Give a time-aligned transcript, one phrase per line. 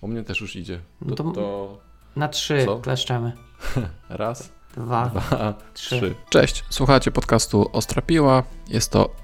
[0.00, 0.80] U mnie też już idzie.
[1.00, 1.78] No To, to- to
[2.16, 2.78] Na trzy Co?
[2.78, 3.32] kleszczemy.
[4.08, 5.96] raz, Dwa, dwa, trzy.
[6.00, 6.14] trzy.
[6.30, 8.42] Cześć, słuchacie podcastu Ostra Piła.
[8.68, 9.14] Jest to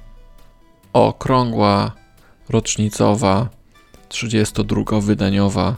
[0.93, 1.93] okrągła,
[2.49, 3.49] rocznicowa,
[4.09, 5.75] 32-wydaniowa,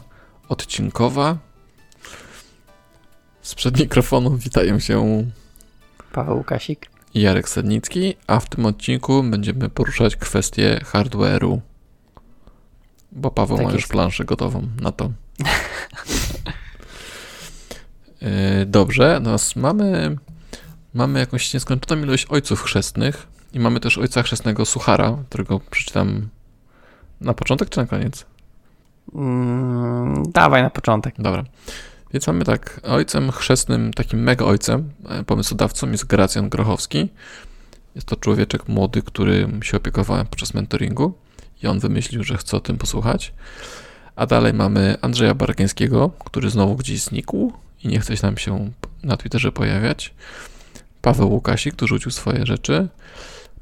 [0.49, 1.37] odcinkowa.
[3.41, 5.23] Sprzed mikrofonu witają się
[6.13, 6.89] Paweł Łukasik.
[7.13, 11.59] Jarek Sednicki, a w tym odcinku będziemy poruszać kwestię hardware'u.
[13.17, 13.91] Bo Paweł Tak ma już jest.
[13.91, 15.11] planszę gotową na to.
[18.21, 20.17] Yy, Dobrze, teraz mamy,
[20.93, 26.29] mamy jakąś nieskończoną ilość ojców chrzestnych i mamy też ojca chrzestnego Suchara, którego przeczytam
[27.21, 28.25] na początek czy na koniec?
[29.15, 31.15] Mm, dawaj na początek.
[31.19, 31.43] Dobra.
[32.13, 37.09] Więc mamy tak, ojcem chrzestnym, takim mega ojcem, e, pomysłodawcą jest Gracjan Grochowski.
[37.95, 41.13] Jest to człowieczek młody, którym się opiekowałem podczas mentoringu
[41.63, 43.33] i on wymyślił, że chce o tym posłuchać.
[44.15, 48.71] A dalej mamy Andrzeja Bargińskiego, który znowu gdzieś znikł i nie chce nam się
[49.03, 50.13] na Twitterze pojawiać.
[51.01, 52.87] Paweł Łukasik, który rzucił swoje rzeczy.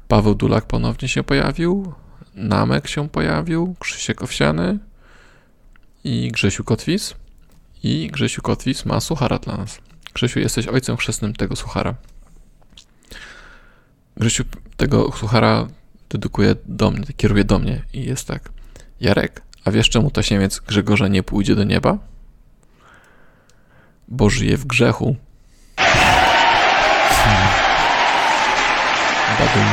[0.08, 1.92] Paweł Dulak ponownie się pojawił.
[2.34, 3.74] Namek się pojawił.
[3.78, 4.78] Krzysiek Owsiany
[6.04, 7.14] i Grzesiu Kotwis.
[7.82, 9.78] I Grzesiu Kotwis ma suchara dla nas.
[10.14, 11.94] Grzesiu, jesteś ojcem chrzestnym tego suchara.
[14.16, 14.44] Grzesiu
[14.76, 15.66] tego suchara
[16.10, 18.50] dedykuje do mnie, kieruje do mnie i jest tak.
[19.00, 21.98] Jarek, a wiesz czemu tasiemiec Grzegorza nie pójdzie do nieba?
[24.08, 25.16] Bo żyje w grzechu.
[29.38, 29.66] Badum.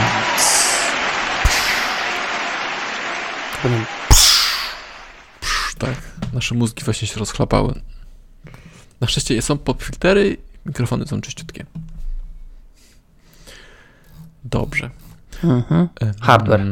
[5.39, 5.97] Psz, Tak,
[6.33, 7.81] nasze mózgi właśnie się rozchlapały.
[9.01, 11.65] Na szczęście są popfiltery, mikrofony są czyściutkie.
[14.43, 14.89] Dobrze.
[15.43, 15.87] Mhm.
[16.01, 16.65] Em, Hardware.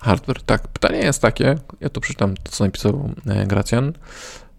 [0.00, 0.68] Hardware, tak.
[0.68, 3.92] Pytanie jest takie, ja tu przeczytam to, co napisał e, Gracjan.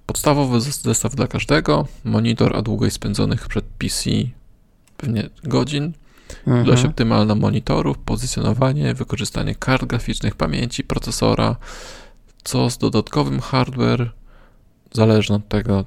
[0.06, 4.10] Podstawowy zes- zestaw dla każdego, monitor, a długość spędzonych przed PC
[4.98, 5.94] pewnie godzin,
[6.48, 6.88] ilość Mhm.
[6.90, 11.56] optymalna monitorów, pozycjonowanie, wykorzystanie kart graficznych, pamięci, procesora,
[12.44, 14.12] co z dodatkowym hardware,
[14.94, 15.86] zależne od tego,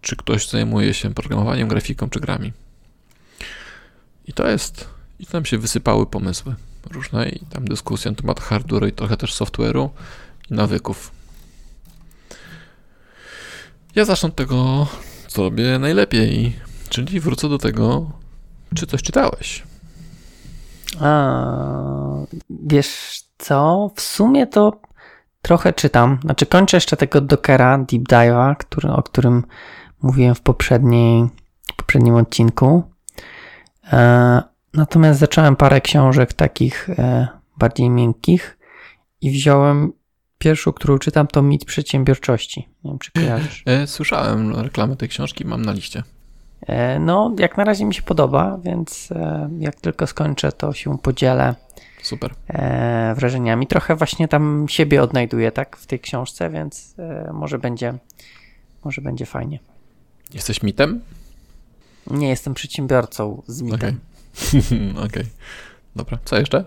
[0.00, 2.52] czy ktoś zajmuje się programowaniem, grafiką czy grami.
[4.26, 4.88] I to jest,
[5.18, 6.54] i tam się wysypały pomysły
[6.90, 9.88] różne i tam dyskusja na temat hardware'u i trochę też software'u
[10.50, 11.10] i nawyków.
[13.94, 14.86] Ja zacznę od tego,
[15.26, 16.56] co robię najlepiej,
[16.88, 18.10] czyli wrócę do tego,
[18.74, 19.62] czy coś czytałeś.
[21.00, 21.46] A,
[22.50, 23.90] wiesz co?
[23.96, 24.80] W sumie to
[25.42, 26.18] trochę czytam.
[26.22, 29.44] Znaczy kończę jeszcze tego Dockera Deep Dive'a, który, o którym
[30.02, 31.28] mówiłem w poprzedniej,
[31.72, 32.82] w poprzednim odcinku.
[34.78, 38.58] Natomiast zacząłem parę książek takich e, bardziej miękkich
[39.20, 39.92] i wziąłem
[40.38, 42.68] pierwszą, którą czytam, to Mit Przedsiębiorczości.
[42.84, 43.62] Nie wiem, czy kojarzysz.
[43.66, 46.02] E, słyszałem reklamę tej książki, mam na liście.
[46.66, 49.08] E, no, jak na razie mi się podoba, więc
[49.58, 51.54] jak tylko skończę, to się podzielę
[52.02, 52.34] Super.
[53.14, 53.66] wrażeniami.
[53.66, 56.94] Trochę właśnie tam siebie odnajduję, tak, w tej książce, więc
[57.32, 57.94] może będzie,
[58.84, 59.58] może będzie fajnie.
[60.34, 61.00] Jesteś mitem?
[62.10, 64.00] Nie jestem przedsiębiorcą z mitem.
[65.06, 65.24] Okej.
[65.96, 66.18] Dobra.
[66.24, 66.64] Co jeszcze?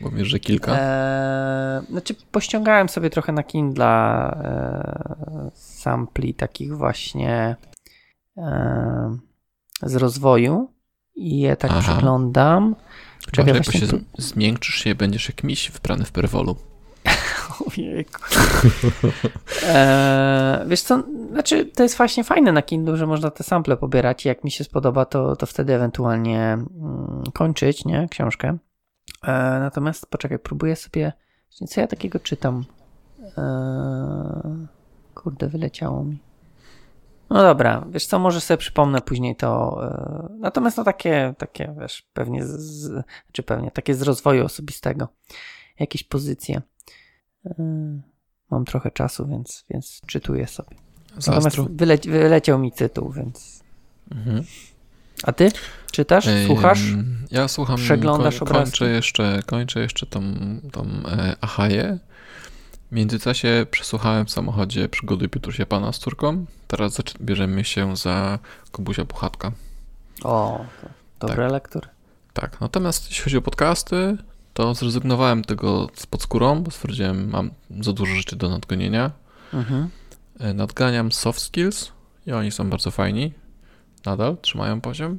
[0.00, 0.72] Bo wiesz, że kilka.
[0.72, 7.56] E, znaczy, pościągałem sobie trochę na Kindle e, sampli takich właśnie
[8.36, 9.18] e,
[9.82, 10.72] z rozwoju
[11.14, 11.80] i je tak Aha.
[11.80, 12.76] przeglądam.
[13.32, 13.86] Czekaj, bo właśnie się
[14.18, 16.56] zmiękczysz się, będziesz jak miś wprany w perwolu.
[17.66, 18.20] Ojejku.
[19.62, 21.02] E, wiesz co,
[21.32, 24.50] znaczy to jest właśnie fajne na Kindle, że można te sample pobierać i jak mi
[24.50, 28.58] się spodoba, to, to wtedy ewentualnie mm, kończyć, nie, książkę.
[29.24, 31.12] E, natomiast poczekaj, próbuję sobie,
[31.68, 32.64] co ja takiego czytam?
[33.38, 34.66] E,
[35.14, 36.18] kurde, wyleciało mi.
[37.30, 39.80] No dobra, wiesz co, może sobie przypomnę później to.
[39.84, 45.08] E, natomiast no takie, takie, wiesz, pewnie, z, czy pewnie, takie z rozwoju osobistego.
[45.78, 46.62] Jakieś pozycje.
[48.50, 50.76] Mam trochę czasu, więc, więc czytuję sobie.
[51.26, 51.56] Natomiast
[52.08, 53.62] wyleciał mi tytuł, więc.
[54.10, 54.44] Mhm.
[55.22, 55.52] A ty?
[55.92, 56.28] Czytasz?
[56.46, 56.80] Słuchasz?
[57.30, 60.22] Ja słucham, Przeglądasz koń, kończę jeszcze, kończę jeszcze tą,
[60.72, 61.98] tą e, Ahaję.
[62.90, 66.46] W międzyczasie przesłuchałem w samochodzie przygody Piotrusia Pana z córką.
[66.66, 68.38] Teraz bierzemy się za
[68.72, 69.52] Kubusia Puchatka.
[70.24, 70.64] O,
[71.20, 71.88] dobre lektury.
[72.32, 74.16] Tak, natomiast jeśli chodzi o podcasty,
[74.58, 77.50] to zrezygnowałem tego z pod skórą, bo stwierdziłem, mam
[77.80, 79.10] za dużo rzeczy do nadgonienia.
[79.54, 79.88] Mhm.
[80.40, 81.92] E, Nadganiam soft skills
[82.26, 83.32] i oni są bardzo fajni.
[84.06, 85.18] Nadal trzymają poziom.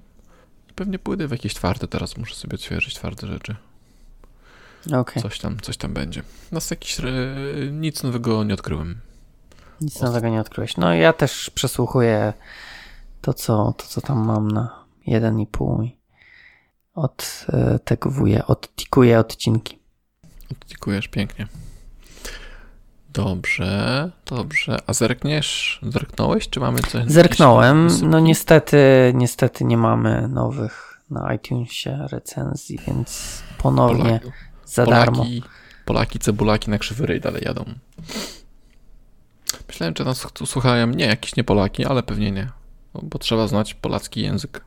[0.70, 3.56] I pewnie pójdę w jakieś twarde teraz, muszę sobie odświeżyć twarde rzeczy.
[4.94, 5.24] Okej.
[5.24, 6.24] Coś tam, coś tam będzie.
[6.52, 7.06] Nas jakiś, e,
[7.72, 9.00] nic nowego nie odkryłem.
[9.82, 10.78] Nic nowego nie odkryłeś.
[10.78, 12.34] No ja też przesłuchuję
[13.22, 15.99] to, co, to, co tam mam na 1,5 i
[16.94, 19.80] od e, odtikuję odcinki.
[20.52, 21.48] Odtikujesz pięknie.
[23.14, 24.78] Dobrze, dobrze.
[24.88, 25.80] A zerkniesz?
[25.84, 27.12] Zerknąłeś, czy mamy coś?
[27.12, 27.88] Zerknąłem.
[28.02, 28.78] No niestety,
[29.16, 34.20] niestety nie mamy nowych na iTunesie recenzji, więc ponownie
[34.66, 35.26] za Polaki, darmo.
[35.86, 37.66] Polaki, cebulaki na krzywy ryj dalej jadą.
[39.68, 42.50] Myślałem, że nas słuchają nie jakieś nie Polaki, ale pewnie nie.
[42.94, 44.66] No, bo trzeba znać polacki język.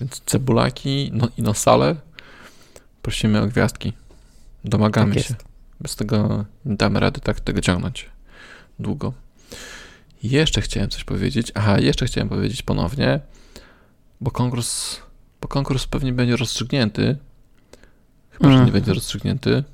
[0.00, 1.96] Więc cebulaki no, i nosale
[3.02, 3.92] prosimy o gwiazdki.
[4.64, 5.34] Domagamy tak się.
[5.80, 8.08] Bez tego nie damy rady tak tego ciągnąć
[8.78, 9.12] długo.
[10.22, 11.52] Jeszcze chciałem coś powiedzieć.
[11.54, 13.20] Aha, jeszcze chciałem powiedzieć ponownie,
[14.20, 14.96] bo konkurs,
[15.40, 17.16] bo konkurs pewnie będzie rozstrzygnięty.
[18.30, 18.52] Chyba, mm.
[18.52, 18.72] że nie mhm.
[18.72, 19.64] będzie rozstrzygnięty.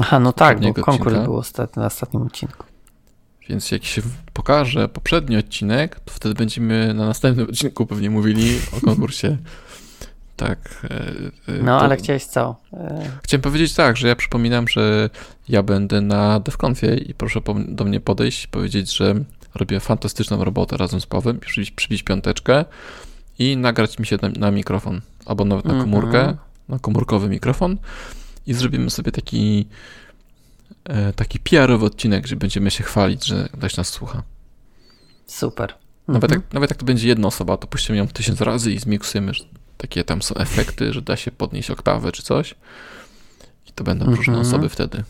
[0.00, 1.24] Aha, no tak, bo konkurs odcinka.
[1.24, 2.64] był ostatni, na ostatnim odcinku.
[3.48, 4.02] Więc jak się
[4.38, 9.36] pokaże poprzedni odcinek, to wtedy będziemy na następnym odcinku pewnie mówili o konkursie.
[10.36, 10.58] Tak.
[10.84, 11.84] E, e, no, to...
[11.84, 12.56] ale chciałeś co?
[12.72, 15.10] E, Chciałem powiedzieć tak, że ja przypominam, że
[15.48, 19.14] ja będę na DevConfie i proszę do mnie podejść i powiedzieć, że
[19.54, 22.64] robię fantastyczną robotę razem z Pawłem, przybić, przybić piąteczkę
[23.38, 25.90] i nagrać mi się na, na mikrofon, albo nawet na mhm.
[25.90, 26.38] komórkę, mm -hmm.
[26.68, 27.76] na komórkowy mikrofon
[28.46, 29.66] i zrobimy sobie taki
[31.16, 34.22] taki PR-owy odcinek, gdzie będziemy się chwalić, że ktoś nas słucha.
[35.26, 35.74] Super.
[36.08, 36.42] Nawet, mhm.
[36.42, 39.32] jak, nawet jak to będzie jedna osoba, to puścimy ją tysiąc razy i zmiksujemy
[39.76, 42.54] takie tam są efekty, że da się podnieść oktawę czy coś.
[43.66, 44.46] I to będą różne mhm.
[44.46, 45.04] osoby wtedy.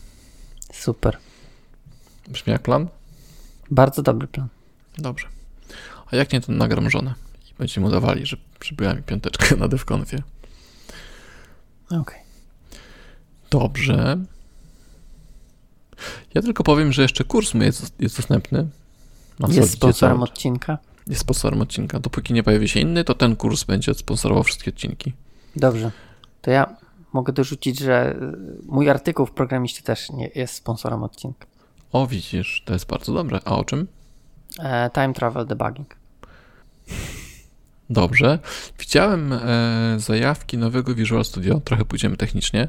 [0.73, 1.17] Super.
[2.27, 2.87] Brzmi jak plan?
[3.71, 4.47] Bardzo dobry plan.
[4.97, 5.27] Dobrze.
[6.11, 7.13] A jak nie, to nagram żonę
[7.51, 10.23] i będziemy udawali, że przybyła mi piąteczkę na DevConfie.
[11.85, 11.99] Okej.
[11.99, 12.19] Okay.
[13.49, 14.17] Dobrze.
[16.33, 18.67] Ja tylko powiem, że jeszcze kurs mój jest, jest dostępny.
[19.49, 20.77] jest sponsorem odcinka
[21.09, 21.99] jest sponsorem odcinka.
[21.99, 25.13] Dopóki nie pojawi się inny, to ten kurs będzie sponsorował wszystkie odcinki.
[25.55, 25.91] Dobrze.
[26.41, 26.75] To ja
[27.13, 31.45] mogę dorzucić, że y, mój artykuł w programiście też nie jest sponsorem odcinka.
[31.91, 33.39] O, widzisz, to jest bardzo dobre.
[33.45, 33.87] A o czym?
[34.59, 35.95] E, time Travel Debugging.
[37.89, 38.39] Dobrze.
[38.79, 39.39] Widziałem e,
[39.97, 41.61] zajawki nowego Visual Studio.
[41.65, 42.67] Trochę pójdziemy technicznie,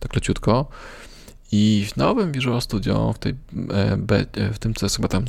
[0.00, 0.66] tak leciutko.
[1.52, 3.34] I w nowym Visual Studio, w, tej,
[3.74, 3.98] e,
[4.32, 5.24] e, w tym, co jest chyba tam,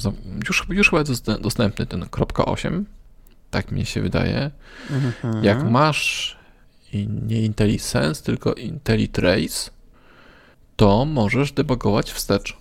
[0.47, 2.83] już, już chyba jest dostępny ten .8,
[3.51, 4.51] tak mi się wydaje.
[4.91, 5.43] Mhm.
[5.43, 6.37] Jak masz
[7.27, 9.71] nie IntelliSense, tylko IntelliTrace,
[10.75, 12.57] to możesz debugować wstecz.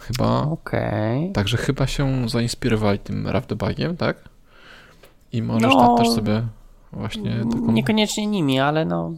[0.00, 0.42] Chyba.
[0.42, 1.30] Okay.
[1.34, 4.16] Także chyba się zainspirowali tym RAW debugiem, tak?
[5.32, 6.42] I możesz no, tak też sobie
[6.92, 7.36] właśnie.
[7.52, 7.72] Taką...
[7.72, 9.12] Niekoniecznie nimi, ale no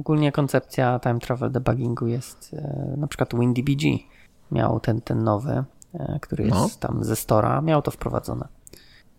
[0.00, 3.84] Ogólnie koncepcja time travel debuggingu jest e, na przykład WinDBG
[4.52, 5.64] miał ten, ten nowy,
[5.94, 6.70] e, który jest no.
[6.80, 8.48] tam ze Stora, miał to wprowadzone.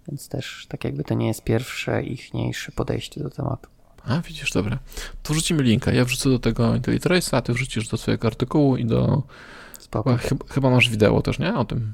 [0.07, 3.69] Więc też tak jakby to nie jest pierwsze ichniejsze podejście do tematu.
[4.05, 4.77] A, widzisz, dobra.
[5.23, 5.91] To wrzucimy linka.
[5.91, 9.23] Ja wrzucę do tego IntelliTrace'a, a ty wrzucisz do swojego artykułu i do...
[9.79, 10.17] Spoko.
[10.17, 11.55] Chyba, chyba masz wideo też, nie?
[11.55, 11.93] O tym.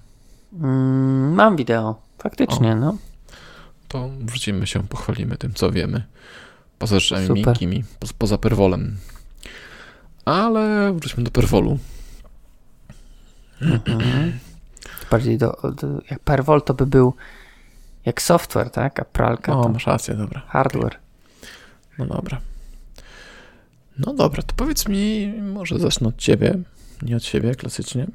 [0.54, 2.76] Mm, mam wideo, faktycznie, o.
[2.76, 2.98] no.
[3.88, 6.04] To wrzucimy się, pochwalimy tym, co wiemy.
[6.80, 7.84] Poza rzeczami miękkimi,
[8.18, 8.98] poza, perwolem.
[10.26, 11.78] Ale wróćmy do perwolu.
[13.62, 14.40] Mhm.
[15.12, 17.14] Bardziej do, do, jak perwol to by był
[18.06, 19.00] jak software, tak?
[19.00, 20.42] A pralka o, masz rację, dobra.
[20.48, 21.00] Hardware.
[21.98, 22.42] No dobra.
[23.98, 26.60] No dobra, to powiedz mi, może zacznę od ciebie,
[27.02, 28.08] nie od siebie klasycznie.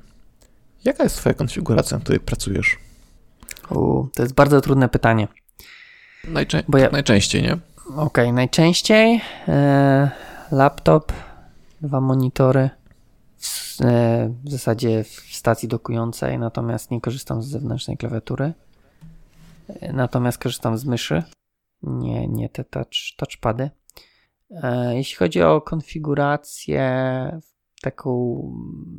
[0.84, 2.78] Jaka jest twoja konfiguracja, na której pracujesz?
[3.70, 5.28] U, to jest bardzo trudne pytanie.
[6.24, 6.90] Najczę Bo ja...
[6.90, 7.58] Najczęściej, nie?
[7.96, 10.10] Ok, najczęściej e,
[10.52, 11.12] laptop,
[11.80, 12.70] dwa monitory,
[13.38, 18.52] w, e, w zasadzie w stacji dokującej, natomiast nie korzystam z zewnętrznej klawiatury.
[19.68, 21.22] E, natomiast korzystam z myszy,
[21.82, 23.70] nie, nie te touch, touchpady.
[24.50, 27.40] E, jeśli chodzi o konfigurację
[27.82, 28.42] taką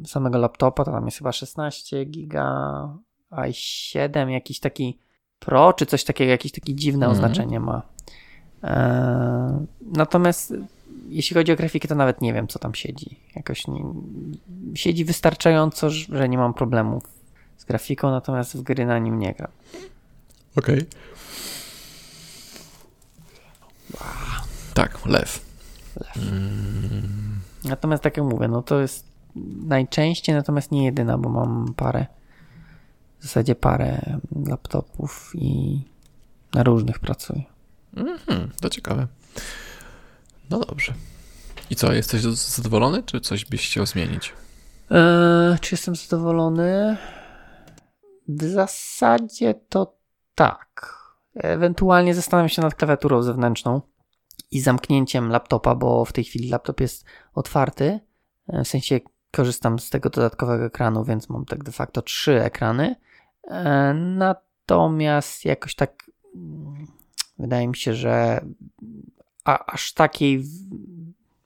[0.07, 2.97] samego laptopa, to tam jest chyba 16 giga,
[3.31, 4.99] i7, jakiś taki
[5.41, 7.17] Pro, czy coś takiego, jakieś takie dziwne mm.
[7.17, 7.81] oznaczenie ma.
[8.63, 10.53] E, natomiast
[11.09, 13.19] jeśli chodzi o grafikę, to nawet nie wiem, co tam siedzi.
[13.35, 13.83] Jakoś nie,
[14.75, 17.03] siedzi wystarczająco, że nie mam problemów
[17.57, 19.51] z grafiką, natomiast w gry na nim nie gram.
[20.55, 20.75] Okej.
[20.75, 20.87] Okay.
[24.73, 25.45] Tak, lew.
[25.95, 26.17] lew.
[26.17, 27.39] Mm.
[27.63, 29.05] Natomiast tak jak mówię, no to jest
[29.65, 32.05] najczęściej, natomiast nie jedyna, bo mam parę,
[33.19, 35.81] w zasadzie parę laptopów i
[36.53, 37.50] na różnych pracuję.
[37.95, 39.07] Mhm, to ciekawe.
[40.49, 40.93] No dobrze.
[41.69, 44.33] I co, jesteś zadowolony, czy coś byś chciał zmienić?
[44.91, 46.97] Eee, czy jestem zadowolony?
[48.27, 49.95] W zasadzie to
[50.35, 51.01] tak.
[51.35, 53.81] Ewentualnie zastanawiam się nad klawiaturą zewnętrzną
[54.51, 57.99] i zamknięciem laptopa, bo w tej chwili laptop jest otwarty.
[58.47, 58.99] W sensie
[59.31, 62.95] korzystam z tego dodatkowego ekranu, więc mam tak de facto trzy ekrany.
[63.47, 66.87] E, natomiast jakoś tak mm,
[67.41, 68.45] wydaje mi się, że
[69.45, 70.43] a, aż takiej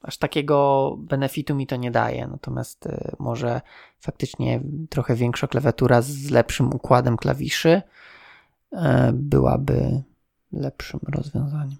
[0.01, 2.27] aż takiego benefitu mi to nie daje.
[2.27, 3.61] Natomiast e, może
[3.99, 7.81] faktycznie trochę większa klawiatura z lepszym układem klawiszy
[8.71, 10.03] e, byłaby
[10.51, 11.77] lepszym rozwiązaniem.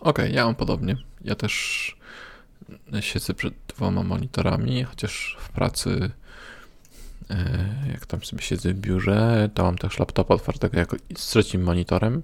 [0.00, 0.96] Okej, okay, ja mam podobnie.
[1.20, 1.96] Ja też
[3.00, 6.10] siedzę przed dwoma monitorami, chociaż w pracy,
[7.30, 7.36] e,
[7.92, 12.22] jak tam sobie siedzę w biurze, to mam też laptopa otwartego jako z trzecim monitorem,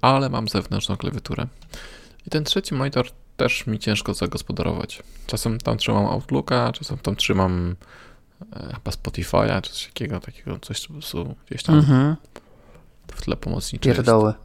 [0.00, 1.46] ale mam zewnętrzną klawiaturę.
[2.26, 5.02] I ten trzeci monitor też mi ciężko zagospodarować.
[5.26, 7.76] Czasem tam trzymam Outlooka, czasem tam trzymam
[8.52, 12.16] e, chyba Spotify'a, czy coś takiego, takiego coś po prostu gdzieś tam mhm.
[13.12, 14.26] w tle pomocnicze Pierdoły.
[14.26, 14.38] Jest.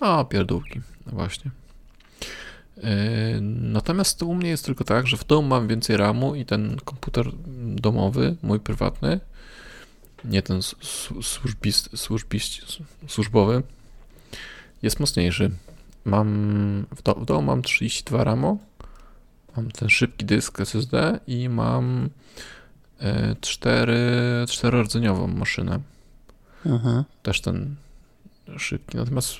[0.00, 1.50] No, pierdółki, no właśnie.
[2.82, 6.76] E, natomiast u mnie jest tylko tak, że w domu mam więcej RAMu i ten
[6.84, 7.30] komputer
[7.76, 9.20] domowy, mój prywatny,
[10.24, 10.60] nie ten
[11.22, 12.52] służbist, służbist,
[13.08, 13.62] służbowy,
[14.82, 15.50] jest mocniejszy.
[16.04, 18.58] Mam w, do, w domu mam 32 RAMu,
[19.56, 22.10] mam ten szybki dysk SSD i mam
[23.40, 23.92] 4,
[24.42, 25.80] e, 4 rdzeniową maszynę.
[26.66, 27.04] Mhm.
[27.22, 27.76] Też ten
[28.58, 28.96] szybki.
[28.96, 29.38] Natomiast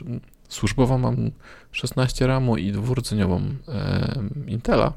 [0.49, 1.31] służbowo mam
[1.73, 4.15] 16 RAMu i dwurdzeniową e,
[4.47, 4.93] Intela.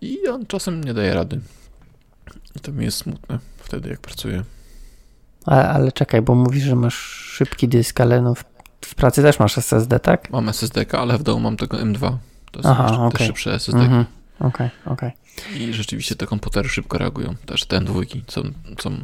[0.00, 1.40] I on czasem nie daje rady.
[2.56, 4.44] I to mi jest smutne wtedy, jak pracuję.
[5.44, 6.96] Ale, ale czekaj, bo mówisz, że masz
[7.36, 8.44] szybki dysk, ale no w,
[8.80, 10.30] w pracy też masz SSD, tak?
[10.30, 12.16] Mam SSD, ale w domu mam tego M2.
[12.50, 13.18] To jest Aha, okay.
[13.18, 13.80] też szybsze SSD.
[13.80, 14.04] Mhm.
[14.40, 15.12] Okej, okay, okej.
[15.36, 15.58] Okay.
[15.58, 17.34] I rzeczywiście te komputery szybko reagują.
[17.46, 18.42] Też ten dwójki są.
[18.82, 18.98] są...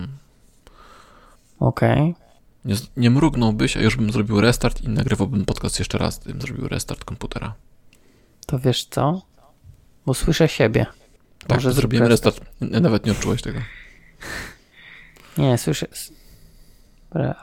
[1.61, 2.01] Okej.
[2.01, 2.15] Okay.
[2.65, 6.69] Nie, nie mrugnąłbyś, a już bym zrobił restart i nagrywałbym podcast jeszcze raz, gdybym zrobił
[6.69, 7.55] restart komputera.
[8.47, 9.23] To wiesz co?
[10.07, 10.87] Bo słyszę siebie.
[11.39, 12.41] Tak, Może zrobiłem restart.
[12.61, 12.83] restart.
[12.83, 13.59] Nawet nie odczułeś tego.
[15.39, 15.87] Nie, słyszę.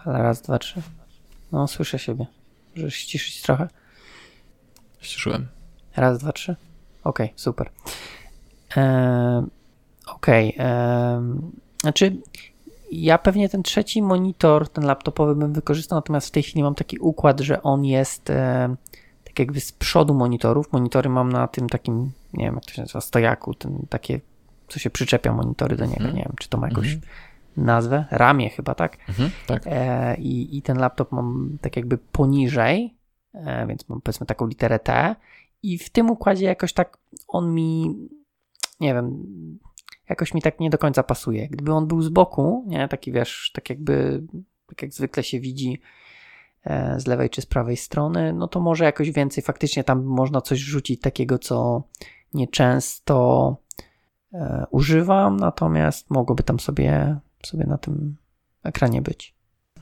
[0.05, 0.81] Raz, dwa, trzy.
[1.51, 2.25] No, słyszę siebie.
[2.75, 3.67] Możesz ściszyć trochę?
[4.99, 5.47] Ściszyłem.
[5.95, 6.55] Raz, dwa, trzy.
[7.03, 7.69] Okej, okay, super.
[8.75, 9.43] Eee,
[10.07, 10.53] Okej.
[10.55, 11.21] Okay, eee,
[11.81, 12.17] znaczy,
[12.91, 16.99] ja pewnie ten trzeci monitor, ten laptopowy bym wykorzystał, natomiast w tej chwili mam taki
[16.99, 18.75] układ, że on jest e,
[19.23, 20.71] tak jakby z przodu monitorów.
[20.71, 24.19] Monitory mam na tym takim, nie wiem jak to się nazywa, stojaku, ten, takie,
[24.67, 26.15] co się przyczepia monitory do niego, mm.
[26.15, 27.01] nie wiem, czy to ma jakąś mm.
[27.63, 28.97] Nazwę, ramię chyba, tak?
[29.19, 29.63] Mm, tak.
[29.65, 32.97] E, i, I ten laptop mam tak jakby poniżej,
[33.33, 35.15] e, więc mam powiedzmy taką literę T
[35.63, 36.97] i w tym układzie jakoś tak
[37.27, 37.95] on mi,
[38.79, 39.23] nie wiem,
[40.09, 41.47] jakoś mi tak nie do końca pasuje.
[41.47, 44.23] Gdyby on był z boku, nie, taki wiesz, tak jakby,
[44.67, 45.81] tak jak zwykle się widzi
[46.63, 50.41] e, z lewej czy z prawej strony, no to może jakoś więcej faktycznie tam można
[50.41, 51.83] coś rzucić takiego, co
[52.33, 53.57] nieczęsto
[54.33, 58.15] e, używam, natomiast mogłoby tam sobie, sobie na tym
[58.63, 59.33] ekranie być.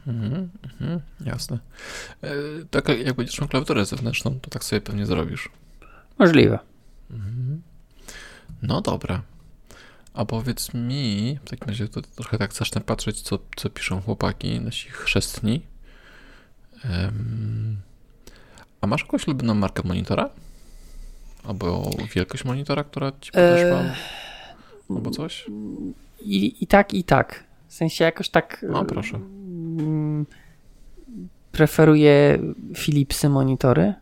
[0.07, 1.59] Mhm, mhm, jasne.
[2.23, 2.29] E,
[2.71, 5.49] tak jak będziesz miał klawiaturę zewnętrzną, to tak sobie pewnie zrobisz.
[6.19, 6.59] Możliwe.
[7.11, 7.61] Mhm.
[8.61, 9.21] No dobra.
[10.13, 14.59] A powiedz mi, w takim razie to trochę tak zacznę patrzeć, co, co piszą chłopaki,
[14.61, 15.61] nasi chrzestni.
[16.83, 17.77] Um,
[18.81, 20.29] a masz jakąś ulubioną markę monitora?
[21.43, 23.79] Albo wielkość monitora, która ci podeszła?
[23.79, 23.91] Eee,
[24.89, 25.45] Albo coś?
[26.21, 27.43] I, I tak, i tak.
[27.67, 28.65] W sensie jakoś tak...
[28.69, 29.17] No, proszę.
[29.17, 30.25] Mm,
[31.51, 32.39] preferuję
[32.75, 33.93] Philipsy monitory.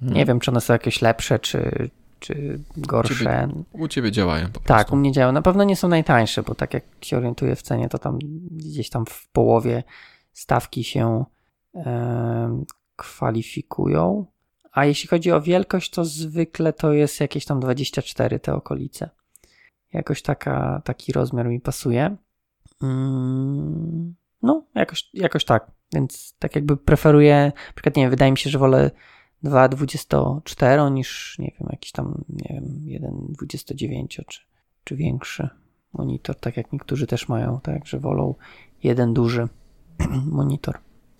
[0.00, 0.16] Hmm.
[0.16, 3.14] Nie wiem, czy one są jakieś lepsze, czy, czy gorsze.
[3.14, 4.68] U ciebie, u ciebie działają po prostu.
[4.68, 5.32] Tak, u mnie działają.
[5.32, 8.18] Na pewno nie są najtańsze, bo tak jak się orientuję w cenie, to tam
[8.50, 9.82] gdzieś tam w połowie
[10.32, 11.24] stawki się
[11.74, 12.64] e,
[12.96, 14.26] kwalifikują.
[14.72, 19.10] A jeśli chodzi o wielkość, to zwykle to jest jakieś tam 24 te okolice.
[19.92, 22.16] Jakoś taka, taki rozmiar mi pasuje.
[22.82, 25.70] Mm, no, jakoś, jakoś tak.
[25.94, 28.90] Więc tak jakby preferuję, na przykład nie wiem, wydaje mi się, że wolę
[29.44, 33.02] 2,24 niż, nie wiem, jakiś tam, nie wiem,
[33.38, 34.40] 1,29 czy,
[34.84, 35.48] czy większy
[35.92, 38.34] monitor, tak jak niektórzy też mają, tak, że wolą
[38.82, 39.48] jeden duży
[40.26, 40.78] monitor.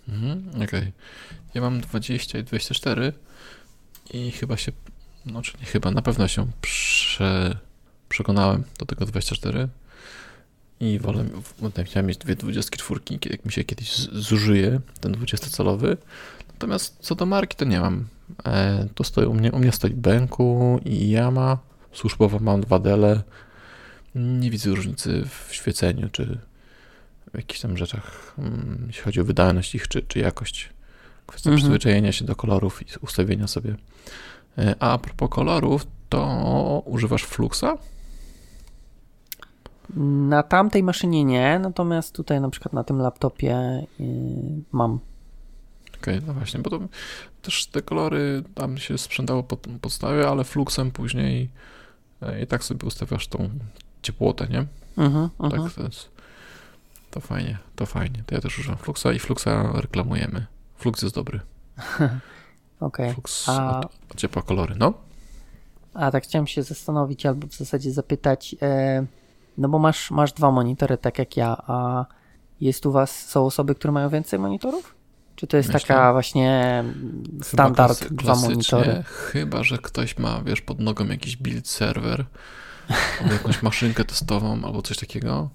[0.08, 0.64] Mhm, Okej.
[0.64, 0.92] Okay.
[1.54, 3.12] Ja mam 20 i 24
[4.12, 4.72] i chyba się,
[5.26, 7.58] no czy nie chyba, na pewno się prze,
[8.08, 9.68] przekonałem do tego 24
[10.82, 11.24] i wolę,
[11.84, 15.96] chciałem mieć dwie 24, jak mi się kiedyś zużyje ten 20-calowy,
[16.62, 18.04] Natomiast co do marki, to nie mam.
[18.46, 21.58] E, to stoi u mnie, u mnie stoi Benku i Yama.
[21.92, 23.22] Służbowo mam dwa dele.
[24.14, 26.38] Nie widzę różnicy w świeceniu czy
[27.34, 30.68] w jakichś tam rzeczach, mm, jeśli chodzi o wydajność ich czy, czy jakość.
[31.26, 31.56] Kwestia Mhm.
[31.60, 33.76] przyzwyczajenia się do kolorów i ustawienia sobie.
[34.58, 37.78] E, a propos kolorów, to używasz Fluxa?
[39.96, 44.06] Na tamtej maszynie nie, natomiast tutaj na przykład na tym laptopie yy,
[44.72, 44.98] mam.
[46.00, 46.80] Okej, no właśnie, bo to
[47.42, 51.50] też te kolory tam się sprzątało pod podstawie, ale Fluxem później
[52.22, 53.50] e, i tak sobie ustawiasz tą
[54.02, 54.66] ciepłotę, nie?
[54.96, 55.62] Mhm, mhm.
[55.62, 56.10] Tak, to jest.
[57.10, 58.22] To fajnie, to fajnie.
[58.26, 60.46] To ja też używam Fluxa i Fluxa reklamujemy.
[60.76, 61.40] Flux jest dobry.
[62.80, 63.12] Okej.
[63.12, 64.92] Flux A- od, ociepła kolory, no.
[65.94, 69.06] A tak chciałem się zastanowić, albo w zasadzie zapytać, e,
[69.58, 72.06] no bo masz, masz dwa monitory, tak jak ja, a
[72.60, 74.94] jest u was, są osoby, które mają więcej monitorów?
[75.36, 75.80] Czy to jest Myślę.
[75.80, 79.02] taka właśnie mm, standard klasy- dwa monitory?
[79.06, 82.24] Chyba, że ktoś ma, wiesz, pod nogą jakiś build serwer,
[83.20, 85.48] albo jakąś maszynkę testową, albo coś takiego,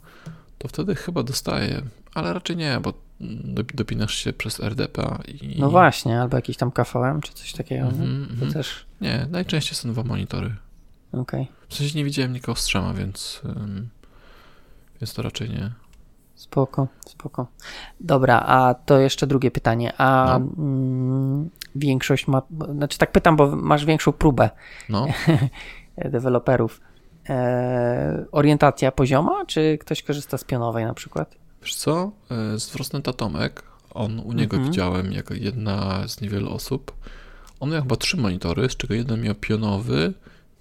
[0.58, 1.82] to wtedy chyba dostaje,
[2.14, 2.94] ale raczej nie, bo
[3.44, 5.56] dop- dopinasz się przez RDP i...
[5.60, 7.92] No właśnie, albo jakiś tam KVM, czy coś takiego, nie?
[7.92, 8.54] Mhm, To mhm.
[8.54, 10.56] też, Nie, najczęściej są dwa monitory.
[11.14, 13.90] okej, W sensie nie widziałem nikogo z trzema, więc, ym,
[15.02, 15.72] więc to raczej nie.
[16.36, 17.48] spoko, spoko.
[18.00, 20.64] Dobra, a to jeszcze drugie pytanie, a No.
[20.64, 24.50] mm, większość ma, znaczy tak pytam, bo masz większą próbę
[24.90, 25.06] No,
[25.98, 26.82] deweloperów.
[27.30, 31.36] E, orientacja pozioma, czy ktoś korzysta z pionowej na przykład?
[31.62, 32.12] wiesz co,
[32.56, 34.72] E, z Frostneta Tomek, on, u niego Mhm.
[34.72, 36.92] widziałem jako jedna z niewielu osób,
[37.60, 40.14] on miał chyba trzy monitory, z czego jeden miał pionowy,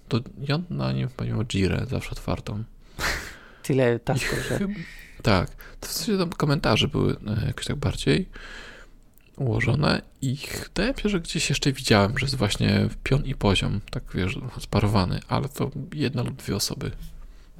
[0.07, 2.63] to ja na nim miał Jirę zawsze otwartą.
[3.63, 4.59] Tyle tasków, że...
[5.21, 5.49] tak,
[5.79, 8.29] to w sensie tam komentarze były e, jakoś tak bardziej
[9.37, 13.81] ułożone i wydaje mi się, że gdzieś jeszcze widziałem, że jest właśnie pion i poziom,
[13.91, 16.91] tak wiesz, sparowany, ale to jedna lub dwie osoby.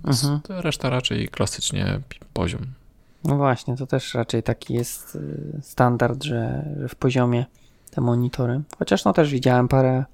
[0.04, 0.40] Mhm.
[0.50, 2.00] Reszta raczej klasycznie
[2.34, 2.66] poziom.
[3.24, 7.46] No właśnie, to też raczej taki jest y, standard, że, że w poziomie
[7.92, 8.62] te monitory.
[8.80, 10.06] Chociaż no też widziałem parę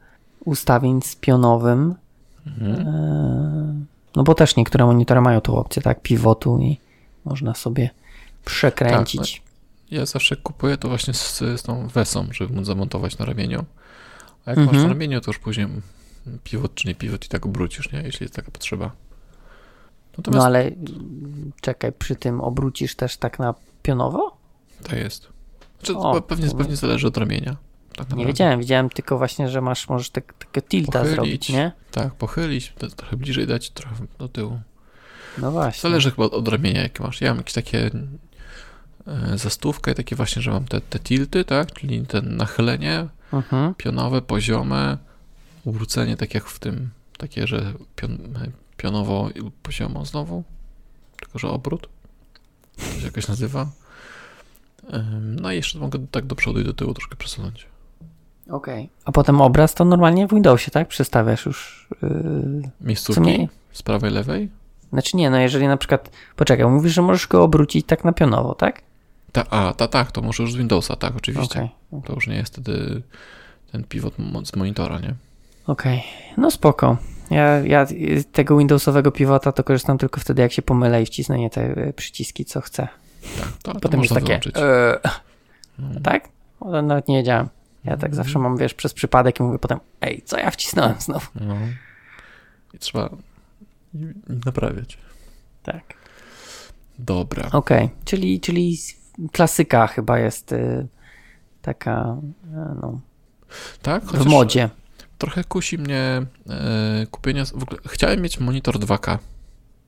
[0.46, 1.96] ustawień z pionowym.
[2.48, 2.88] Mhm.
[2.88, 6.78] e, No bo też niektóre monitory mają tą opcję, tak, pivotu i
[7.26, 7.90] można sobie
[8.46, 9.42] przekręcić.
[9.92, 13.66] Ja zawsze kupuję to właśnie z, z tą wesą, żeby móc zamontować na ramieniu.
[14.46, 14.76] A jak Mhm.
[14.78, 15.68] masz na ramieniu, to już później
[16.44, 18.02] pivot czy nie pivot i tak obrócisz, nie?
[18.02, 18.92] Jeśli jest taka potrzeba.
[20.18, 20.72] Natomiast No ale
[21.62, 23.54] czekaj, przy tym obrócisz też tak na
[23.84, 24.38] pionowo?
[24.84, 25.28] tak jest.
[25.80, 27.56] Znaczy, O, pe- pewnie, pewnie zależy od ramienia.
[27.96, 31.16] Tak Nie wiedziałem, widziałem tylko właśnie, że masz, możesz tak, takiego tilta Pochylić.
[31.16, 31.72] zrobić, nie?
[31.92, 34.60] Tak, pochylić, trochę bliżej dać, trochę do tyłu.
[35.38, 35.82] No właśnie.
[35.82, 37.22] Zależy chyba od, ramienia, jakie masz.
[37.22, 37.92] Ja mam jakieś takie
[39.08, 41.74] e, zastówkę i takie właśnie, że mam te, te tilty, tak?
[41.74, 43.76] Czyli te nachylenie Mhm.
[43.76, 44.98] pionowe, poziome,
[45.66, 48.18] ubrócenie, tak jak w tym, takie, że pion,
[48.78, 50.44] pionowo i poziomo znowu,
[51.18, 51.90] tylko że obrót,
[52.78, 53.68] to się jakoś nazywa.
[55.22, 57.66] No i jeszcze mogę tak do przodu i do tyłu troszkę przesunąć.
[58.50, 58.90] Okej.
[59.06, 60.88] A potem obraz to normalnie w Windowsie, tak?
[60.88, 61.88] Przestawiasz już.
[62.02, 62.10] Yy...
[62.82, 64.50] Miejscówki z prawej, lewej?
[64.94, 66.10] Znaczy nie, no jeżeli na przykład.
[66.36, 68.82] Poczekaj, mówisz, że możesz go obrócić tak na pionowo, tak?
[69.32, 71.60] Ta, a, ta, tak, to może już z Windowsa, tak, oczywiście.
[71.92, 72.04] Okej.
[72.06, 73.02] To już nie jest wtedy
[73.72, 74.14] ten pivot
[74.46, 75.14] z monitora, nie?
[75.68, 76.04] Okej.
[76.38, 76.98] No spoko.
[77.32, 77.88] Ja, ja
[78.32, 81.94] tego Windowsowego pivota to korzystam tylko wtedy, jak się pomylę i wcisnę nie te y,
[81.96, 82.88] przyciski, co chcę.
[83.40, 84.60] Tak, to, to Potem jest można takie.
[84.62, 85.00] e,
[85.80, 86.00] No.
[86.04, 86.30] tak?
[86.60, 87.48] O, Nawet nie wiedziałem.
[87.86, 91.28] Ja tak zawsze mam, wiesz, przez przypadek i mówię potem, ej, co ja wcisnąłem znowu?
[91.36, 91.56] No.
[92.74, 93.10] I trzeba
[94.46, 94.98] naprawiać.
[95.64, 95.84] Tak.
[97.00, 97.50] Dobra.
[97.52, 98.78] Okej, czyli, czyli
[99.32, 100.88] klasyka chyba jest y,
[101.62, 102.48] taka, y,
[102.82, 103.00] no,
[103.82, 104.70] Tak, w modzie.
[105.18, 107.46] trochę kusi mnie e, kupienia.
[107.46, 109.18] W ogóle chciałem mieć monitor 2K,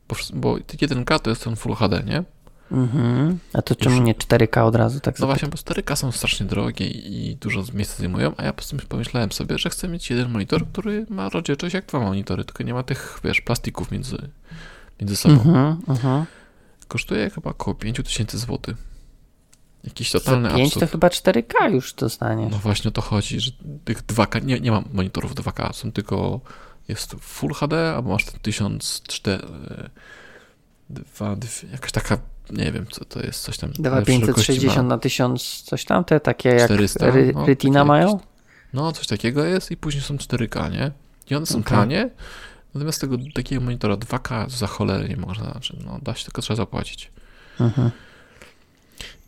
[0.09, 2.23] bo, bo 1K to jest ten Full HD, nie?
[2.71, 3.39] Mhm.
[3.53, 5.49] A to czemu nie 4K od razu tak No zapytam?
[5.51, 9.31] właśnie, bo 4K są strasznie drogie i dużo miejsca zajmują, a ja po prostu pomyślałem
[9.31, 12.83] sobie, że chcę mieć jeden monitor, który ma rozdzielczość jak dwa monitory, tylko nie ma
[12.83, 14.17] tych, wiesz, plastików między,
[15.01, 15.35] między sobą.
[15.35, 16.25] Mhm, mhm.
[16.87, 18.75] Kosztuje chyba około 5000 zł.
[19.83, 20.79] Jakiś Za totalny 5 absurd.
[20.85, 22.51] to chyba 4K już dostaniesz.
[22.51, 23.51] No właśnie o to chodzi, że
[23.85, 26.41] tych 2K, nie, nie mam monitorów 2K, są tylko,
[26.87, 29.43] jest Full HD, albo masz ten 1004,
[30.89, 31.35] dwa,
[31.71, 32.17] jakaś taka,
[32.51, 33.69] nie wiem co to jest, coś tam.
[33.69, 37.45] ale w szerokości 2560 ma na 1000 coś tam, te takie jak 400, ry, no,
[37.45, 38.07] Retina takie mają?
[38.07, 38.27] jakieś-
[38.73, 40.91] No coś takiego jest i później są 4K, nie?
[41.29, 41.77] I one są Okej.
[41.77, 42.09] tanie,
[42.73, 46.55] natomiast tego takiego monitora 2K za cholerę nie można, znaczy, no da się, tylko trzeba
[46.57, 47.11] zapłacić.
[47.59, 47.91] Mhm.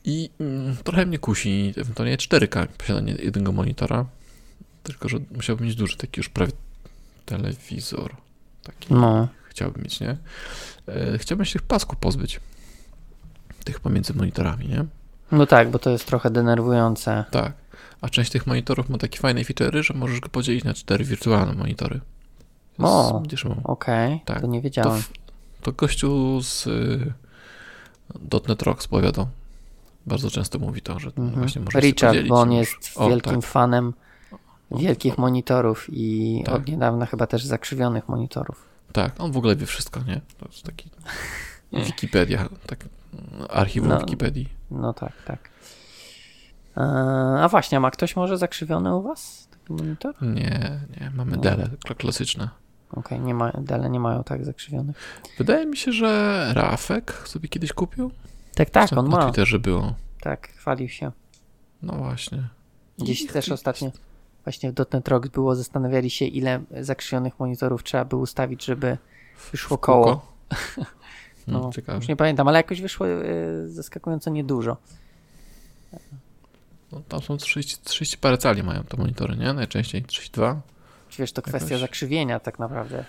[0.05, 4.05] I mm, trochę mnie kusi ewentualnie 4K posiadanie jednego monitora,
[4.83, 6.51] tylko że musiałbym mieć duży, taki już prawie
[7.25, 8.15] telewizor.
[8.63, 10.17] Taki No, chciałbym mieć, nie?
[10.87, 12.39] E, Chciałbym się tych pasków pozbyć.
[13.67, 14.85] Tych pomiędzy monitorami, nie?
[15.31, 17.25] No tak, bo to jest trochę denerwujące.
[17.31, 17.53] Tak.
[18.01, 21.53] A część tych monitorów ma takie fajne feature'y, że możesz go podzielić na cztery wirtualne
[21.53, 21.99] monitory.
[22.79, 23.23] O,
[23.63, 24.41] Okej, Tak.
[24.41, 25.01] to nie to, wiedziałem.
[25.01, 25.11] w-
[25.61, 27.13] to gościu z y,
[28.47, 29.27] .NET Rocks powiadał.
[30.05, 31.31] Bardzo często mówi to, że Mhm.
[31.31, 33.51] właśnie możesz Richard, bo on jest O, wielkim tak.
[33.51, 33.93] fanem
[34.71, 36.55] wielkich monitorów i Tak.
[36.55, 38.63] od niedawna chyba też zakrzywionych monitorów.
[38.93, 40.21] Tak, on w ogóle wie wszystko, nie?
[40.39, 40.89] To jest taki
[41.87, 42.85] Wikipedia, tak,
[43.49, 43.99] archiwum No.
[43.99, 44.49] Wikipedii.
[44.71, 45.49] No tak, tak.
[46.77, 46.83] Eee,
[47.43, 50.15] A właśnie, ma ktoś może zakrzywiony u was taki monitor?
[50.21, 51.37] Nie, nie, mamy Nie.
[51.37, 52.49] Dele kla- klasyczne.
[52.91, 55.21] Okej, nie ma, Dele nie mają tak zakrzywionych.
[55.37, 58.11] Wydaje mi się, że Rafek sobie kiedyś kupił.
[58.55, 59.23] Tak, tak, Na- on Na ma.
[59.23, 59.93] Twitterze było.
[60.21, 61.11] Tak, chwalił się.
[61.81, 62.47] No właśnie.
[62.99, 63.91] Gdzieś I- też ostatnio
[64.43, 68.97] właśnie w .NET Rocks było, zastanawiali się ile zakrzywionych monitorów trzeba by ustawić, żeby
[69.51, 70.21] wyszło koło.
[71.47, 71.97] No, ciekawe.
[71.97, 73.17] Już nie pamiętam, ale jakoś wyszło e,
[73.67, 74.77] zaskakująco niedużo.
[76.91, 79.53] No, tam są 30, 30 parę cali mają te monitory, nie?
[79.53, 80.61] Najczęściej 32.
[81.09, 83.05] Czy Wiesz, to kwestia Jakoś- zakrzywienia tak naprawdę.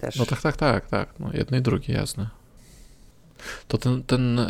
[0.00, 0.16] Też.
[0.16, 1.20] No tak, tak, tak, tak.
[1.20, 2.26] No jedno i drugie, jasne.
[3.68, 4.40] To ten, ten,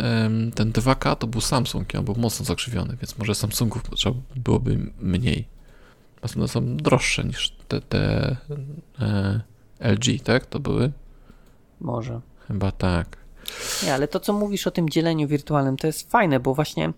[0.54, 4.78] ten 2K to był Samsung i on był mocno zakrzywiony, więc może Samsungów trzeba byłoby
[5.00, 5.48] mniej.
[6.36, 8.36] One są droższe niż te, te
[9.00, 9.40] e,
[9.80, 10.46] LG, tak?
[10.46, 10.92] To były?
[11.80, 12.20] Może.
[12.52, 13.16] Chyba tak.
[13.84, 16.92] Nie, ale to co mówisz o tym dzieleniu wirtualnym to jest fajne, bo właśnie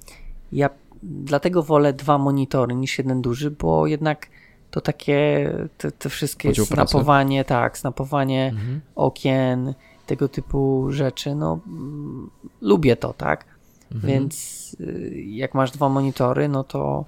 [0.52, 0.70] ja
[1.02, 4.26] dlatego wolę dwa monitory niż jeden duży, bo jednak
[4.70, 6.90] to takie te, te wszystkie Podział pracy.
[6.90, 8.80] snapowanie, tak, snapowanie Mhm.
[8.94, 9.74] okien,
[10.06, 13.44] tego typu rzeczy, no mm, lubię to, tak?
[13.92, 14.12] Mhm.
[14.12, 17.04] Więc y, jak masz dwa monitory, no to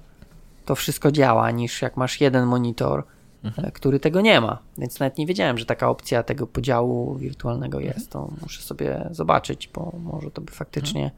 [0.65, 3.05] to wszystko działa, niż jak masz jeden monitor,
[3.47, 3.71] Mhm.
[3.71, 4.59] który tego nie ma.
[4.79, 8.11] Więc nawet nie wiedziałem, że taka opcja tego podziału wirtualnego jest.
[8.11, 11.11] To muszę sobie zobaczyć, bo może to by faktycznie.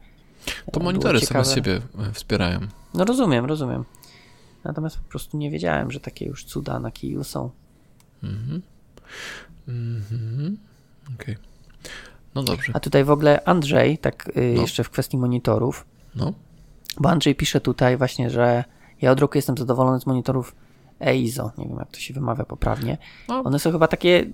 [0.71, 2.59] To e, monitory same siebie e, wspierają.
[2.93, 3.85] No rozumiem, rozumiem.
[4.63, 7.49] Natomiast po prostu nie wiedziałem, że takie już cuda na kiju są.
[8.23, 8.61] Mhm.
[9.67, 10.57] Mhm.
[11.15, 11.37] Okej.
[12.35, 12.71] No dobrze.
[12.75, 14.61] A tutaj w ogóle Andrzej, tak y, No.
[14.61, 16.33] jeszcze w kwestii monitorów, No.
[16.99, 18.63] bo Andrzej pisze tutaj właśnie, że
[19.01, 20.55] ja od roku jestem zadowolony z monitorów
[21.01, 21.51] EIZO.
[21.57, 22.97] Nie wiem, jak to się wymawia poprawnie.
[23.27, 24.25] no One są chyba takie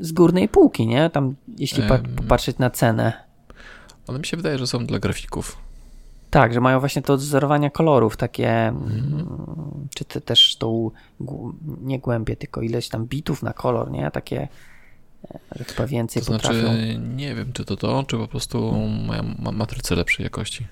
[0.00, 1.10] z górnej półki, nie?
[1.10, 3.12] Tam, jeśli pa- popatrzeć na cenę.
[4.08, 5.56] ale mi się wydaje, że są dla grafików.
[6.30, 9.14] Tak, że mają właśnie to odzorowania kolorów, takie, Mhm.
[9.14, 10.90] mm, czy te, też tą,
[11.80, 14.10] nie głębię, tylko ileś tam bitów na kolor, nie?
[14.10, 14.48] Takie,
[15.34, 16.72] e, że chyba więcej To znaczy, potrafią.
[17.16, 18.72] nie wiem, czy to to, czy po prostu
[19.08, 20.66] mają ma matrycę lepszej jakości.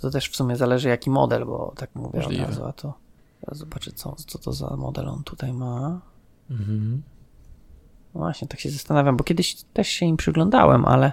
[0.00, 2.42] To też w sumie zależy jaki model, bo tak mówię Możliwe.
[2.42, 2.94] od razu, a to
[3.44, 6.00] teraz zobaczę co, co to za model on tutaj ma.
[6.50, 7.02] Mhm.
[8.14, 11.12] No właśnie, tak się zastanawiam, bo kiedyś też się im przyglądałem, ale,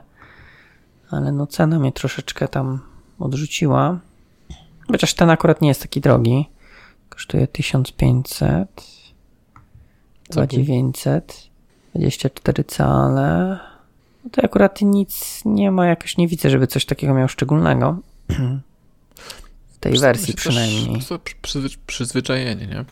[1.10, 2.80] ale no cena mnie troszeczkę tam
[3.20, 4.00] odrzuciła.
[4.92, 6.50] Chociaż ten akurat nie jest taki drogi.
[7.10, 8.70] Kosztuje 1500,
[10.30, 10.48] Co był?
[10.48, 11.50] 2900,
[11.96, 13.60] 24 cale.
[14.24, 17.98] No to akurat nic nie ma, jakoś nie widzę, żeby coś takiego miał szczególnego.
[19.80, 21.02] Tej Przy- wersji przynajmniej.
[21.10, 22.86] To przy- przyzwy- przyzwyczajenie, nie?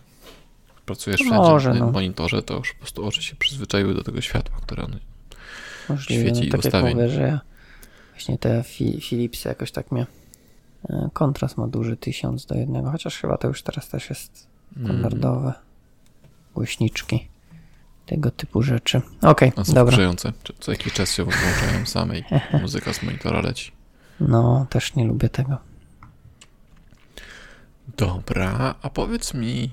[0.86, 1.91] Pracujesz wszędzie może, na tym no.
[1.91, 4.97] monitorze, to już po prostu oczy się przyzwyczaiły do tego światła, które one...
[5.89, 6.95] Możliwe, świeci no, i tak jak ustawień.
[6.95, 7.39] mówię, że ja
[8.12, 10.06] właśnie te fi Philipsy jakoś tak mnie
[10.89, 14.47] e, kontrast ma duży 1000 do jednego, chociaż chyba to już teraz też jest
[14.78, 14.88] Mm.
[14.89, 15.54] standardowe.
[16.56, 17.28] Głośniczki,
[18.06, 19.02] tego typu rzeczy.
[19.21, 19.97] Okej, są dobra.
[20.60, 22.23] Co jakiś czas się włączają same i
[22.62, 23.71] muzyka z monitora leci.
[24.19, 25.58] No, też nie lubię tego.
[27.97, 29.69] Dobra, a powiedz mi...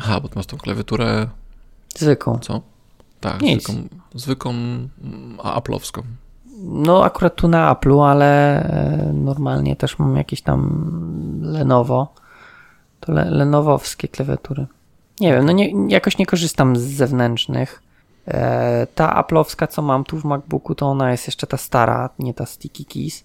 [0.00, 1.26] Aha, bo ty masz tą klawiaturę,
[1.96, 2.38] Zwykłą.
[2.38, 2.60] co?
[3.20, 3.62] Tak, Nic.
[3.64, 4.54] zwykłą, zwykłą
[5.42, 6.02] a Apple'owską.
[6.62, 12.14] No, akurat tu na Apple'u, ale e, normalnie też mam jakieś tam Lenovo.
[13.00, 14.66] To le Lenowowskie klawiatury.
[15.20, 17.82] Nie wiem, no nie, jakoś nie korzystam z zewnętrznych.
[18.28, 22.34] E, ta Apple'owska, co mam tu w MacBooku, to ona jest jeszcze ta stara, nie
[22.34, 23.24] ta Sticky Keys,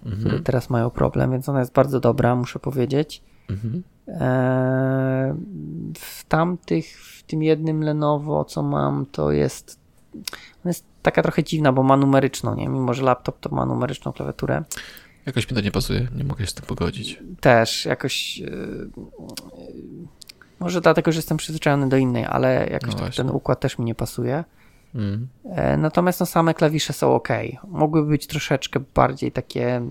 [0.00, 0.42] które Mhm.
[0.44, 3.22] teraz mają problem, więc ona jest bardzo dobra, muszę powiedzieć.
[3.50, 3.82] Mhm.
[4.08, 5.36] E,
[5.98, 9.80] w tamtych, w tym jednym Lenovo, co mam, to jest.
[10.64, 12.68] Jest taka trochę dziwna, bo ma numeryczną, nie?
[12.68, 14.64] Mimo, że laptop to ma numeryczną klawiaturę.
[15.26, 17.22] Jakoś mi to nie pasuje, nie mogę się z tym pogodzić.
[17.40, 18.38] Też jakoś.
[18.38, 20.08] Yy, yy,
[20.60, 23.84] może dlatego, że jestem przyzwyczajony do innej, ale jakoś No tak ten układ też mi
[23.84, 24.44] nie pasuje.
[24.94, 25.28] Mm.
[25.44, 27.28] E, natomiast no, same klawisze są ok.
[27.68, 29.82] Mogłyby być troszeczkę bardziej takie.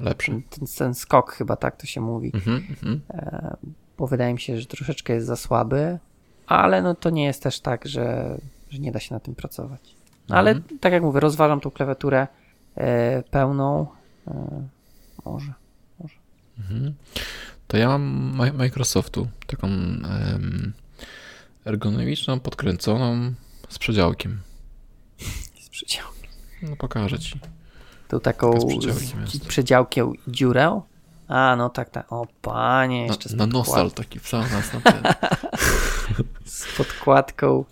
[0.00, 0.42] Mm, Lepszy.
[0.50, 2.30] Ten, ten skok, chyba tak to się mówi.
[2.34, 3.00] Mhm, mhm.
[3.98, 5.98] bo wydaje mi się, że troszeczkę jest za słaby,
[6.46, 8.38] ale no to nie jest też tak, że,
[8.70, 9.94] że nie da się na tym pracować.
[10.28, 10.78] No ale Mhm.
[10.78, 12.26] tak jak mówię, rozważam tą klawiaturę
[12.76, 13.86] e, pełną.
[14.28, 14.68] E,
[15.24, 15.52] może.
[16.00, 16.14] może.
[16.58, 16.94] Mhm.
[17.66, 19.68] To ja mam Mi- Microsoftu, taką
[21.64, 23.32] ergonomiczną, podkręconą
[23.68, 24.40] z przedziałkiem.
[25.64, 26.06] Z przedział.
[26.62, 27.40] No pokażę ci.
[28.14, 30.80] Tu taką z przedziałkiem z przedziałkiem dziurę.
[31.28, 32.12] A, no tak, tak.
[32.12, 35.02] O panie, Na, jeszcze na podkład- nostal taki w sam nas na ten.
[36.44, 37.64] z podkładką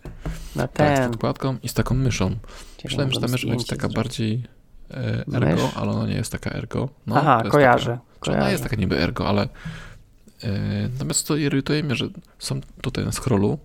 [0.56, 1.10] na Tak, z ten.
[1.10, 2.28] podkładką i z taką myszą.
[2.30, 2.40] Czekaj,
[2.84, 4.42] Myślałem, że ta mysz będzie taka bardziej
[4.90, 6.88] e, ergo, ale ona nie jest taka ergo.
[7.06, 7.90] No, Aha, kojarzę.
[7.90, 8.52] Taka, czy ona kojarzę.
[8.52, 13.58] jest taka niby ergo, ale e, natomiast to irytuje mnie, że są tutaj na scrollu.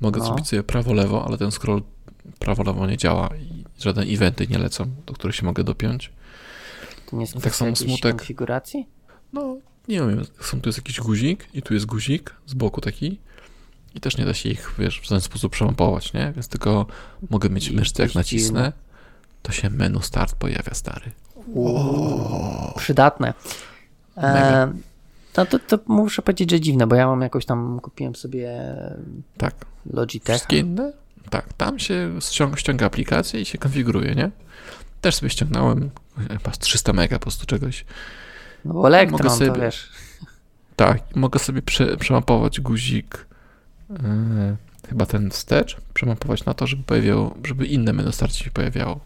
[0.00, 0.26] Mogę No.
[0.26, 1.82] zrobić sobie prawo-lewo, ale ten scroll
[2.38, 3.28] prawo-lewo nie działa
[3.78, 6.12] żadne eventy nie lecą, do których się mogę dopiąć.
[7.10, 8.16] To nie jest tak samo smutek.
[8.16, 8.88] konfiguracji?
[9.32, 9.56] No,
[9.88, 13.18] nie wiem, są tu jest jakiś guzik i tu jest guzik z boku taki
[13.94, 16.32] i też nie da się ich, wiesz, w ten sposób przemapować, nie?
[16.32, 16.86] Więc tylko
[17.30, 18.72] mogę mieć myszce, jak nacisnę,
[19.42, 21.10] to się menu start pojawia, stary.
[21.46, 23.34] Uuu, przydatne.
[24.16, 24.72] E,
[25.36, 28.74] no to, to muszę powiedzieć, że dziwne, bo ja mam jakoś tam, kupiłem sobie
[29.36, 29.54] Tak.
[29.92, 30.36] Logitech.
[30.36, 30.92] Wszystkie inne?
[31.30, 34.30] Tak, tam się ściąga, ściąga aplikację i się konfiguruje, nie?
[35.00, 35.90] Też sobie ściągnąłem
[36.30, 37.84] chyba z 300 mega po prostu czegoś.
[38.64, 39.90] No bo Elektron, Mogę sobie- to wiesz.
[40.76, 43.26] Tak, mogę sobie prze, przemapować guzik,
[43.90, 43.96] yy,
[44.88, 49.00] chyba ten wstecz, przemapować na to, żeby pojawiało, żeby inne menu start się pojawiało.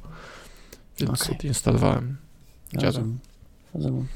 [0.99, 1.37] Więc Okej.
[1.37, 2.17] odinstalowałem.
[2.73, 2.87] Dziadzą.
[2.87, 3.19] Rozumiem.
[3.75, 4.07] Rozumiem.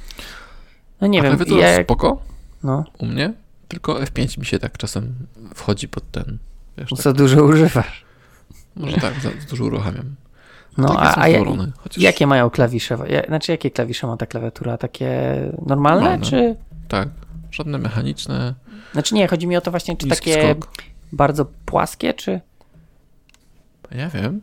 [1.01, 2.23] No nie A wiem, ja, jak- spoko
[2.62, 3.35] no, u mnie,
[3.69, 5.14] tylko F5 mi się tak czasem
[5.55, 6.38] wchodzi pod ten,
[6.79, 8.05] wiesz, tak, co dużo używasz.
[8.77, 10.15] może tak, za, za dużo uruchamiam.
[10.79, 11.27] No, tak a,
[11.77, 12.99] chociaż jakie mają klawisze?
[13.29, 14.79] Znaczy, jakie klawisze ma ta klawiatura?
[14.79, 15.35] Takie
[15.67, 16.27] normalne, Normalne.
[16.27, 16.57] czy...
[16.89, 17.09] tak,
[17.51, 18.55] żadne mechaniczne,
[18.93, 20.73] Znaczy nie, chodzi mi o to właśnie, czy takie skok.
[21.12, 22.41] bardzo płaskie, czy...
[23.91, 24.41] Ja wiem.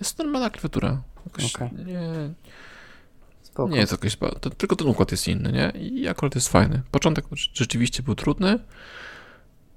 [0.00, 1.02] Jest normalna klawiatura.
[1.26, 1.68] Jakoś Okej.
[1.86, 2.00] nie,
[3.42, 3.68] Spoko.
[3.68, 4.16] nie jest jakoś.
[4.56, 5.80] tylko ten układ jest inny, nie?
[5.80, 6.82] I akurat jest fajny.
[6.90, 8.58] Początek rzeczywiście był trudny,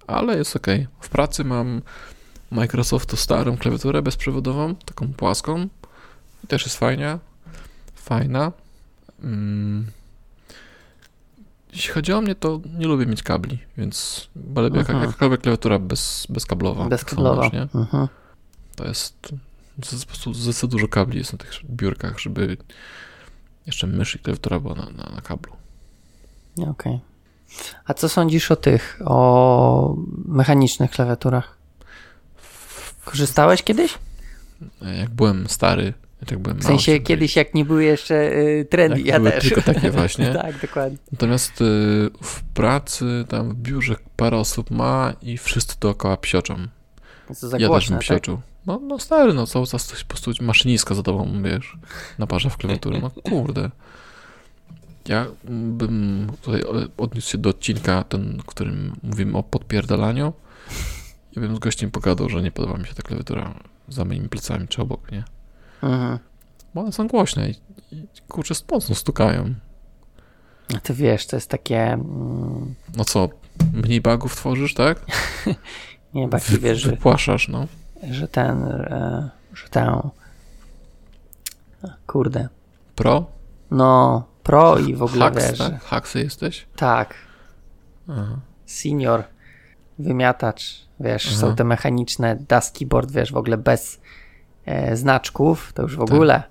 [0.08, 0.68] ale jest ok.
[1.00, 1.82] W pracy mam
[2.52, 5.68] Microsoftu starą klawiaturę bezprzewodową, taką płaską.
[6.44, 7.18] I też jest fajnie.
[7.96, 8.52] Fajna.
[9.24, 9.88] Mm.
[11.74, 15.02] Jeśli chodzi o mnie, to nie lubię mieć kabli, więc wolę jaka, Mhm.
[15.02, 16.86] jakakolwiek klawiatura bez, bezkablowa.
[16.90, 17.42] Bezkablowa.
[17.42, 17.80] Tak już, nie?
[17.82, 18.08] Mhm.
[18.76, 19.34] To jest
[19.80, 22.58] po prostu zdecydowanie dużo kabli jest na tych biurkach, żeby
[23.66, 25.54] jeszcze mysz i klawiatura była na, na, na kablu.
[26.70, 27.00] Okej.
[27.86, 31.58] A co sądzisz o tych, o mechanicznych klawiaturach?
[33.06, 33.98] Korzystałeś kiedyś?
[35.00, 35.94] Jak byłem stary,
[36.32, 39.32] jak byłem W mały, sensie to- kiedyś, jak nie były jeszcze y, trendy, ja były
[39.32, 39.44] też.
[39.44, 40.34] tylko takie właśnie.
[40.34, 40.98] tak, dokładnie.
[41.12, 41.66] Natomiast y,
[42.24, 46.56] w pracy, tam w biurze parę osób ma i wszyscy dookoła psioczą.
[47.36, 48.04] Co za ja też głośne, bym tak?
[48.04, 48.42] psioczył.
[48.66, 51.78] No, no stary, no cały czas coś po prostu maszyniska za tobą, wiesz,
[52.20, 53.00] naparza w klawiaturę.
[53.02, 53.70] No kurde.
[55.08, 56.64] Ja bym tutaj
[56.98, 60.34] odniósł się do odcinka, ten, w którym mówimy o podpierdalaniu.
[61.36, 63.54] Ja bym z gościem pogadał, że nie podoba mi się ta klawiatura
[63.88, 65.24] za moimi plecami czy obok, nie?
[65.84, 66.20] Mhm.
[66.74, 67.56] Bo one są głośne i,
[67.92, 69.54] i kurczę, mocno stukają.
[70.78, 73.30] A ty wiesz, to jest takie, mm, No co,
[73.74, 75.06] mniej bugów tworzysz, tak?
[76.14, 77.68] nie bardziej wiesz, że, Wypłaszasz, no.
[78.12, 80.10] że ten, e, że tę,
[82.08, 82.48] kurde,
[82.96, 83.26] Pro?
[83.72, 85.84] no, pro i w ogóle Hacks, wiesz, tak?
[85.84, 86.66] Haksy jesteś?
[86.76, 87.16] tak,
[88.10, 88.40] Aha.
[88.66, 89.24] senior,
[90.00, 91.38] wymiatacz, wiesz, Aha.
[91.38, 94.00] są te mechaniczne dust keyboard, wiesz, w ogóle bez
[94.66, 96.12] e, znaczków, to już w Tak.
[96.14, 96.44] ogóle.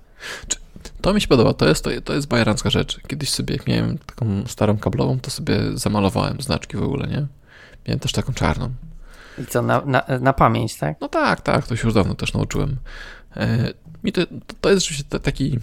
[1.01, 2.99] To mi się podoba, to jest, to, to jest bajerancka rzecz.
[3.07, 7.27] Kiedyś sobie, jak miałem taką starą kablową, to sobie zamalowałem znaczki w ogóle, nie?
[7.87, 8.69] Miałem też taką czarną.
[9.37, 10.97] I co, na, na, na pamięć, tak?
[11.01, 12.77] No tak, tak, to się już dawno też nauczyłem.
[13.37, 14.21] E, mi to,
[14.61, 15.59] to jest rzeczywiście ta- taki,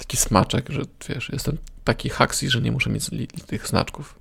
[0.00, 3.06] taki smaczek, że wiesz, jestem taki haksi, że nie muszę mieć
[3.46, 4.18] tych znaczków.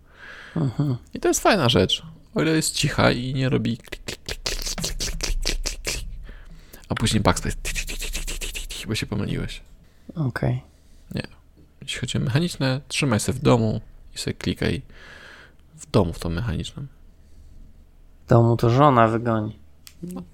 [0.55, 0.97] Aha.
[1.13, 2.03] I to jest fajna rzecz.
[2.35, 3.77] O ile jest cicha i nie robi
[6.89, 7.57] a później backspace,
[8.87, 9.61] bo się pomyliłeś.
[10.15, 10.61] Okej.
[11.15, 11.27] Nie.
[11.81, 13.81] Jeśli chodzi o mechaniczne, trzymaj się w domu
[14.15, 14.81] i sobie klikaj
[15.75, 16.87] w domu w to mechanicznym.
[18.25, 19.59] W domu to żona wygoni.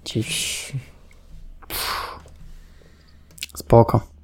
[0.04, 0.72] Dziś.
[3.54, 4.15] Spoko.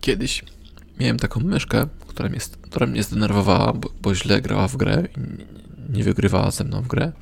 [0.00, 0.44] Kiedyś
[1.00, 5.20] miałem taką myszkę, która mnie, która mnie zdenerwowała, bo, bo źle grała w grę i
[5.20, 5.46] nie-
[5.98, 7.12] nie wygrywała ze mną w grę.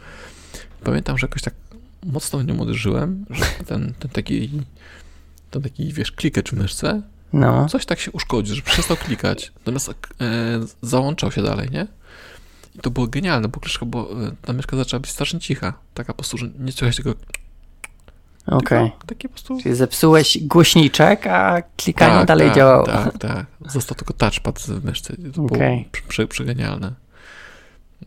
[0.85, 1.55] Pamiętam, że jakoś tak
[2.07, 4.51] mocno w nią uderzyłem, że ten, ten taki
[5.51, 7.69] ten taki, wiesz, klikacz w myszce, No.
[7.69, 9.95] coś tak się uszkodzi, że przestał klikać, natomiast e,
[10.83, 11.87] załączał się dalej, nie?
[12.75, 16.17] I to było genialne, bo, bo e, ta myszka zaczęła być strasznie cicha, taka po
[16.17, 17.15] prostu, że nie słychać tego
[18.47, 18.93] Okej.
[19.07, 19.59] Takie po prostu...
[19.63, 22.87] Czyli zepsułeś głośniczek, a klikanie Tak, dalej tak, działało.
[22.87, 23.47] Tak, tak.
[23.67, 25.17] Został tylko touchpad w myszce.
[25.17, 25.61] To było
[25.93, 26.93] przy, przy, przegenialne.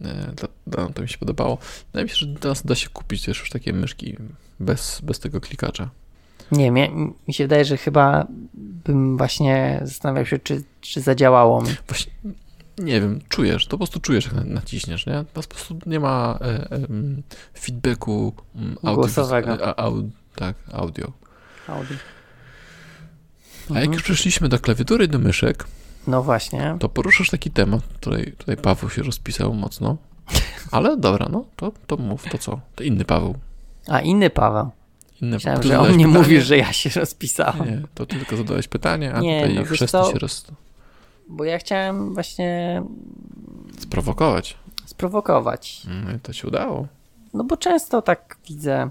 [0.02, 1.58] E, Dla, dla, to mi się podobało.
[1.88, 4.18] Wydaje mi się, że teraz da się kupić też już takie myszki
[4.60, 5.90] bez, bez tego klikacza.
[6.52, 6.92] Nie, mnie,
[7.28, 11.70] mi się wydaje, że chyba bym właśnie zastanawiał się, czy, czy zadziałało mi.
[11.88, 12.12] Właśnie,
[12.78, 15.26] nie wiem, czujesz, to po prostu czujesz, jak na- naciśniesz, nie?
[15.34, 17.24] Po prostu nie ma e, em,
[17.60, 19.78] feedbacku mm, audio, Głosowego.
[19.80, 19.92] A,
[20.38, 21.12] tak, audio.
[21.68, 21.94] Audi.
[23.70, 23.94] A jak Mhm.
[23.94, 25.68] już przeszliśmy do klawiatury i do myszek,
[26.08, 26.76] No właśnie.
[26.80, 29.98] to poruszasz taki temat, tutaj, tutaj Paweł się rozpisał mocno.
[30.72, 32.60] Ale dobra, no to, to mów, to co?
[32.76, 33.36] To inny Paweł.
[33.88, 34.70] A inny Paweł.
[35.22, 36.08] Inny Myślałem, że on nie pytanie.
[36.18, 37.66] mówi, że ja się rozpisałem.
[37.66, 40.46] Nie, to ty tylko zadałeś pytanie, a Nie, tutaj no chrzestny się roz...
[41.30, 42.84] Bo ja chciałem właśnie
[43.80, 44.58] sprowokować.
[44.86, 45.82] sprowokować.
[46.06, 46.88] No i to ci udało.
[47.34, 48.90] No bo często tak widzę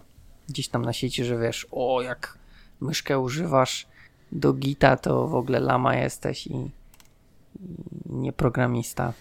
[0.49, 2.39] gdzieś tam na sieci, że wiesz, o jak
[2.81, 3.87] myszkę używasz
[4.33, 6.71] do gita, to w ogóle lama jesteś i, i
[8.07, 9.13] nie programista.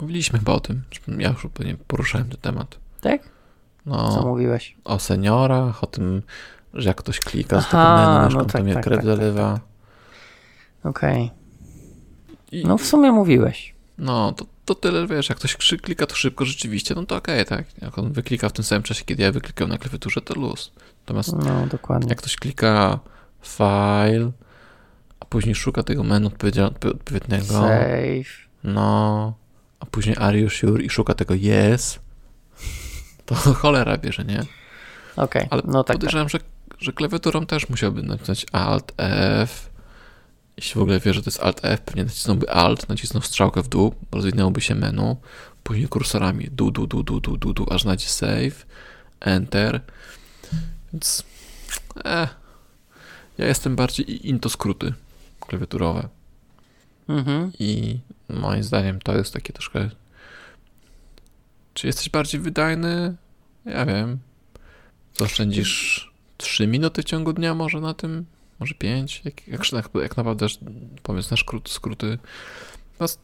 [0.00, 0.82] Mówiliśmy chyba o tym,
[1.18, 2.78] ja już pewnie poruszałem ten temat.
[3.00, 3.22] Tak?
[3.84, 4.76] Co No, mówiłeś?
[4.84, 6.22] o seniorach, o tym,
[6.74, 9.16] że jak ktoś klika z tego menu, no to tak, mnie tak, krew tak, tak,
[9.18, 9.60] zalewa.
[10.84, 11.30] Okej.
[12.52, 13.74] I, No w sumie mówiłeś.
[13.98, 17.64] No, to, to tyle, wiesz, jak ktoś klika to szybko rzeczywiście, no to okej, tak.
[17.82, 20.72] Jak on wyklika w tym samym czasie, kiedy ja wyklikam na klawiaturze, to luz.
[21.00, 22.08] Natomiast No dokładnie.
[22.08, 22.98] jak ktoś klika
[23.42, 24.30] file,
[25.20, 28.48] a później szuka tego menu odpowiedniego, Save.
[28.64, 29.34] no,
[29.80, 31.98] a później are you sure i szuka tego yes,
[33.26, 34.40] to cholera bierze, nie?
[35.16, 35.96] Okej, Ale no tak, tak.
[35.96, 36.38] podejrzewam, Że,
[36.78, 39.70] że klawiaturą też musiałby nacisnąć Alt F.
[40.56, 43.68] Jeśli w ogóle wie, że to jest Alt F, pewnie nacisnąłby Alt, nacisnął strzałkę w
[43.68, 45.16] dół, rozwinęłoby się menu,
[45.62, 48.66] później kursorami du, du, du, du, du, du, du aż nacisk Save,
[49.20, 49.80] Enter.
[50.92, 51.22] Więc
[52.04, 52.28] e,
[53.38, 54.92] ja jestem bardziej into skróty
[55.40, 56.08] klawiaturowe
[57.08, 57.52] Mhm.
[57.58, 59.90] i moim zdaniem to jest takie troszkę
[61.74, 63.14] czy jesteś bardziej wydajny?
[63.64, 64.18] Ja wiem.
[65.18, 68.24] Zaoszczędzisz 3 minuty w ciągu dnia może na tym?
[68.60, 69.22] Może 5?
[69.24, 70.46] Jak, jak, jak, jak naprawdę
[71.02, 72.18] pomysł na skróty, skróty.
[72.92, 73.20] Natomiast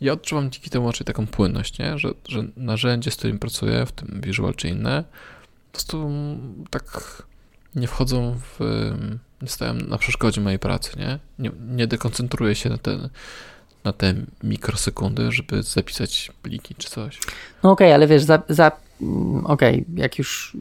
[0.00, 1.98] ja odczuwam dzięki temu raczej taką płynność, nie?
[1.98, 5.04] Że, że narzędzie, z którym pracuję, w tym Visual czy inne,
[5.72, 6.10] po prostu
[6.70, 7.22] tak
[7.76, 8.60] nie wchodzą w...
[9.42, 11.18] nie stają na przeszkodzie mojej pracy, nie?
[11.38, 13.08] Nie, nie dekoncentruję się na te,
[13.84, 17.20] na te mikrosekundy, żeby zapisać pliki czy coś.
[17.62, 20.56] No okej, ale wiesz, za, za, mm, okej, jak już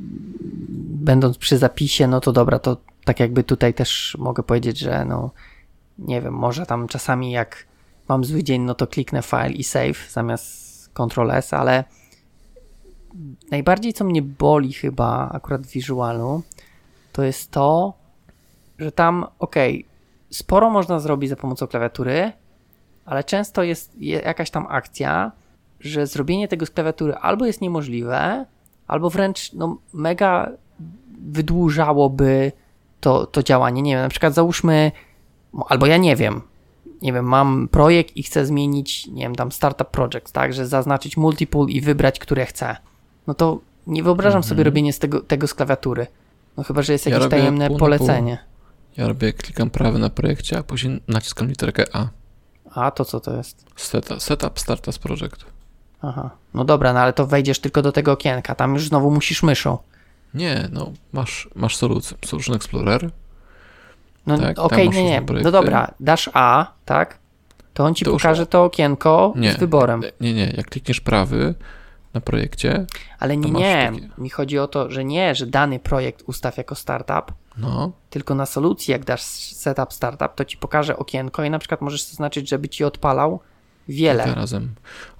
[1.03, 5.31] będąc przy zapisie, no to dobra, to tak jakby tutaj też mogę powiedzieć, że no
[5.99, 7.65] nie wiem, może tam czasami jak
[8.09, 11.83] mam zły dzień, no to kliknę file i save zamiast Ctrl S, ale
[13.51, 16.43] najbardziej co mnie boli chyba akurat w wizualu,
[17.11, 17.93] to jest to,
[18.79, 19.85] że tam, okej,
[20.29, 22.31] sporo można zrobić za pomocą klawiatury,
[23.05, 25.31] ale często jest je- jakaś tam akcja,
[25.79, 28.45] że zrobienie tego z klawiatury albo jest niemożliwe,
[28.87, 30.51] albo wręcz no, mega
[31.19, 32.51] wydłużałoby
[33.03, 33.81] to, to działanie.
[33.81, 34.91] Nie wiem, na przykład załóżmy,
[35.69, 36.41] albo ja nie wiem,
[37.01, 41.17] nie wiem, mam projekt i chcę zmienić, nie wiem, tam startup project, tak, że zaznaczyć
[41.17, 42.75] multiple i wybrać, które chcę.
[43.27, 44.49] No to nie wyobrażam Mhm.
[44.49, 46.07] sobie robienie z tego, tego z klawiatury.
[46.57, 48.37] No chyba, że jest Ja jakieś robię tajemne pół polecenie.
[48.97, 52.07] Ja robię, klikam prawy na projekcie, a później naciskam literkę A.
[52.73, 53.65] A to co to jest?
[53.75, 55.45] Setup, setup Startup Project.
[56.01, 56.29] Aha.
[56.53, 58.55] No dobra, no ale to wejdziesz tylko do tego okienka.
[58.55, 59.77] Tam już znowu musisz myszą.
[60.33, 62.17] Nie, no masz, masz solucję.
[62.25, 63.09] Solution Explorer.
[64.27, 65.21] No Tak, okej, masz nie, nie.
[65.21, 65.51] projekty.
[65.51, 67.19] No dobra, dasz A, tak?
[67.73, 69.53] To on ci To już- pokaże to okienko Nie.
[69.53, 70.01] z wyborem.
[70.21, 71.55] Nie, nie, jak klikniesz prawy
[72.13, 72.85] na projekcie,
[73.19, 73.91] Ale nie, nie.
[73.93, 78.35] takie- Mi chodzi o to, że nie, że dany projekt ustaw jako startup, no, tylko
[78.35, 79.21] na solucji, jak dasz
[79.55, 83.39] setup startup, to ci pokaże okienko i na przykład możesz zaznaczyć, żeby ci odpalał
[83.87, 84.23] wiele.
[84.23, 84.69] kilka razem.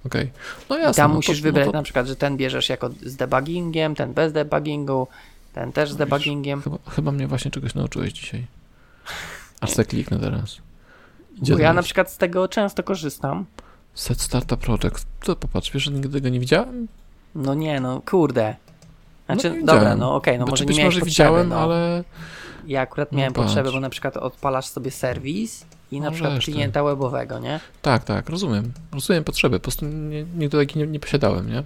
[0.06, 0.30] Okej.
[0.70, 1.02] No I jasne.
[1.02, 3.94] tam no musisz to, wybrać no to, na przykład, że ten bierzesz jako z debuggingiem,
[3.94, 5.08] ten bez debuggingu,
[5.54, 6.62] ten też z debuggingiem.
[6.62, 8.46] chyba, chyba mnie właśnie czegoś nauczyłeś dzisiaj.
[9.60, 10.56] Aż se kliknę teraz.
[11.42, 13.44] Idzie Bo ja na przykład z tego często korzystam.
[13.94, 15.06] Set Startup Project.
[15.24, 16.88] To popatrz, wiesz, że nigdy tego nie widziałem?
[17.34, 18.56] No nie, no kurde.
[19.26, 21.56] Znaczy, nie dobra, no okej, no Znaczy, może nie być miałeś może potrzeby, widziałem, no.
[21.56, 22.04] ale
[22.66, 23.46] Ja akurat No miałem patrz.
[23.46, 25.64] potrzebę, bo na przykład odpalasz sobie serwis
[25.94, 26.52] i na No przykład żeż ty.
[26.52, 27.60] klienta webowego, nie?
[27.82, 28.72] tak, tak, rozumiem.
[28.92, 31.62] Rozumiem potrzeby, po prostu nie, nigdy nie, nie posiadałem, nie?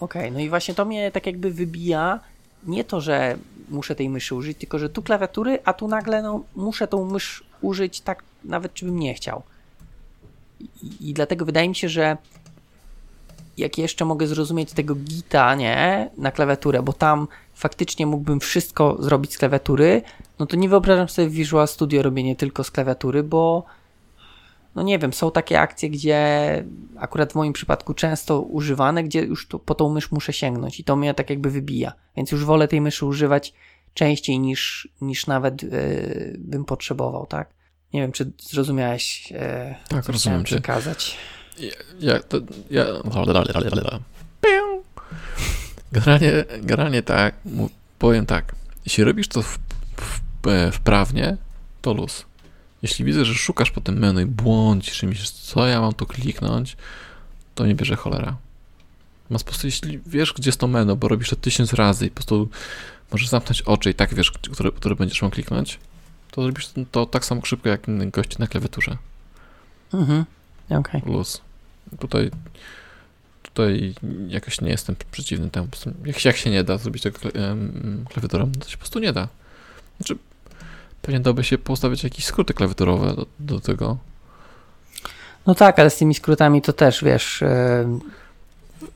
[0.00, 2.20] Okej, no i właśnie to mnie tak jakby wybija
[2.66, 3.36] nie to, że
[3.68, 7.44] muszę tej myszy użyć, tylko że tu klawiatury, a tu nagle no, muszę tą mysz
[7.60, 9.42] użyć tak nawet czy bym nie chciał.
[10.60, 12.16] I, I dlatego wydaje mi się, że
[13.58, 19.34] jak jeszcze mogę zrozumieć tego gita, nie, na klawiaturę, bo tam faktycznie mógłbym wszystko zrobić
[19.34, 20.02] z klawiatury,
[20.42, 23.64] no to nie wyobrażam sobie w Visual Studio robienie tylko z klawiatury, bo
[24.74, 26.64] no nie wiem, są takie akcje, gdzie
[26.96, 30.84] akurat w moim przypadku często używane, gdzie już to, po tą mysz muszę sięgnąć i
[30.84, 33.52] to mnie tak jakby wybija, więc już wolę tej myszy używać
[33.94, 37.48] częściej niż, niż nawet yy, bym potrzebował, tak?
[37.92, 39.38] Nie wiem, czy zrozumiałeś, yy,
[39.88, 40.44] tak, co rozumiem cię.
[40.44, 41.16] przekazać.
[42.00, 42.38] Ja, to,
[42.70, 42.84] ja...
[45.92, 47.34] Generalnie, generalnie tak,
[47.98, 49.58] powiem tak, jeśli robisz to w,
[50.72, 51.36] wprawnie,
[51.82, 52.24] to luz.
[52.82, 56.06] Jeśli widzę, że szukasz po tym menu i błądzisz i myślisz, co ja mam tu
[56.06, 56.76] kliknąć,
[57.54, 58.36] to nie bierze cholera.
[59.30, 62.10] Masz po prostu, jeśli wiesz, gdzie jest to menu, bo robisz to tysiąc razy i
[62.10, 62.48] po prostu
[63.12, 65.78] możesz zamknąć oczy i tak wiesz, które, które będziesz mógł kliknąć,
[66.30, 68.96] to zrobisz to tak samo szybko jak inny gości na klawiaturze.
[69.92, 70.24] Mhm,
[70.68, 71.00] okej.
[71.00, 71.12] Okay.
[71.12, 71.40] Luz.
[71.98, 72.30] Tutaj,
[73.42, 73.94] tutaj
[74.28, 75.68] jakoś nie jestem przeciwny temu.
[76.04, 77.18] Jak, jak się nie da zrobić tego
[78.08, 79.28] klawiaturą, to się po prostu nie da.
[79.96, 80.18] Znaczy,
[81.02, 83.96] pewnie dałoby się postawić jakieś skróty klawiaturowe do, do tego.
[85.46, 87.40] No tak, ale z tymi skrótami to też, wiesz...
[87.40, 88.22] Yy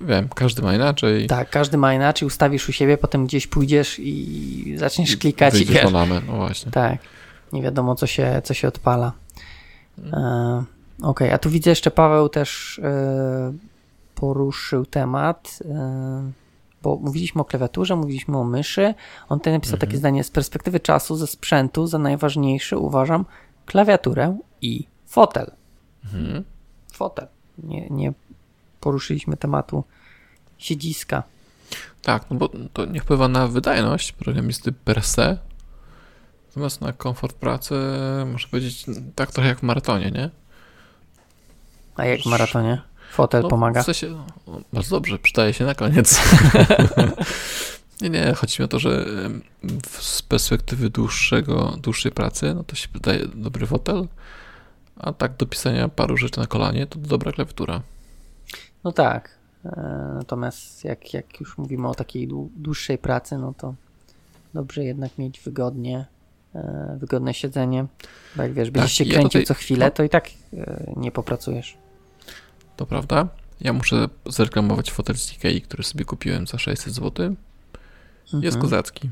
[0.00, 1.26] Wiem, każdy ma inaczej.
[1.26, 5.54] Tak, każdy ma inaczej, ustawisz u siebie, potem gdzieś pójdziesz i zaczniesz klikać.
[5.54, 6.72] I wiesz, no właśnie.
[6.72, 6.98] Tak,
[7.52, 9.12] nie wiadomo co się, co się odpala.
[9.96, 10.14] Hmm.
[10.14, 10.64] E,
[10.98, 11.34] Okej, okay.
[11.34, 13.52] a tu widzę jeszcze Paweł też e,
[14.14, 16.30] poruszył temat, e,
[16.87, 18.95] bo mówiliśmy o klawiaturze, mówiliśmy o myszy.
[19.28, 19.99] On tutaj napisał takie mhm.
[19.99, 23.24] zdanie, z perspektywy czasu ze sprzętu za najważniejszy uważam
[23.66, 25.51] klawiaturę i fotel.
[26.05, 26.45] Mhm.
[26.93, 27.26] Fotel.
[27.59, 28.12] Nie, nie
[28.80, 29.84] poruszyliśmy tematu
[30.59, 31.22] siedziska.
[32.03, 35.39] Tak, no bo to nie wpływa na wydajność programisty per se,
[36.49, 37.74] natomiast na komfort pracy,
[38.32, 40.30] muszę powiedzieć, tak trochę jak w maratonie, nie?
[41.97, 42.82] A jak w maratonie?
[43.12, 43.82] Fotel no, pomaga?
[43.82, 44.09] W sensie,
[44.46, 46.20] no, bardzo dobrze, przydaje się na koniec.
[48.00, 49.07] nie, nie, chodzi mi o to, że
[49.90, 54.09] z perspektywy dłuższego, dłuższej pracy, no to się wydaje dobry fotel,
[54.96, 57.80] a tak do pisania paru rzeczy na kolanie, to dobra klawiatura.
[58.84, 59.36] No tak.
[59.64, 63.74] E, natomiast jak, jak już mówimy o takiej dłuższej pracy, no to
[64.54, 66.07] dobrze jednak mieć wygodnie,
[66.54, 67.86] e, wygodne siedzenie.
[68.36, 69.44] Bo jak wiesz, będziesz tak, się kręcił ja tutaj...
[69.44, 69.90] co chwilę, no.
[69.90, 71.78] to i tak e, nie popracujesz.
[72.77, 73.29] To prawda.
[73.61, 77.27] Ja muszę zreklamować fotel z Ikei, który sobie kupiłem za 600 zł.
[78.24, 78.43] Mhm.
[78.43, 79.11] Jest kozacki.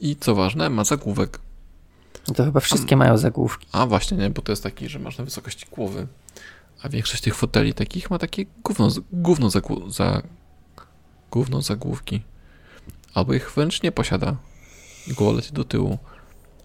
[0.00, 1.38] I co ważne, ma zagłówek.
[2.36, 3.66] To chyba wszystkie mają zagłówki.
[3.72, 6.06] A właśnie, nie, bo to jest taki, że masz na wysokości głowy.
[6.82, 10.22] A większość tych foteli takich ma takie gówno, gówno, za, za,
[11.30, 12.22] gówno zagłówki.
[13.14, 14.36] Albo ich wręcz nie posiada.
[15.08, 15.98] Głowa leci do tyłu.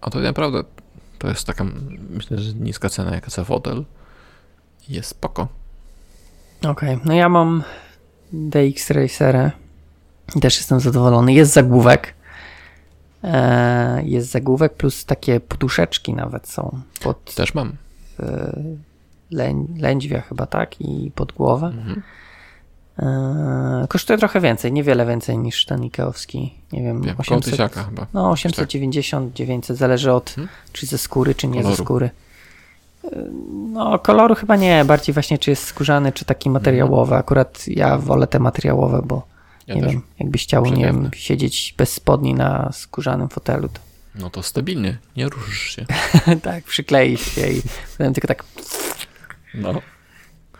[0.00, 0.64] A to naprawdę
[1.18, 1.66] to jest taka,
[2.10, 3.84] myślę, że niska cena jak za fotel.
[4.88, 5.48] Jest spoko.
[6.60, 7.00] Okej, okay.
[7.04, 7.62] no ja mam
[8.32, 9.50] DX Racerę.
[10.40, 11.32] Też jestem zadowolony.
[11.32, 12.14] Jest zagłówek.
[13.24, 16.80] E, jest zagłówek plus takie poduszeczki nawet są.
[17.00, 17.72] Pod, Też mam.
[18.20, 18.52] E,
[19.30, 20.80] lę, lędźwia chyba, tak?
[20.80, 21.66] I pod głowę.
[21.66, 22.02] Mhm.
[22.98, 26.54] E, kosztuje trochę więcej, niewiele więcej niż ten Ikeowski.
[26.72, 28.06] Nie wiem, wiem 800, chyba.
[28.14, 30.48] No 890, 900, zależy od hmm?
[30.72, 31.76] czy ze skóry, czy nie Koloru.
[31.76, 32.10] ze skóry.
[33.50, 37.02] No, koloru chyba nie, bardziej właśnie czy jest skórzany, czy taki materiałowy.
[37.02, 37.20] Mhm.
[37.20, 39.26] Akurat ja wolę te materiałowe, bo
[39.66, 43.80] ja nie wiem, jakbyś chciał, nie wiem, siedzieć bez spodni na skórzanym fotelu, to...
[44.14, 45.86] No to stabilnie, nie ruszysz się.
[46.42, 47.62] tak, przykleisz się i
[47.98, 48.44] potem tylko tak
[49.54, 49.82] no.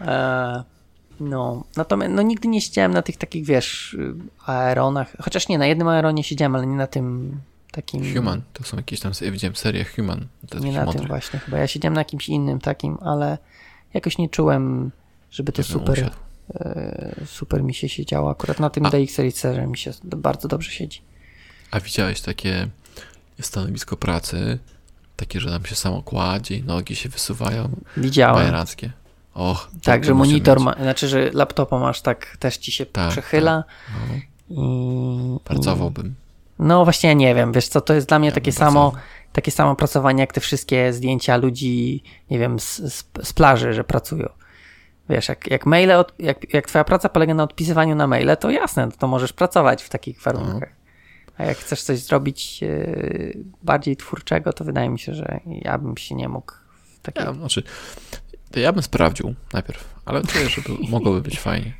[0.00, 0.64] E,
[1.20, 3.96] no, natomiast no, nigdy nie siedziałem na tych takich, wiesz,
[4.46, 5.12] aeronach.
[5.22, 7.40] Chociaż nie, na jednym aeronie siedziałem, ale nie na tym
[7.70, 8.14] takim.
[8.14, 10.26] Human, to są jakieś tam, widziałem serię Human.
[10.60, 11.58] Nie na tym właśnie chyba.
[11.58, 13.38] Ja siedziałem na jakimś innym takim, ale
[13.94, 14.90] jakoś nie czułem,
[15.30, 16.10] żeby to super,
[16.54, 18.30] e, super mi się siedziało.
[18.30, 18.90] Akurat na tym A.
[18.90, 21.02] DX Racerze mi się bardzo dobrze siedzi.
[21.70, 22.68] A widziałeś takie
[23.40, 24.58] stanowisko pracy,
[25.16, 27.68] takie, że nam się samo kładzie i nogi się wysuwają.
[27.96, 28.36] Widziałem.
[28.36, 28.92] Bajerackie.
[29.34, 33.64] Och, tak, że monitor ma, znaczy, że laptopa masz tak, też ci się tak, przechyla.
[33.86, 34.20] Tak.
[34.50, 34.64] No.
[34.64, 36.14] I, Pracowałbym.
[36.60, 38.92] No właśnie, ja nie wiem, wiesz co, to jest dla mnie ja takie samo,
[39.32, 43.84] takie samo pracowanie, jak te wszystkie zdjęcia ludzi, nie wiem, z, z, z plaży, że
[43.84, 44.28] pracują.
[45.08, 48.50] Wiesz, jak, jak maile, od, jak, jak twoja praca polega na odpisywaniu na maile, to
[48.50, 50.70] jasne, to, możesz pracować w takich warunkach.
[50.70, 50.80] No.
[51.38, 52.86] A jak chcesz coś zrobić e,
[53.62, 56.52] bardziej twórczego, to wydaje mi się, że ja bym się nie mógł
[56.98, 57.24] w takiej...
[57.24, 57.62] Ja, znaczy,
[58.56, 61.72] ja bym sprawdził najpierw, ale czuję, że mogłoby być fajnie.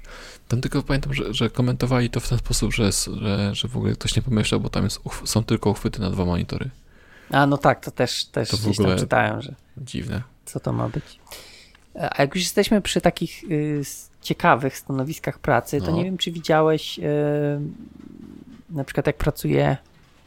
[0.50, 3.92] Tam tylko pamiętam, że, że, komentowali to w ten sposób, że, że, że w ogóle
[3.92, 6.70] ktoś nie pomyślał, bo tam jest, są tylko uchwyty na dwa monitory.
[7.30, 9.54] A no tak, to też, też to gdzieś tam czytałem, że.
[9.76, 10.22] Dziwne.
[10.44, 11.04] Co to ma być?
[11.94, 13.82] A jak już jesteśmy przy takich y,
[14.22, 15.96] ciekawych stanowiskach pracy, to No.
[15.96, 17.02] nie wiem, czy widziałeś y,
[18.70, 19.76] na przykład jak pracuje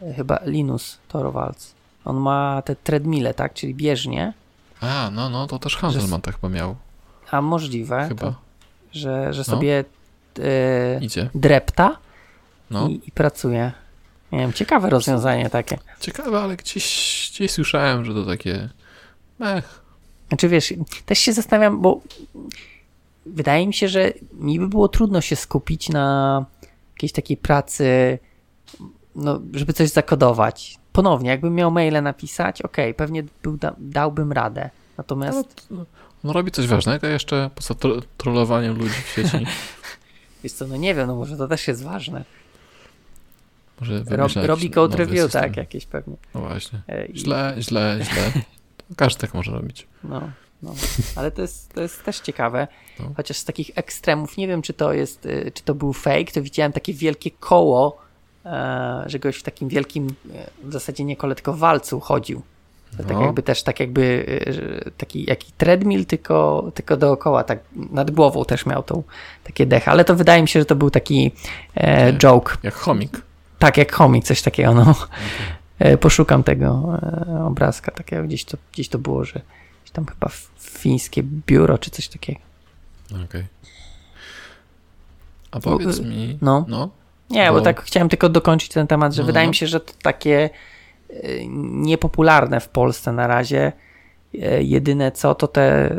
[0.02, 1.74] y, chyba Linus Torvalds.
[2.06, 3.54] On ma te treadmille, tak?
[3.54, 4.34] Czyli bieżnie,
[4.82, 6.76] A, no, no, to też Hanselman tak chyba miał.
[7.32, 8.22] a możliwe, Chyba.
[8.22, 8.36] To,
[8.92, 9.44] że, że No.
[9.44, 9.86] sobie y,
[11.02, 11.30] Idzie.
[11.36, 11.98] drepta
[12.72, 12.88] No.
[12.88, 13.72] i, i pracuje.
[14.32, 15.78] Nie wiem, ciekawe rozwiązanie takie.
[16.00, 18.70] Ciekawe, ale gdzieś, gdzieś słyszałem, że to takie.
[19.42, 19.82] Ech.
[20.28, 20.74] Znaczy wiesz,
[21.06, 22.02] też się zastanawiam, bo
[23.26, 26.46] wydaje mi się, że mi by było trudno się skupić na
[26.94, 28.20] jakiejś takiej pracy,
[29.16, 30.78] no, żeby coś zakodować.
[30.94, 34.70] Ponownie, jakbym miał maile napisać, okej, pewnie był, da, dałbym radę.
[34.98, 35.86] Natomiast, No,
[36.24, 39.46] on robi coś ważnego jeszcze poza tro trollowaniem ludzi w sieci.
[40.44, 42.24] wiesz co, no nie wiem, no może to też jest ważne.
[43.80, 45.42] Może Rob, robi code review, system.
[45.42, 46.16] tak, jakieś pewnie.
[46.36, 46.82] No właśnie.
[46.88, 48.32] E, i- Źle, źle, źle.
[48.98, 49.88] Każdy tak może robić.
[50.04, 50.22] No,
[50.64, 50.76] no.
[51.16, 52.68] Ale to jest, to jest też ciekawe.
[53.00, 53.12] No.
[53.18, 56.42] Chociaż z takich ekstremów, nie wiem czy to jest, y, czy to był fake, to
[56.42, 58.02] widziałem takie wielkie koło,
[58.46, 62.42] e, że goś w takim wielkim, e, w zasadzie nie kole, tylko walcu chodził.
[62.98, 63.22] To tak No.
[63.22, 68.66] jakby też, tak jakby że taki jaki treadmill, tylko, tylko dookoła, tak nad głową też
[68.66, 69.04] miał tą,
[69.44, 69.92] takie dechy.
[69.92, 71.32] Ale to wydaje mi się, że to był taki
[71.76, 72.18] e, Nie.
[72.18, 72.58] joke.
[72.64, 73.22] Jak chomik.
[73.60, 74.96] Tak jak komik, coś takiego, no.
[75.80, 77.00] E, Poszukam tego
[77.38, 79.42] e, obrazka takiego, gdzieś to, gdzieś to było, że
[79.82, 80.30] gdzieś tam chyba
[80.60, 82.40] fińskie biuro czy coś takiego.
[83.26, 83.44] Okej.
[85.52, 86.38] A powiedz mi.
[86.42, 86.66] no.
[86.68, 86.90] no.
[87.30, 89.50] Nie, bo Bo- tak chciałem tylko dokończyć ten temat, że No, wydaje no.
[89.50, 90.50] mi się, że to takie e,
[91.72, 93.72] niepopularne w Polsce na razie.
[94.42, 95.96] E, Jedyne co, to te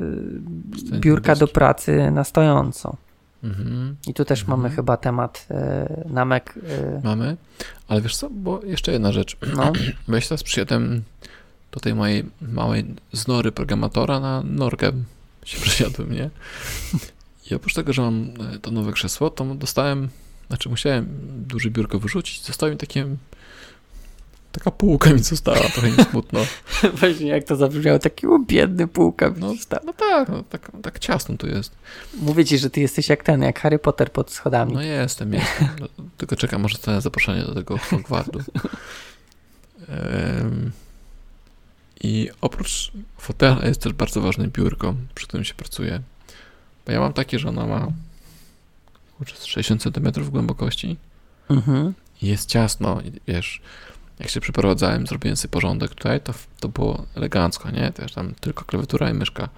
[1.01, 2.97] biurka do pracy na stojąco.
[3.45, 3.97] Mhm.
[4.07, 4.59] I tu też Mhm.
[4.61, 6.55] mamy chyba temat e, namek.
[7.05, 7.37] Mamy.
[7.89, 9.37] Ale wiesz co, bo jeszcze jedna rzecz.
[9.57, 9.73] No,
[10.09, 11.03] Bo ja teraz przysiadłem
[11.73, 14.93] do tej mojej małej znory programatora na norkę
[15.45, 16.31] się przesiadłem, nie?
[17.51, 20.09] I oprócz tego, że mam e, to nowe krzesło, to dostałem,
[20.49, 21.07] znaczy musiałem
[21.47, 23.07] duże biurko wyrzucić, zostało mi takie
[24.55, 26.41] taka półka mi została, trochę mi smutno.
[27.01, 29.33] właśnie jak to zabrzmiało, taki biedny półka.
[29.37, 31.73] No, No, no tak, no, tak, tak ciasno tu jest.
[32.21, 34.73] Mówię ci, że ty jesteś jak ten, jak Harry Potter pod schodami.
[34.73, 35.69] No jestem, jestem.
[35.81, 35.87] No,
[36.17, 38.41] tylko czekam, może to zaproszenie do tego Hogwartu.
[39.89, 40.71] Em,
[42.03, 46.01] I oprócz fotela jest też bardzo ważne biurko, przy którym się pracuje.
[46.87, 47.87] Bo ja mam takie, że ona ma
[49.19, 50.97] kurczę, z 60 cm głębokości
[51.51, 51.95] Mhm.
[52.23, 53.01] i jest ciasno.
[53.01, 53.61] I wiesz,
[54.25, 57.93] jak się przeprowadzałem, zrobiłem sobie porządek tutaj, to, to było elegancko, nie?
[57.93, 59.49] Też tam tylko klawiatura i myszka.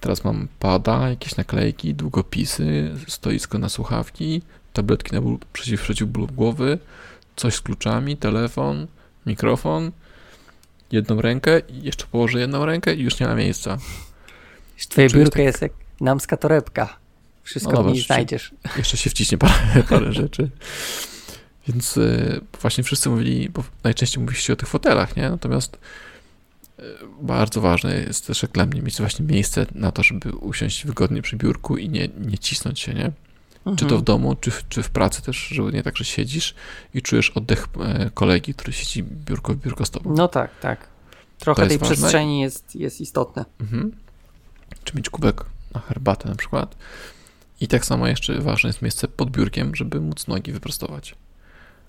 [0.00, 4.42] Teraz mam pada, jakieś naklejki, długopisy, stoisko na słuchawki,
[4.72, 6.78] tabletki na ból, przeciw, przeciw ból głowy,
[7.36, 8.86] coś z kluczami, telefon,
[9.26, 9.92] mikrofon,
[10.92, 13.78] jedną rękę i jeszcze położę jedną rękę i już nie ma miejsca.
[14.88, 16.96] Twoje biurko tak- jest jak namska torebka.
[17.42, 18.54] Wszystko No w niej znajdziesz.
[18.76, 20.50] Jeszcze się wciśnie parę, parę rzeczy.
[21.68, 25.30] Więc y, właśnie wszyscy mówili, bo najczęściej mówi się o tych fotelach, nie?
[25.30, 25.78] Natomiast
[26.78, 26.82] y,
[27.22, 31.22] bardzo ważne jest też jak dla mnie mieć właśnie miejsce na to, żeby usiąść wygodnie
[31.22, 33.12] przy biurku i nie, nie cisnąć się, nie?
[33.76, 34.04] Czy to w Mhm.
[34.04, 36.54] domu, czy w, czy w pracy też, żeby nie tak, że siedzisz
[36.94, 40.14] i czujesz oddech e, kolegi, który siedzi biurko w biurko z tobą.
[40.14, 40.88] No tak, tak.
[41.38, 41.96] Trochę To tej ważne.
[41.96, 43.44] przestrzeni jest, jest istotne.
[43.60, 43.92] Mhm.
[44.84, 45.44] Czy mieć kubek
[45.74, 46.76] na herbatę na przykład.
[47.60, 51.14] I tak samo jeszcze ważne jest miejsce pod biurkiem, żeby móc nogi wyprostować.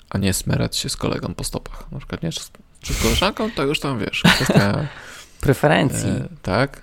[0.10, 1.92] A nie smerać się z kolegą po stopach.
[1.92, 2.52] Na przykład nie, czy z,
[2.82, 4.88] czy z koleżanką, to już tam wiesz, kwestia,
[5.42, 6.10] Preferencji.
[6.10, 6.82] e, tak.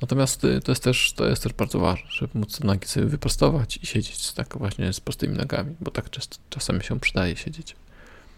[0.00, 3.06] Natomiast y, to jest, też, to jest też bardzo ważne, żeby móc te nogi sobie
[3.06, 7.76] wyprostować i siedzieć tak właśnie z prostymi nogami, bo tak czas, czasem się przydaje siedzieć.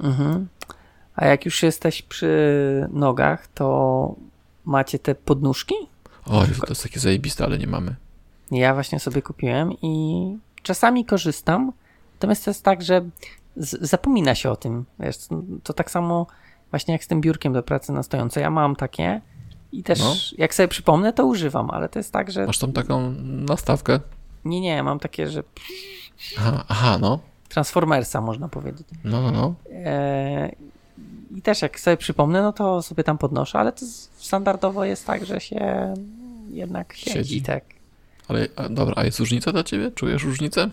[0.01, 0.49] Mhm.
[1.17, 4.15] A jak już jesteś przy nogach, to
[4.65, 5.75] macie te podnóżki?
[6.27, 7.95] Oj, to jest takie zajebiste, ale nie mamy.
[8.51, 11.73] Ja właśnie sobie kupiłem i czasami korzystam.
[12.15, 13.05] Natomiast to jest tak, że
[13.57, 14.85] zapomina się o tym.
[14.99, 15.17] Wiesz,
[15.63, 16.27] to tak samo
[16.71, 18.41] właśnie jak z tym biurkiem do pracy na stojąco.
[18.41, 19.21] Ja mam takie
[19.73, 20.15] i też No.
[20.39, 23.11] jak sobie przypomnę, to używam, ale to jest tak, że Masz tam taką
[23.49, 24.01] nastawkę?
[24.45, 25.43] nie, nie, mam takie, że
[26.39, 27.19] Aha, aha no.
[27.49, 28.87] Transformersa można powiedzieć.
[29.05, 29.55] No, no, no.
[29.73, 30.53] E,
[31.37, 33.87] I też jak sobie przypomnę, no to sobie tam podnoszę, ale to
[34.17, 35.95] standardowo jest tak, że się
[36.51, 37.43] jednak siedzi, Siedzi.
[37.43, 37.65] tak.
[38.29, 39.91] Ale a, dobra, a jest różnica dla ciebie?
[39.91, 40.71] Czujesz różnicę?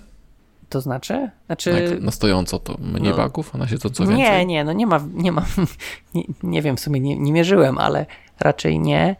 [0.73, 1.13] To znaczy?
[1.13, 1.69] Na, Znaczy.
[1.91, 3.17] jak na stojąco to mniej no.
[3.17, 4.17] bagów, a na siedząco więcej?
[4.25, 5.45] Nie, nie, no nie ma, nie ma,
[6.15, 8.05] nie, nie wiem, w sumie nie, nie mierzyłem, ale
[8.39, 9.15] raczej nie.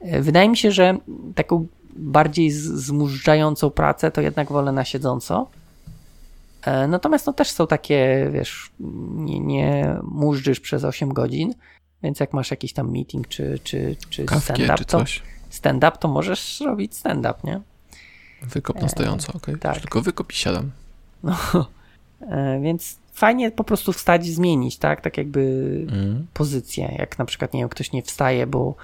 [0.00, 0.98] E, Wydaje mi się, że
[1.34, 5.50] taką bardziej z- zmużdżającą pracę to jednak wolę na siedząco.
[6.62, 8.70] E, Natomiast no też są takie, wiesz,
[9.14, 11.54] nie, nie mużdżysz przez 8 godzin,
[12.02, 15.22] więc jak masz jakiś tam meeting czy, czy, czy stand-up, to coś?
[15.50, 17.60] stand-up, to możesz robić stand-up, nie?
[18.42, 19.58] Wykop na stojąco, okej.
[19.58, 19.80] tak.
[19.80, 20.70] Tylko wykop i siadam.
[21.24, 21.36] No,
[22.30, 25.00] e, więc fajnie po prostu wstać i zmienić, tak?
[25.00, 25.40] Tak jakby
[25.92, 26.26] Mm.
[26.34, 26.94] pozycję.
[26.98, 28.74] Jak na przykład, nie wiem, ktoś nie wstaje, bo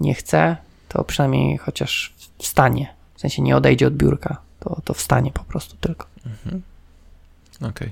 [0.00, 0.56] nie chce,
[0.88, 2.94] to przynajmniej chociaż wstanie.
[3.14, 6.06] W sensie nie odejdzie od biurka, to, to wstanie po prostu tylko.
[6.26, 6.62] Mhm.
[7.70, 7.90] Okej.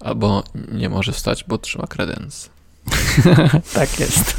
[0.00, 2.50] Albo nie może wstać, bo trzyma kredens.
[3.74, 4.34] tak jest.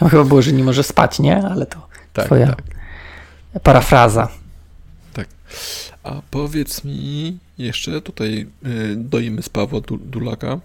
[0.00, 1.36] No, chyba było, że nie może spać, nie?
[1.46, 2.46] Ale to Tak, Twoja.
[2.46, 2.62] tak.
[3.62, 4.28] parafraza.
[6.02, 10.58] A powiedz mi jeszcze tutaj y, doimy z Pawła Du- Dulaka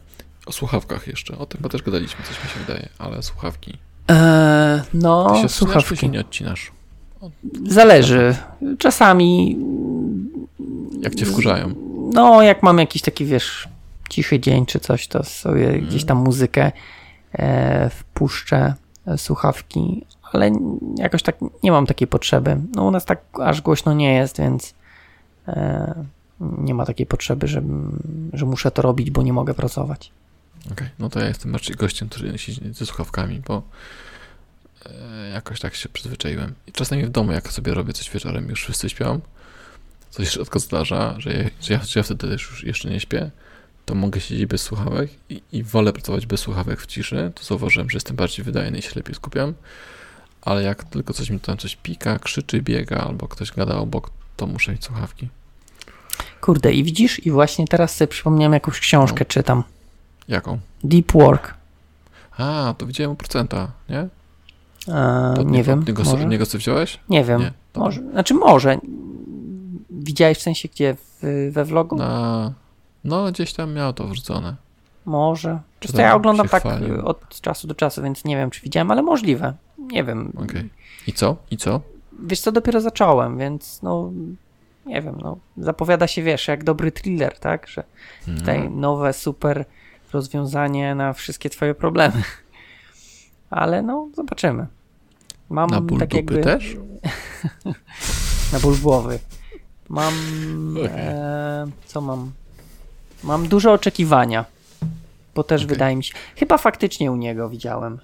[0.45, 1.37] o słuchawkach jeszcze.
[1.37, 3.77] O tym chyba też gadaliśmy, coś mi się wydaje, ale słuchawki.
[4.07, 5.97] Eee, no, Ty się odcinasz, czy słuchawki.
[5.97, 6.71] się nie odcinasz?
[7.67, 8.35] Zależy.
[8.79, 9.57] Czasami,
[11.01, 11.73] Jak cię wkurzają?
[12.13, 13.67] no, jak mam jakiś taki, wiesz,
[14.09, 15.85] cichy dzień czy coś, to sobie Mhm.
[15.85, 16.71] gdzieś tam muzykę
[17.33, 18.73] e, wpuszczę,
[19.07, 20.51] e, słuchawki, ale
[20.97, 22.57] jakoś tak nie mam takiej potrzeby.
[22.75, 24.73] No, u nas tak aż głośno nie jest, więc
[26.39, 27.61] nie ma takiej potrzeby, że,
[28.33, 30.11] że muszę to robić, bo nie mogę pracować.
[30.71, 33.63] Okej, no to ja jestem raczej gościem, który siedzi ze słuchawkami, bo
[34.85, 36.53] e, jakoś tak się przyzwyczaiłem.
[36.67, 39.19] I czasami w domu, jak sobie robię coś wieczorem, już wszyscy śpią,
[40.09, 43.31] coś rzadko zdarza, że ja, że ja, że ja wtedy już jeszcze nie śpię,
[43.85, 47.89] to mogę siedzieć bez słuchawek i, i wolę pracować bez słuchawek w ciszy, to zauważyłem,
[47.89, 49.53] że jestem bardziej wydajny i się lepiej skupiam,
[50.41, 54.47] ale jak tylko coś mi tam coś pika, krzyczy, biega, albo ktoś gada obok, to
[54.47, 55.29] muszę mieć słuchawki.
[56.41, 59.25] Kurde, i widzisz, i właśnie teraz sobie przypomniałem jakąś książkę No.
[59.25, 59.63] czytam.
[60.27, 60.59] Jaką?
[60.83, 61.53] Deep Work.
[62.37, 63.99] A, to widziałem u procenta, nie?
[64.87, 65.83] E, To nie wiem.
[65.87, 66.25] Niego, może?
[66.25, 66.99] niego co wziąłeś?
[67.09, 67.41] Nie wiem.
[67.41, 67.51] Nie.
[67.75, 68.01] Może.
[68.11, 68.77] Znaczy może.
[69.89, 70.95] Widziałeś w sensie gdzie?
[70.95, 71.95] W, we vlogu?
[71.95, 72.53] Na,
[73.03, 74.55] no, gdzieś tam miał to wrzucone.
[75.05, 75.59] Może.
[75.79, 76.95] Czy To ja oglądam tak chwalił?
[76.95, 79.53] y, od czasu do czasu, więc nie wiem, czy widziałem, ale możliwe.
[79.77, 80.33] Nie wiem.
[80.43, 80.69] Okej.
[81.07, 81.35] I co?
[81.51, 81.81] I co?
[82.19, 84.11] Wiesz co, dopiero zacząłem, więc no
[84.85, 87.67] nie wiem, no zapowiada się, wiesz, jak dobry thriller, tak?
[87.67, 87.83] Że
[88.37, 88.79] tutaj Mhm.
[88.79, 89.65] nowe, super
[90.13, 92.21] rozwiązanie na wszystkie twoje problemy.
[93.49, 94.67] Ale no, zobaczymy.
[95.49, 96.41] Mam Na ból tak jakby...
[96.41, 96.77] też?
[98.53, 99.19] na ból głowy.
[99.89, 100.13] Mam.
[100.87, 102.31] E, co mam?
[103.23, 104.45] Mam duże oczekiwania.
[105.35, 105.75] Bo też Okej.
[105.75, 106.13] wydaje mi się.
[106.35, 107.99] Chyba faktycznie u niego widziałem.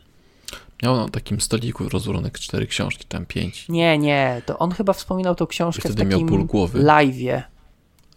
[0.84, 3.70] Miał na takim stoliku rozłożone cztery książki, tam pięć.
[3.70, 4.42] Nie, nie.
[4.46, 6.80] To on chyba wspominał tą I książkę w wtedy miał ból takim głowy.
[6.84, 7.42] live'ie.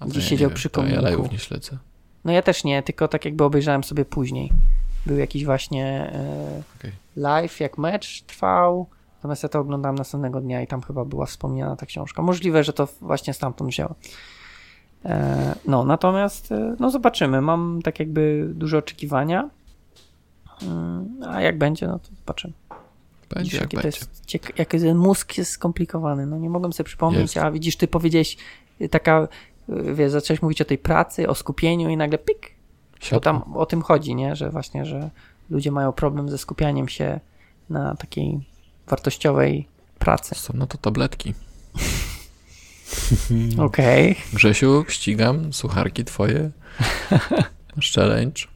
[0.01, 1.23] A gdzie ja siedział wiem, przy to Ja kominku.
[1.23, 1.79] live'ów nie śledzę.
[2.25, 4.53] No ja też nie, tylko tak jakby obejrzałem sobie później.
[5.07, 6.93] Był jakiś właśnie e, Okej.
[7.17, 8.87] live, jak mecz trwał.
[9.17, 12.23] Natomiast ja to oglądałem następnego dnia i tam chyba była wspomniana ta książka.
[12.23, 13.95] Możliwe, że to właśnie stamtąd wzięło.
[15.05, 17.41] E, no, natomiast e, no zobaczymy.
[17.41, 19.51] Mam tak jakby duże oczekiwania.
[20.63, 22.55] Mm, A jak będzie, no to zobaczymy.
[23.29, 23.87] Będzie Widzisz, jak będzie.
[23.87, 24.27] jest
[24.85, 26.27] ten mózg jest skomplikowany.
[26.27, 27.37] No nie mogłem sobie przypomnieć, Jest.
[27.37, 28.37] a widzisz, ty powiedziałeś
[28.81, 29.29] y, taka,
[29.69, 32.51] y, wiesz, zacząłeś mówić o tej pracy, o skupieniu i nagle pik,
[33.11, 34.37] bo tam o tym chodzi, nie?
[34.37, 35.11] Że właśnie, że
[35.51, 37.21] ludzie mają problem ze skupianiem się
[37.71, 38.41] na takiej
[38.87, 40.35] wartościowej pracy.
[40.35, 41.35] Są na to tabletki.
[43.59, 44.17] Okej.
[44.33, 46.51] Grzesiu, ścigam sucharki twoje.
[47.77, 48.54] Masz challenge.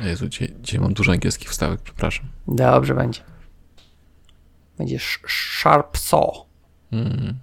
[0.00, 2.26] Jezu, dzisiaj, dzisiaj mam dużo angielskich wstawek, przepraszam.
[2.48, 3.20] Dobrze będzie.
[4.78, 4.98] Będzie
[5.28, 6.30] sharp saw.
[6.92, 7.34] Mm.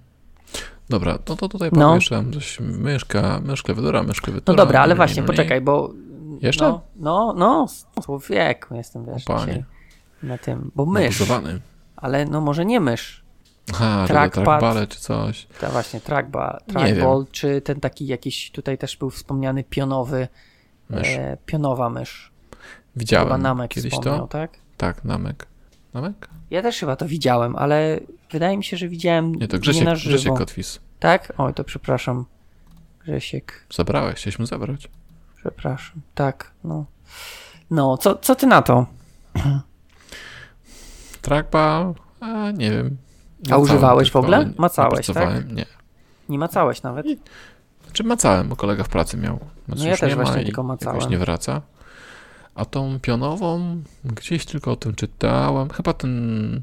[0.88, 1.78] Dobra, no to tutaj No.
[2.10, 2.16] no.
[2.16, 2.60] mam coś.
[2.60, 4.56] Myszka, mysz klawiatura, mysz No klawiatura.
[4.56, 5.26] dobra, ale nie, nie, właśnie, nie, nie.
[5.26, 5.92] poczekaj, bo...
[6.42, 6.64] Jeszcze?
[6.64, 7.66] No, no, no
[8.04, 9.24] człowieku, jestem, wiesz,
[10.22, 11.60] na tym, bo mysz, Nabuzowany.
[11.96, 13.22] ale no może nie mysz.
[13.72, 15.46] Aha, trackbale czy coś.
[15.60, 20.28] Ta właśnie trackball, trackball czy ten taki jakiś, tutaj też był wspomniany pionowy,
[20.90, 21.08] Mysz.
[21.08, 22.30] e, pionowa mysz.
[22.50, 22.60] Chyba
[22.96, 24.26] Widziałem Namek kiedyś to.
[24.26, 24.50] tak?
[24.76, 25.46] Tak, namek.
[25.94, 26.28] Namek?
[26.50, 28.00] Ja też chyba to widziałem, ale
[28.32, 30.14] wydaje mi się, że widziałem Nie, to nie Grzesiek, na żywo.
[30.14, 30.80] Grzesiek Kotwis.
[31.00, 31.32] Tak?
[31.38, 32.24] Oj, to przepraszam.
[33.04, 34.88] Grzesiek, Zabrałeś, chciałeś mu zabrać.
[35.36, 36.00] przepraszam.
[36.14, 36.84] Tak, no.
[37.70, 38.86] No, co, co ty na to?
[41.22, 41.94] Trackball?
[42.20, 42.96] A, nie wiem.
[43.50, 44.44] A używałeś w ogóle?
[44.46, 45.52] nie- Macałeś, nie tak?
[45.52, 45.66] Nie.
[46.28, 47.06] Nie macałeś nawet?
[47.84, 49.38] Znaczy macałem, bo kolega w pracy miał.
[49.68, 50.96] Znaczy No ja też nie właśnie tylko macałem.
[50.96, 51.62] Jakoś nie wraca.
[52.54, 55.70] A tą pionową, gdzieś tylko o tym czytałem.
[55.70, 56.62] Chyba ten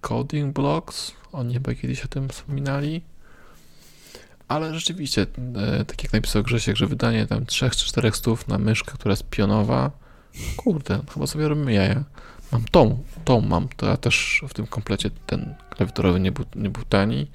[0.00, 3.02] Coding Blocks, oni chyba kiedyś o tym wspominali.
[4.48, 8.58] Ale rzeczywiście, e, tak jak napisał Grzesiek, że wydanie tam 3 czy 4 stów na
[8.58, 9.90] myszkę, która jest pionowa,
[10.56, 12.04] kurde, chyba sobie robimy jaja.
[12.52, 16.70] Mam tą, tą mam, to ja też w tym komplecie ten klawiaturowy nie był, nie
[16.70, 17.30] był tani.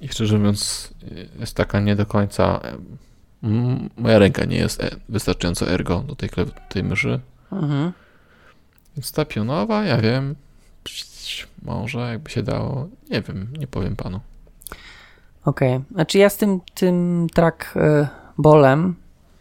[0.00, 0.90] I szczerze mówiąc,
[1.38, 2.60] jest taka nie do końca.
[3.42, 6.28] Mm, Moja ręka nie jest e- wystarczająco ergo do tej,
[6.68, 7.20] tej myszy.
[7.52, 7.92] Mhm.
[8.96, 10.34] Więc ta pionowa, ja wiem,
[11.62, 14.20] Może jakby się dało, nie wiem, nie powiem panu.
[15.44, 15.94] Okej, okay.
[15.94, 18.94] znaczy ja z tym, tym trackballem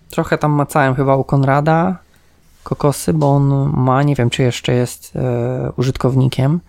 [0.09, 1.97] trochę tam macałem chyba u Konrada
[2.63, 6.59] kokosy, bo on ma, nie wiem czy jeszcze jest e, użytkownikiem.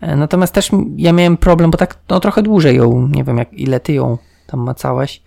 [0.00, 3.52] E, natomiast też ja miałem problem, bo tak no, trochę dłużej ją, nie wiem jak
[3.52, 5.22] ile ty ją tam macałeś.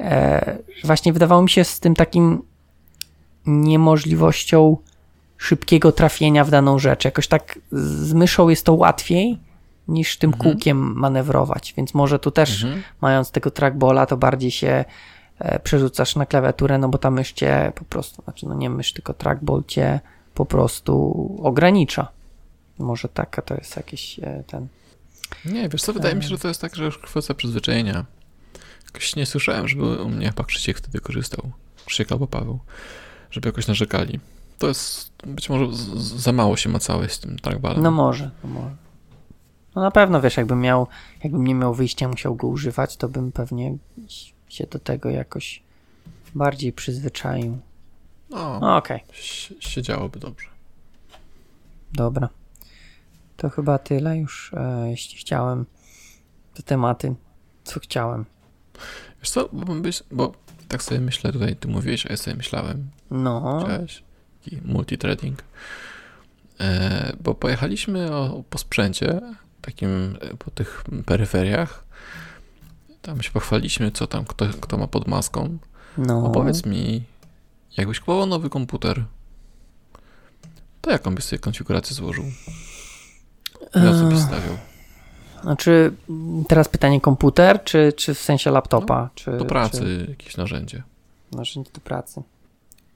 [0.00, 2.42] E, właśnie wydawało mi się z tym takim
[3.46, 4.76] niemożliwością
[5.38, 7.04] szybkiego trafienia w daną rzecz.
[7.04, 9.38] Jakoś tak z myszą jest to łatwiej
[9.88, 10.42] niż tym mhm.
[10.42, 12.82] kółkiem manewrować, więc może tu też mhm.
[13.00, 14.84] mając tego trackballa to bardziej się
[15.38, 18.92] e, przerzucasz na klawiaturę, no bo ta mysz cię po prostu, znaczy no nie mysz,
[18.92, 20.00] tylko trackball cię
[20.34, 22.08] po prostu ogranicza.
[22.78, 24.68] Może taka to jest jakiś e, ten...
[25.44, 28.04] Nie, wiesz co, wydaje mi się, że to jest tak, że już kwestia przyzwyczajenia.
[28.98, 31.50] Jakoś nie słyszałem, żeby u mnie chyba Krzysiek wtedy korzystał.
[31.86, 32.58] Krzysiek albo Paweł.
[33.30, 34.20] Żeby jakoś narzekali.
[34.58, 37.82] To jest, być może za mało się macałeś z tym trackballem.
[37.82, 38.76] No może, no może.
[39.74, 40.86] No na pewno, wiesz, jakbym miał,
[41.24, 43.76] jakbym nie miał wyjścia, musiał go używać, to bym pewnie
[44.48, 45.62] się do tego jakoś
[46.34, 47.58] bardziej przyzwyczaił.
[48.30, 49.04] No, no okej.
[49.04, 49.60] Okay.
[49.60, 50.48] Siedziałoby dobrze.
[51.92, 52.28] Dobra.
[53.36, 55.66] To chyba tyle już, e, jeśli chciałem
[56.54, 57.14] te tematy,
[57.64, 58.24] co chciałem.
[59.20, 60.32] Wiesz co, bo, byś, bo
[60.68, 62.90] tak sobie myślę tutaj, ty mówiłeś, a ja sobie myślałem.
[63.10, 63.64] No.
[63.66, 64.02] Cześć.
[64.64, 65.42] Multitrading.
[66.60, 69.20] E, bo pojechaliśmy o, po sprzęcie,
[69.60, 71.84] takim e, po tych peryferiach.
[73.02, 75.58] Tam się pochwaliśmy, co tam kto, kto ma pod maską.
[75.98, 76.26] No.
[76.26, 77.02] Opowiedz mi,
[77.76, 79.04] jakbyś kupował nowy komputer,
[80.80, 82.24] to jaką byś sobie konfigurację złożył?
[83.74, 84.58] Ja co byś stawiał?
[85.42, 85.92] Znaczy,
[86.48, 89.02] teraz pytanie komputer, czy, czy w sensie laptopa?
[89.02, 90.06] No, czy, do pracy czy...
[90.08, 90.82] jakieś narzędzie.
[91.32, 92.22] Narzędzie do pracy.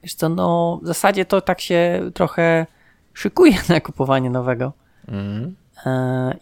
[0.03, 2.65] Wiesz co, no w zasadzie to tak się trochę
[3.13, 4.73] szykuje na kupowanie nowego.
[5.07, 5.55] Mm.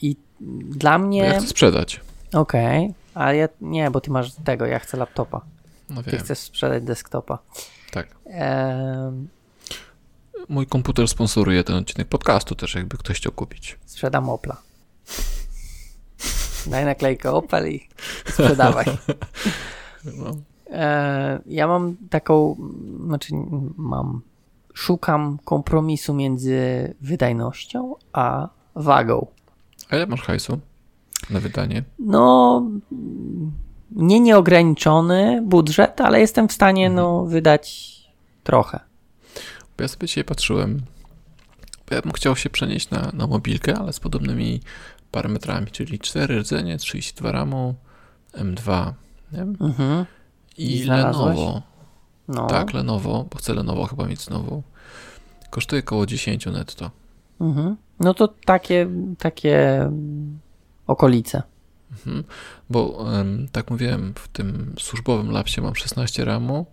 [0.02, 0.16] I
[0.70, 1.20] dla mnie...
[1.20, 1.99] Ja chcę sprzedać.
[2.34, 2.93] Okej, okay.
[3.14, 5.41] ale ja nie, bo ty masz tego, ja chcę laptopa.
[5.89, 7.39] No ty chcesz sprzedać desktopa.
[7.91, 8.08] Tak.
[8.26, 9.12] E...
[10.49, 13.78] Mój komputer sponsoruje ten odcinek podcastu też, jakby ktoś chciał kupić.
[13.86, 14.58] Sprzedam Opla.
[16.68, 17.88] Daj naklejkę Opel i
[18.26, 18.86] sprzedawaj.
[20.05, 20.36] No.
[20.72, 22.55] E, ja mam taką,
[23.05, 23.34] znaczy
[23.78, 24.22] mam,
[24.74, 29.28] szukam kompromisu między wydajnością a wagą.
[29.89, 30.59] A ile masz hajsu
[31.30, 31.84] na wydanie?
[31.99, 32.64] No,
[33.91, 36.95] nie nieograniczony budżet, ale jestem w stanie mhm.
[36.95, 37.91] no, wydać
[38.43, 38.80] trochę.
[39.78, 40.82] Bo ja sobie dzisiaj patrzyłem,
[41.91, 44.62] ja bym chciał się przenieść na, na mobilkę, ale z podobnymi
[45.12, 47.76] parametrami, czyli 4 rdzenie, 32 RAMu,
[48.34, 48.93] M2,
[49.32, 49.41] nie?
[49.41, 50.05] Mhm.
[50.57, 51.62] I, I Lenovo.
[52.28, 52.47] No.
[52.47, 54.64] Tak, Lenovo, bo chcę Lenovo chyba mieć znowu.
[55.49, 56.91] Kosztuje około 10 netto.
[57.41, 57.76] Mhm.
[57.99, 58.88] No to takie,
[59.20, 59.89] takie
[60.88, 61.43] okolice.
[61.91, 62.24] Mhm.
[62.70, 63.05] Bo
[63.51, 66.66] tak mówiłem, w tym służbowym lapsie mam 16 RAMu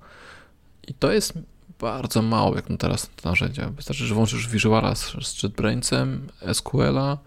[0.89, 1.33] i to jest
[1.81, 3.71] bardzo mało jak na teraz narzędzia.
[3.71, 7.19] Wystarczy, że włączysz Visuala z, z JetBrainsem, SQL-a,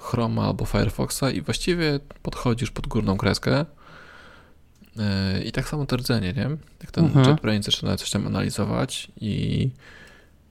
[0.00, 3.64] Chroma albo Firefoxa i właściwie podchodzisz pod górną kreskę
[4.96, 6.50] yy, i tak samo to rdzenie, nie?
[6.80, 7.28] Jak ten mhm.
[7.28, 9.70] JetBrains zaczyna coś tam analizować i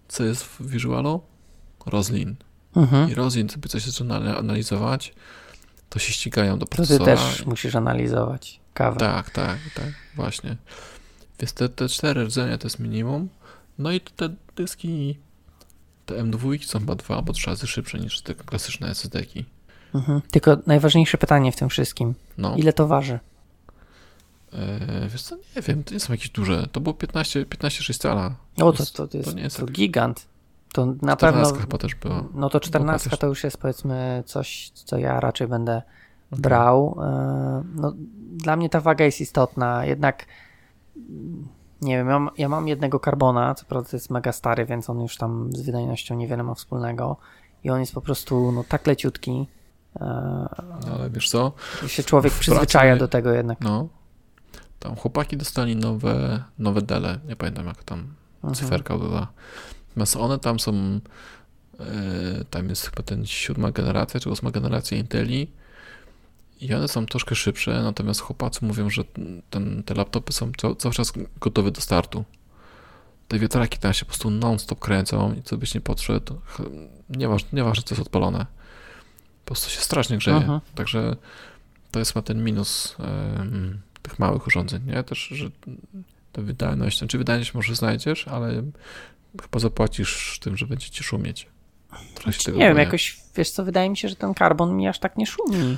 [0.08, 1.22] co jest w Visualu?
[1.86, 2.36] Roslin.
[2.76, 3.10] Mhm.
[3.10, 5.14] I Roslin sobie coś zaczyna analizować,
[5.89, 7.16] to się ścigają do procesora.
[7.16, 9.00] To ty też musisz analizować kawę.
[9.00, 10.56] Tak, tak, tak, właśnie.
[11.39, 13.30] Więc te, te cztery rdzenia to jest minimum.
[13.78, 15.18] No i te dyski
[16.10, 19.45] te M2 są chyba dwa albo trzy razy szybsze niż te klasyczne SSD-ki.
[19.95, 20.22] Mhm.
[20.32, 22.14] Tylko najważniejsze pytanie w tym wszystkim.
[22.38, 22.55] No.
[22.55, 23.20] Ile to waży?
[24.53, 26.68] Eee, wiesz co, nie wiem, to nie są jakieś duże.
[26.72, 28.36] To było 15, 15 cala.
[28.57, 29.76] O, to, to, to jest, to nie jest to tak...
[29.76, 30.26] gigant.
[30.74, 31.53] To na pewno.
[31.53, 32.24] chyba też była.
[32.34, 35.82] No to 14 to już jest powiedzmy coś, co ja raczej będę
[36.32, 36.41] okay.
[36.41, 36.97] brał.
[37.01, 37.93] Eee, no,
[38.32, 39.86] dla mnie ta waga jest istotna.
[39.86, 40.26] Jednak
[41.82, 45.01] nie wiem, ja mam, ja mam jednego karbona, co prawda jest mega stary, więc on
[45.01, 47.17] już tam z wydajnością niewiele ma wspólnego
[47.63, 49.47] i on jest po prostu no, tak leciutki.
[49.95, 50.05] E,
[50.86, 51.51] no, ale wiesz co?
[51.86, 53.61] I się człowiek przyzwyczaja do tego jednak.
[53.61, 53.88] No.
[54.80, 58.53] Tam chłopaki dostali nowe, nowe dele, nie pamiętam jak tam mhm.
[58.53, 59.27] cyferka była.
[59.88, 60.73] Natomiast one tam są,
[61.80, 65.51] e, tam jest chyba ten siódma generacja, czy ósma generacja Inteli
[66.62, 69.03] i one są troszkę szybsze, natomiast chłopacy mówią, że
[69.49, 72.26] ten, te laptopy są cały czas gotowe do startu.
[73.28, 76.41] Te wiatraki tam się po prostu non-stop kręcą i co byś nie podszedł,
[77.10, 78.45] nieważne, nieważne co jest odpalone.
[79.45, 80.38] Po prostu się strasznie grzeje.
[80.38, 80.62] Aha.
[80.76, 81.16] Także
[81.91, 85.03] to jest ma ten minus um, tych małych urządzeń, nie?
[85.03, 85.49] Też, że
[86.32, 88.64] ta wydajność, czy znaczy wydajność może znajdziesz, ale
[89.41, 91.47] chyba zapłacisz tym, że będzie ci szumieć.
[92.45, 95.18] Tego Nie wiem, jakoś, wiesz co, wydaje mi się, że ten karbon mi aż tak
[95.18, 95.78] nie szumi.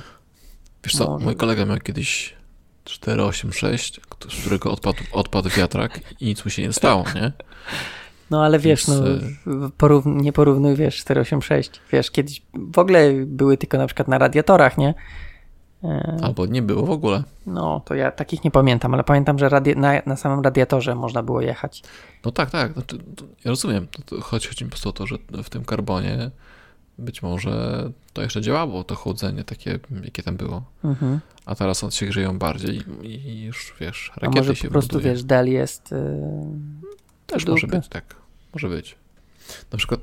[0.84, 2.34] Wiesz co, Może mój kolega miał kiedyś
[2.84, 7.32] 486, kto- z którego odpadł, odpadł wiatrak i nic mu się nie stało, nie?
[8.30, 9.00] No ale wiesz, Więc,
[9.46, 11.70] no, e, nie porównuj, wiesz, 486.
[11.92, 14.94] Wiesz, kiedyś w ogóle były tylko na przykład na radiatorach, nie?
[15.84, 17.22] E, Albo nie było w ogóle.
[17.46, 21.40] No, to ja takich nie pamiętam, ale pamiętam, że na, na samym radiatorze można było
[21.40, 21.82] jechać.
[22.24, 22.98] No tak, tak, znaczy,
[23.44, 23.86] ja rozumiem.
[23.86, 26.30] To, to, chodzi, chodzi mi po prostu o to, że w tym karbonie
[27.02, 30.62] być może to jeszcze działało, to chłodzenie takie, jakie tam było.
[30.84, 31.20] Mhm.
[31.46, 34.72] A teraz one się grzeją bardziej i, i już, wiesz, A rakiety może się po
[34.72, 35.12] prostu, buduje.
[35.14, 35.90] wiesz, Dell jest...
[35.90, 35.98] Yy,
[37.26, 38.14] Też może być, tak.
[38.54, 38.96] Może być.
[39.72, 40.00] Na przykład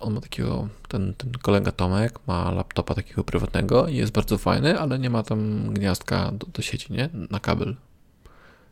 [0.00, 4.80] on ma takiego, ten, ten kolega Tomek ma laptopa takiego prywatnego i jest bardzo fajny,
[4.80, 7.08] ale nie ma tam gniazdka do, do sieci, nie?
[7.30, 7.76] Na kabel.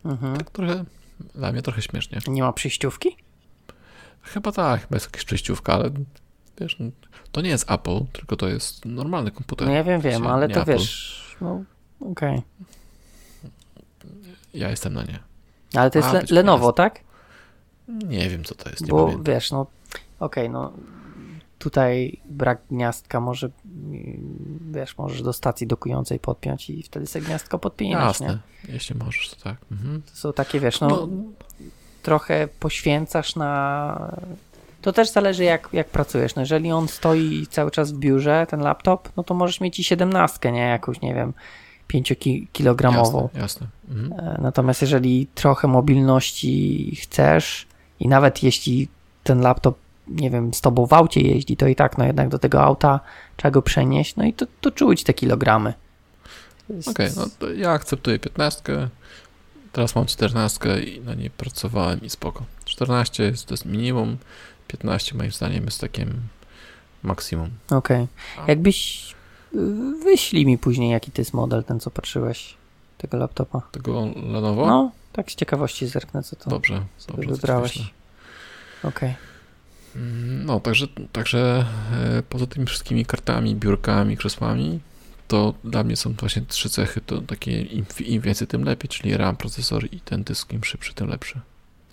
[0.05, 0.37] Mhm.
[0.37, 0.85] Tak trochę,
[1.35, 2.19] dla mnie trochę śmiesznie.
[2.29, 3.17] Nie ma przejściówki?
[4.23, 5.91] Chyba tak, chyba jest jakaś przejściówka, ale
[6.61, 6.79] wiesz,
[7.37, 9.69] to nie jest Apple, tylko to jest normalny komputer.
[9.69, 10.73] No ja wiem, wiem, ale to Apple.
[10.73, 11.65] wiesz, no
[12.01, 12.43] okej.
[14.55, 15.19] Ja jestem na nie.
[15.75, 16.77] Ale to jest A, Lenovo, jest.
[16.77, 17.01] tak?
[17.89, 19.35] Nie wiem, co to jest, nie Bo pamiętam.
[19.35, 19.67] wiesz, no
[20.21, 20.73] okej, no
[21.59, 23.51] tutaj brak gniazdka może,
[24.71, 28.73] wiesz, możesz do stacji dokującej podpiąć i wtedy sobie gniazdko podpinasz, Jasne, nie?
[28.73, 29.57] jeśli możesz, to tak.
[29.73, 30.03] Mhm.
[30.03, 31.09] To są takie, wiesz, no, No,
[32.03, 34.21] trochę poświęcasz na...
[34.87, 36.35] To też zależy jak, jak pracujesz.
[36.35, 39.85] No jeżeli on stoi cały czas w biurze, ten laptop, no to możesz mieć i
[39.85, 40.61] siedemnastkę, nie?
[40.61, 41.33] Jakąś, nie wiem,
[41.93, 43.23] 5-kilogramową.
[43.23, 43.67] jasne, jasne.
[43.89, 44.13] Mhm.
[44.13, 47.67] E, Natomiast jeżeli trochę mobilności chcesz
[48.01, 48.89] i nawet jeśli
[49.25, 49.79] ten laptop,
[50.09, 53.01] nie wiem, z tobą w aucie jeździ, to i tak, no jednak do tego auta
[53.37, 55.75] trzeba go przenieść, no i to, to czuć te kilogramy.
[56.87, 58.63] Okej, no to ja akceptuję 15.
[59.73, 62.45] Teraz mam 14 i na niej pracowałem i spoko.
[62.65, 64.17] 14 jest, to jest minimum,
[64.69, 66.13] 15 moim zdaniem jest takim
[67.03, 67.51] maksimum.
[67.71, 68.07] Okej.
[68.39, 69.11] A- Jakbyś
[69.55, 69.59] y,
[70.05, 72.55] wyślij mi później, jaki to jest model, ten co patrzyłeś,
[72.99, 73.61] tego laptopa.
[73.73, 74.67] Tego Lenovo?
[74.67, 77.31] No, tak z ciekawości zerknę, co to Dobrze, dobrze.
[77.33, 77.79] wybrałeś.
[78.83, 79.15] Okej.
[79.97, 81.67] Mm, No, także, także
[82.19, 84.81] e, poza tymi wszystkimi kartami, biurkami, krzesłami,
[85.29, 89.17] to dla mnie są właśnie trzy cechy, to takie im, im więcej, tym lepiej, czyli
[89.17, 91.41] RAM, procesor i ten dysk, im szybszy, tym lepszy.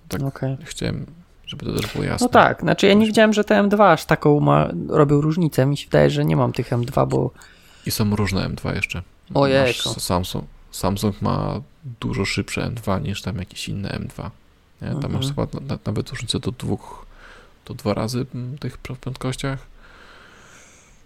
[0.08, 0.58] Tak okej.
[0.64, 1.06] chciałem,
[1.54, 2.26] żeby to też było jasne.
[2.26, 5.66] No tak, znaczy ja nie widziałem, że te M2 aż taką ma, robią różnicę.
[5.66, 7.32] Mi się wydaje, że nie mam tych M2, bo
[7.86, 9.02] I są różne M2 jeszcze.
[9.30, 11.62] Masz Samsung, Samsung ma
[12.00, 14.30] dużo szybsze M2 niż tam jakieś inne M2.
[14.82, 14.88] Nie?
[14.88, 15.14] Tam Mhm.
[15.14, 17.06] masz chyba na, na, nawet różnicę do dwóch,
[17.66, 19.60] do dwa razy mm, tych pr- prędkościach.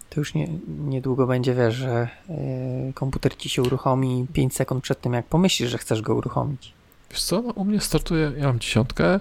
[0.10, 5.02] to już nie, niedługo będzie, wiesz, że yy, komputer ci się uruchomi 5 sekund przed
[5.02, 6.74] tym, jak pomyślisz, że chcesz go uruchomić.
[7.12, 9.20] Wiesz co, no, u mnie startuje, ja mam dziesiątkę.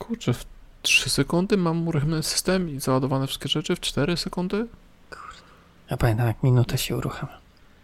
[0.00, 0.44] Kurczę, w
[0.82, 4.66] 3 sekundy mam uruchomiony system i załadowane wszystkie rzeczy w 4 sekundy?
[5.90, 7.38] Ja pamiętam, jak minutę się uruchamia.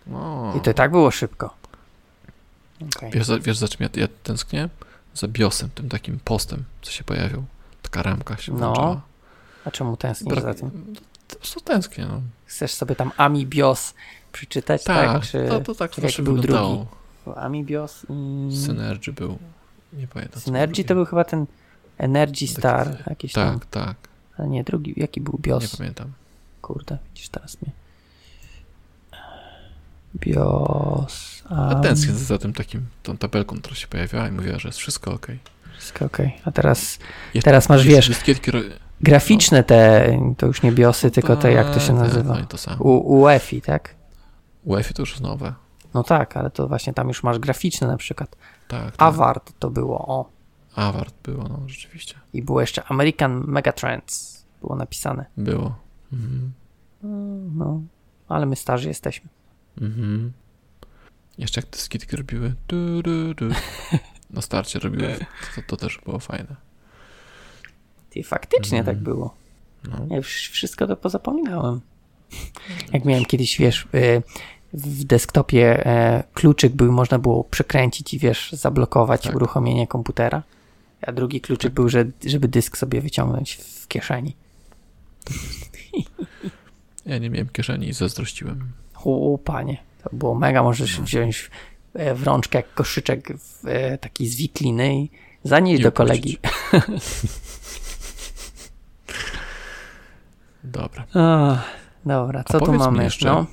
[0.06, 0.52] No.
[0.56, 1.54] I to i tak było szybko.
[2.96, 3.10] Okej.
[3.10, 4.68] Wiesz, wiesz za czym ja, ja tęsknię?
[5.14, 7.44] Za BIOSem, tym takim postem, co się pojawił.
[7.82, 9.00] Taka ramka się No, włączała.
[9.64, 10.94] A czemu tęsknisz Brak- za tym?
[11.28, 12.20] Po prostu tęsknię, no.
[12.46, 13.94] Chcesz sobie tam Ami BIOS
[14.32, 15.06] przeczytać, tak?
[15.12, 16.86] Tak, Czy to, to tak zawsze był wyglądało.
[17.36, 18.56] Ami BIOS i...
[18.56, 19.38] Synergy był.
[19.92, 20.40] Nie pamiętam.
[20.42, 20.94] Synergy to drugi.
[20.94, 21.46] był chyba ten
[21.98, 23.60] Energy Star, jakiś tam.
[23.60, 23.96] Tak, tak.
[24.38, 25.76] Ale nie, drugi, jaki był Nie BIOS?
[25.76, 26.12] pamiętam.
[26.62, 27.72] Kurde, widzisz teraz mnie.
[30.14, 31.42] BIOS.
[31.50, 34.78] A A, tęsknię za tym takim, tą tabelką, która się pojawiała i mówiła, że jest
[34.78, 35.26] wszystko ok.
[35.78, 36.36] Wszystko okej.
[36.44, 36.98] A teraz,
[37.44, 38.10] teraz masz, wiesz,
[39.00, 42.38] graficzne te, to już nie BIOSy, tylko te, jak to się Tak, nazywa?
[42.38, 42.84] No to samo.
[42.84, 43.94] U, UEFI, tak?
[44.64, 45.54] UEFI to już jest nowe.
[45.94, 48.36] No tak, ale to właśnie tam już masz graficzne na przykład.
[48.68, 48.94] Tak, tak.
[48.98, 50.35] Avard to było, o.
[50.76, 52.14] Award było, no rzeczywiście.
[52.32, 54.44] I było jeszcze American Megatrends.
[54.60, 55.24] Było napisane.
[55.36, 55.78] Było.
[56.12, 56.52] Mhm.
[57.04, 57.80] Mm, No,
[58.28, 59.28] ale my starzy jesteśmy.
[59.80, 60.32] Mhm.
[61.38, 63.48] Jeszcze jak dyskietki robiły du, du, du.
[64.30, 65.16] na starcie robiły,
[65.56, 66.56] to, to też było fajne.
[68.14, 68.96] I faktycznie Mhm.
[68.96, 69.34] tak było.
[69.90, 70.06] No.
[70.10, 71.80] Ja już wszystko to pozapominałem.
[72.92, 74.22] Jak miałem kiedyś, wiesz, y,
[74.72, 79.36] w desktopie e, kluczyk był, można było przekręcić i wiesz, zablokować Tak.
[79.36, 80.42] uruchomienie komputera.
[81.02, 84.36] A drugi kluczyk był, że, żeby dysk sobie wyciągnąć w kieszeni.
[87.06, 88.72] Ja nie miałem kieszeni i zazdrościłem.
[89.04, 90.62] O, panie, to było mega.
[90.62, 91.50] Możesz wziąć
[91.94, 95.10] e, w rączkę jak koszyczek w, e, taki z wikliny i
[95.44, 96.38] zanieść I do kolegi.
[100.64, 101.04] Dobra.
[101.14, 101.64] Ach,
[102.06, 103.04] dobra, A co tu mamy?
[103.04, 103.46] jeszcze- No,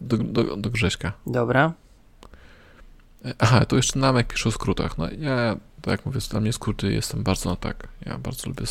[0.00, 1.12] do, do, do Grześka.
[1.26, 1.72] dobra.
[3.24, 4.98] E, Aha, tu jeszcze Namek pisze o skrótach.
[4.98, 7.88] No ja, tak jak mówię, dla mnie skróty jestem bardzo na tak.
[8.06, 8.64] Ja bardzo lubię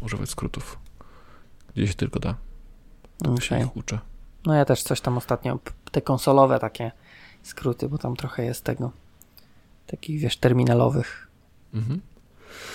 [0.00, 0.78] używać skrótów.
[1.76, 2.34] gdzie się tylko da.
[3.18, 3.66] To się Okej.
[3.66, 3.98] ich uczę.
[4.46, 5.58] No ja też coś tam ostatnio,
[5.92, 6.92] te konsolowe takie
[7.42, 8.90] skróty, bo tam trochę jest tego,
[9.86, 11.28] takich wiesz, terminalowych,
[11.74, 12.00] Mhm.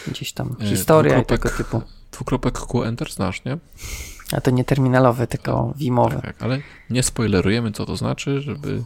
[0.07, 1.82] gdzieś tam E, historia i tego typu.
[2.11, 3.57] Dwukropek Q Enter znasz, nie?
[4.32, 6.15] A to nie terminalowe, tylko wimowe.
[6.15, 8.84] Tak, tak, ale nie spoilerujemy, co to znaczy, żeby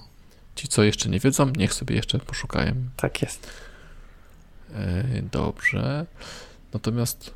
[0.56, 2.74] ci, co jeszcze nie wiedzą, niech sobie jeszcze poszukają.
[2.98, 3.48] Tak jest.
[4.76, 6.06] E, Dobrze.
[6.74, 7.34] Natomiast,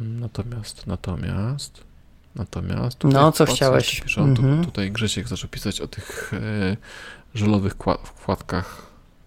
[0.00, 1.84] natomiast, natomiast,
[2.34, 3.04] natomiast.
[3.04, 4.02] No, co chciałeś?
[4.14, 4.64] tu, Mhm.
[4.64, 6.76] tutaj Grzesiek zaczął pisać o tych e,
[7.34, 8.86] żelowych kła- wkładkach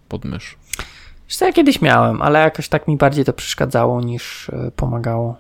[0.10, 0.58] pod mysz.
[1.28, 5.38] Wiesz ja kiedyś miałem, ale jakoś tak mi bardziej to przeszkadzało niż y, pomagało.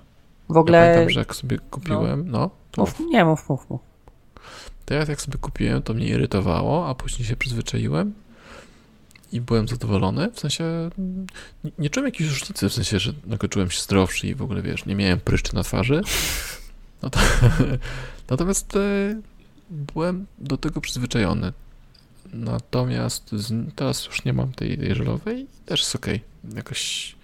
[0.50, 0.90] W Ja ogóle...
[0.92, 3.82] pamiętam, że jak sobie kupiłem, no, to, Mów, nie, mów, mów, mów.
[4.86, 8.14] to ja jak sobie kupiłem, to mnie irytowało, a później się przyzwyczaiłem
[9.32, 10.32] i byłem zadowolony.
[10.32, 10.90] W sensie
[11.64, 14.62] nie, nie czułem jakiejś różnicy, w sensie, że nagle czułem się zdrowszy i w ogóle,
[14.62, 16.02] wiesz, nie miałem pryszczy na twarzy.
[17.04, 17.20] No to,
[18.30, 18.80] natomiast e,
[19.70, 21.54] byłem do tego przyzwyczajony.
[22.34, 26.22] Natomiast z, teraz już nie mam tej, tej żelowej i też jest okej.
[26.56, 27.16] Jakoś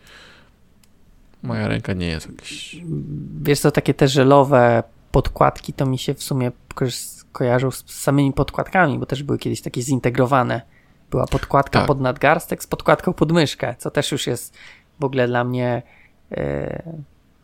[1.43, 2.75] moja ręka nie jest jakaś...
[3.41, 6.85] Wiesz co, takie te żelowe podkładki to mi się w sumie ko-
[7.31, 10.61] kojarzą z samymi podkładkami, bo też były kiedyś takie zintegrowane.
[11.15, 11.87] Była podkładka Tak.
[11.87, 14.57] pod nadgarstek z podkładką pod myszkę, co też już jest
[14.99, 15.81] w ogóle dla mnie
[16.31, 16.83] e,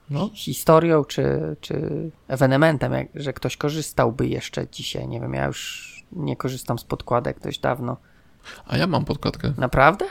[0.10, 0.30] No.
[0.34, 1.90] historią czy, czy
[2.28, 5.08] ewenementem, jak, że ktoś korzystałby jeszcze dzisiaj.
[5.08, 7.98] Nie wiem, ja już nie korzystam z podkładek dość dawno.
[8.68, 9.54] A ja mam podkładkę.
[9.58, 10.06] Naprawdę?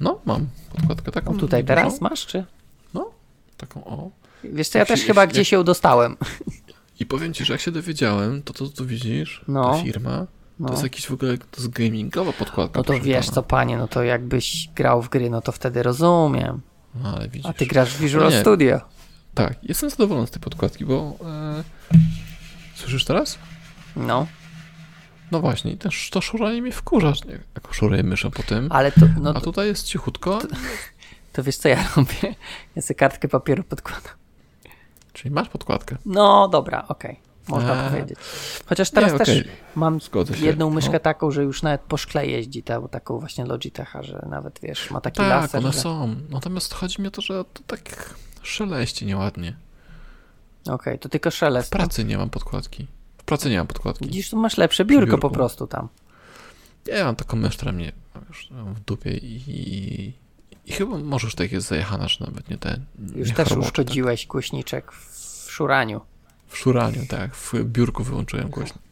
[0.00, 0.46] No, mam
[0.76, 1.30] podkładkę taką.
[1.30, 2.44] O, tutaj teraz masz, czy?
[3.56, 4.10] Taką, o.
[4.44, 6.16] Wiesz co, ja Jak się- też jak chyba się- gdzieś ją dostałem.
[7.00, 9.74] I powiem ci, że jak się dowiedziałem, to to, co tu widzisz, No.
[9.74, 10.26] ta firma,
[10.58, 10.66] No.
[10.66, 12.78] to jest jakiś w ogóle, to jest gamingowa podkładka.
[12.80, 16.60] No to wiesz co, panie, no to jakbyś grał w gry, no to wtedy rozumiem.
[16.94, 17.46] No, ale widzisz.
[17.50, 18.40] A ty grasz w Visual No.
[18.40, 18.80] Studio.
[19.34, 21.16] Tak, jestem zadowolony z tej podkładki, bo...
[21.26, 21.62] E...
[22.74, 23.38] Słyszysz teraz?
[23.96, 24.26] No,
[25.32, 27.12] No właśnie, i też to szuranie mnie wkurza,
[27.54, 28.68] jak szuruję myszą po tym.
[28.72, 30.38] ale to, no, A to, tutaj jest cichutko,
[31.32, 32.34] to wiesz co ja robię?
[32.76, 34.12] Ja sobie kartkę papieru podkładam.
[35.12, 35.96] czyli masz podkładkę.
[36.06, 37.90] No dobra, okej, można Eee.
[37.90, 38.18] powiedzieć.
[38.66, 39.44] Chociaż teraz Nie, też
[39.74, 39.98] mam
[40.40, 40.98] jedną myszkę no.
[40.98, 45.00] taką, że już nawet po szkle jeździ, ta, taką właśnie Logitecha, że nawet wiesz, ma
[45.00, 45.60] taki Tak, laser.
[45.60, 45.78] one że...
[45.78, 46.14] są.
[46.30, 49.56] Natomiast chodzi mi o to, że to tak szeleści nieładnie.
[50.70, 51.70] Okej, to tylko W szelest.
[51.72, 52.86] pracy nie mam podkładki.
[53.18, 54.04] W pracy nie mam podkładki.
[54.04, 55.88] Widzisz, tu masz lepsze biurko, po prostu tam.
[56.86, 57.92] Ja mam taką mysz, która mnie
[58.28, 60.12] już w dupie i, i,
[60.66, 62.84] i chyba może już tak jest zajechana, że nawet nie ten.
[63.16, 66.00] Już nie też chromocze, uszkodziłeś głośniczek w szuraniu.
[66.46, 66.54] Tak.
[66.54, 67.34] W szuraniu, tak.
[67.34, 68.82] W biurku wyłączyłem głośnik.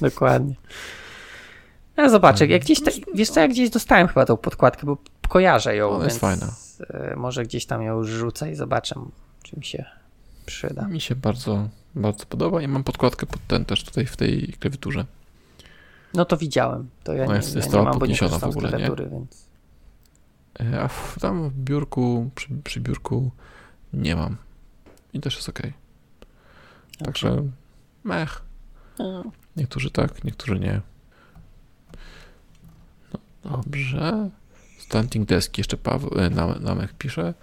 [0.00, 0.54] Dokładnie.
[1.96, 4.96] Ja zobaczę, jak gdzieś, ta, wiesz co, ja gdzieś dostałem chyba tą podkładkę, bo
[5.28, 6.52] kojarzę ją, Ona jest więc fajna.
[7.12, 8.94] e, może gdzieś tam ją rzucę i zobaczę,
[9.42, 9.84] czy mi się
[10.46, 10.88] przyda.
[10.88, 15.04] Mi się bardzo, bardzo podoba i mam podkładkę pod ten też tutaj w tej klawiaturze.
[16.14, 18.22] No to widziałem, to ja No nie, jest- ja jest nie mam, bo nie w
[18.22, 18.68] ogóle, z nie?
[18.68, 19.46] klawiatury, więc...
[20.60, 23.30] E, A w, tam w biurku, przy, przy biurku
[23.92, 24.36] nie mam.
[25.12, 25.60] I też jest ok.
[27.04, 27.42] Także
[28.04, 28.42] mech.
[29.56, 30.80] Niektórzy tak, niektórzy nie.
[33.44, 34.30] No, dobrze.
[34.78, 37.34] Standing desk jeszcze Paweł, e, Nam- Namek pisze.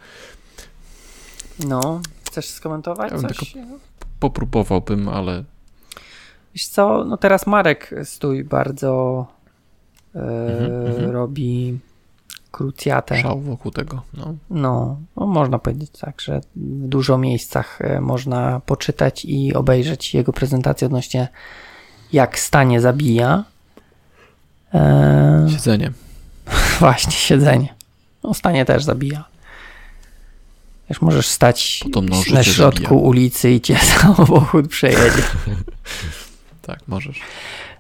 [1.67, 3.53] No, chcesz skomentować Ja coś?
[4.19, 5.43] Popróbowałbym, ale
[6.53, 9.25] Wiesz co, no teraz Marek Stój bardzo
[10.15, 11.11] Mhm, mhm.
[11.11, 11.79] robi
[12.63, 13.21] krucjatę.
[13.21, 14.01] szał wokół tego.
[14.13, 14.33] No.
[14.49, 20.33] No, no, można powiedzieć tak, że w dużo miejscach e, można poczytać i obejrzeć jego
[20.33, 21.27] prezentację odnośnie
[22.13, 23.43] jak stanie zabija.
[24.73, 25.91] E, Siedzenie.
[26.79, 27.75] właśnie, siedzenie.
[28.23, 29.23] No, stanie też zabija.
[30.89, 33.01] Wiesz, możesz stać Podobno na środku zabija.
[33.01, 35.23] ulicy i cię samochód przejedzie.
[36.61, 37.19] Tak, możesz.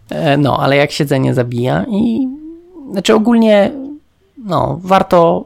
[0.09, 2.27] E, No, ale jak siedzenie zabija i
[2.91, 3.71] znaczy ogólnie
[4.45, 5.45] no, warto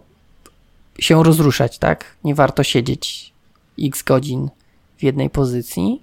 [1.00, 2.16] się rozruszać, tak?
[2.24, 3.34] Nie warto siedzieć
[3.80, 4.50] x godzin
[4.98, 6.02] w jednej pozycji,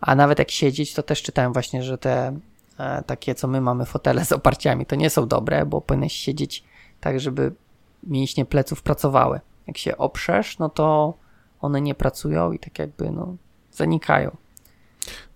[0.00, 2.38] a nawet jak siedzieć, to też czytałem właśnie, że te
[2.78, 6.64] e, takie, co my mamy fotele z oparciami, to nie są dobre, bo powinieneś siedzieć
[7.00, 7.52] tak, żeby
[8.02, 9.40] mięśnie pleców pracowały.
[9.66, 11.14] Jak się oprzesz, no to
[11.60, 13.36] one nie pracują i tak jakby no,
[13.72, 14.36] zanikają.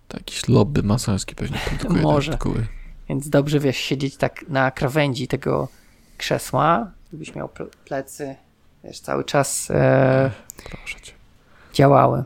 [0.07, 2.31] To jakiś lobby masoński pewnie produkuje Może.
[2.31, 2.67] artykuły.
[3.09, 5.67] Więc dobrze, wiesz, siedzieć tak na krawędzi tego
[6.17, 8.35] krzesła, żebyś miał ple- plecy,
[8.83, 10.31] wiesz, cały czas e,
[10.69, 11.13] Proszę cię.
[11.73, 12.23] działały.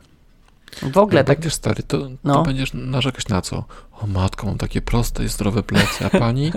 [0.92, 2.44] W ogóle Jak tak, będziesz stary, to, to No.
[2.44, 3.64] będziesz narzekać na co?
[4.02, 6.52] O matko, mam takie proste i zdrowe plecy, a pani?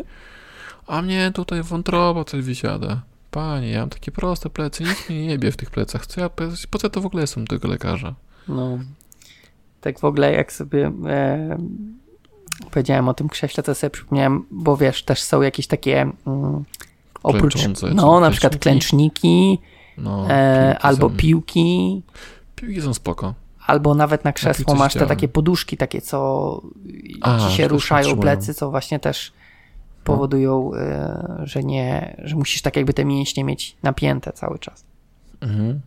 [0.87, 3.03] A mnie tutaj wątroba coś wysiada.
[3.31, 6.07] Panie, ja mam takie proste plecy, nic mnie nie jebie w tych plecach.
[6.07, 6.31] Co ja,
[6.71, 8.15] po co to w ogóle jestem tego lekarza?
[8.49, 8.79] no,
[9.81, 11.59] Tak w ogóle jak sobie e,
[12.71, 16.65] powiedziałem o tym krześle, to sobie przypomniałem, bo wiesz, też są jakieś takie mm,
[17.23, 19.59] oprócz, Klęczące, no na przykład klęczniki,
[19.99, 22.03] No, e, albo są, piłki,
[22.57, 23.35] Piłki są spoko.
[23.67, 26.61] albo nawet na krzesło piłce masz te takie poduszki takie, co
[27.21, 29.33] A, ci się ruszają plecy, co właśnie też
[30.05, 34.85] powodują, e, że nie, że musisz tak jakby te mięśnie mieć napięte cały czas.
[35.41, 35.81] Mhm.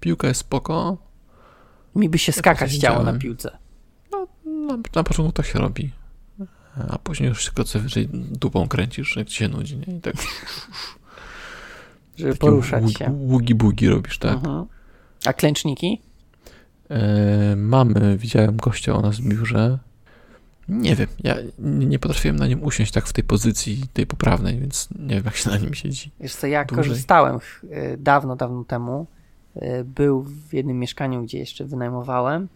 [0.00, 0.96] Piłka jest spoko.
[1.94, 3.58] Mi by się Ja skakać chciało na piłce.
[4.46, 5.90] Na, na początku tak się robi.
[6.88, 9.96] A później już tylko co wyżej dupą kręcisz, jak ci się nudzi, nie?
[9.96, 10.14] I tak
[12.16, 13.04] Żeby takie poruszać ług- się.
[13.28, 14.34] Ługi-bugi robisz, tak?
[14.34, 14.66] Mhm.
[15.26, 16.00] A klęczniki?
[16.90, 19.78] E, mamy, widziałem gościa u nas w biurze.
[20.68, 24.88] Nie wiem, ja nie, potrafiłem na nim usiąść tak w tej pozycji, tej poprawnej, więc
[24.98, 26.10] nie wiem, jak się na nim siedzi.
[26.20, 26.84] Wiesz co, ja Dłużej.
[26.84, 29.06] korzystałem y, dawno, dawno temu.
[29.56, 32.48] Y, Był w jednym mieszkaniu, gdzie jeszcze wynajmowałem.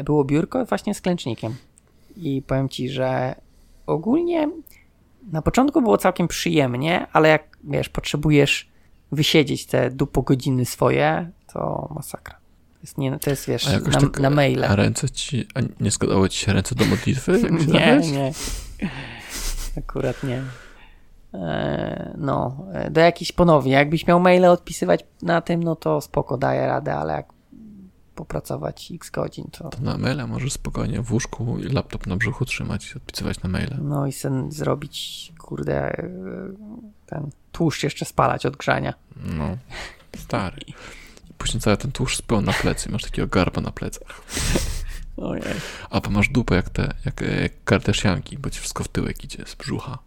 [0.00, 1.54] Y, Było biurko właśnie z klęcznikiem.
[2.16, 3.34] I powiem ci, że
[3.88, 4.48] ogólnie
[5.32, 8.68] na początku było całkiem przyjemnie, ale jak wiesz, potrzebujesz
[9.12, 12.34] wysiedzieć te dupo godziny swoje, to masakra.
[12.72, 14.64] To jest, nie, to jest wiesz, na, tak, na maile.
[14.64, 17.42] A ręce ci, a nie składały ci się ręce do modlitwy?
[17.72, 18.32] Nie, nie.
[19.78, 20.42] Akurat nie.
[21.34, 23.72] E, No, e, do jakichś ponownie.
[23.72, 27.26] Jakbyś miał maile odpisywać na tym, no to spoko, daję radę, ale jak
[28.18, 32.44] popracować x godzin, to To na maila możesz spokojnie w łóżku i laptop na brzuchu
[32.44, 33.78] trzymać i odpisywać na maile.
[33.82, 36.08] no i sen zrobić, kurde, e,
[37.06, 38.94] ten tłuszcz jeszcze spalać od grzania.
[39.16, 39.56] No,
[40.16, 40.56] stary.
[41.30, 44.22] I później cały ten tłuszcz spał na plecy, masz takiego garba na plecach.
[45.16, 45.54] Ojej.
[45.90, 49.44] A bo masz dupę jak te, jak, jak kardeszianki, bo ci wszystko w tyłek idzie
[49.46, 49.98] z brzucha.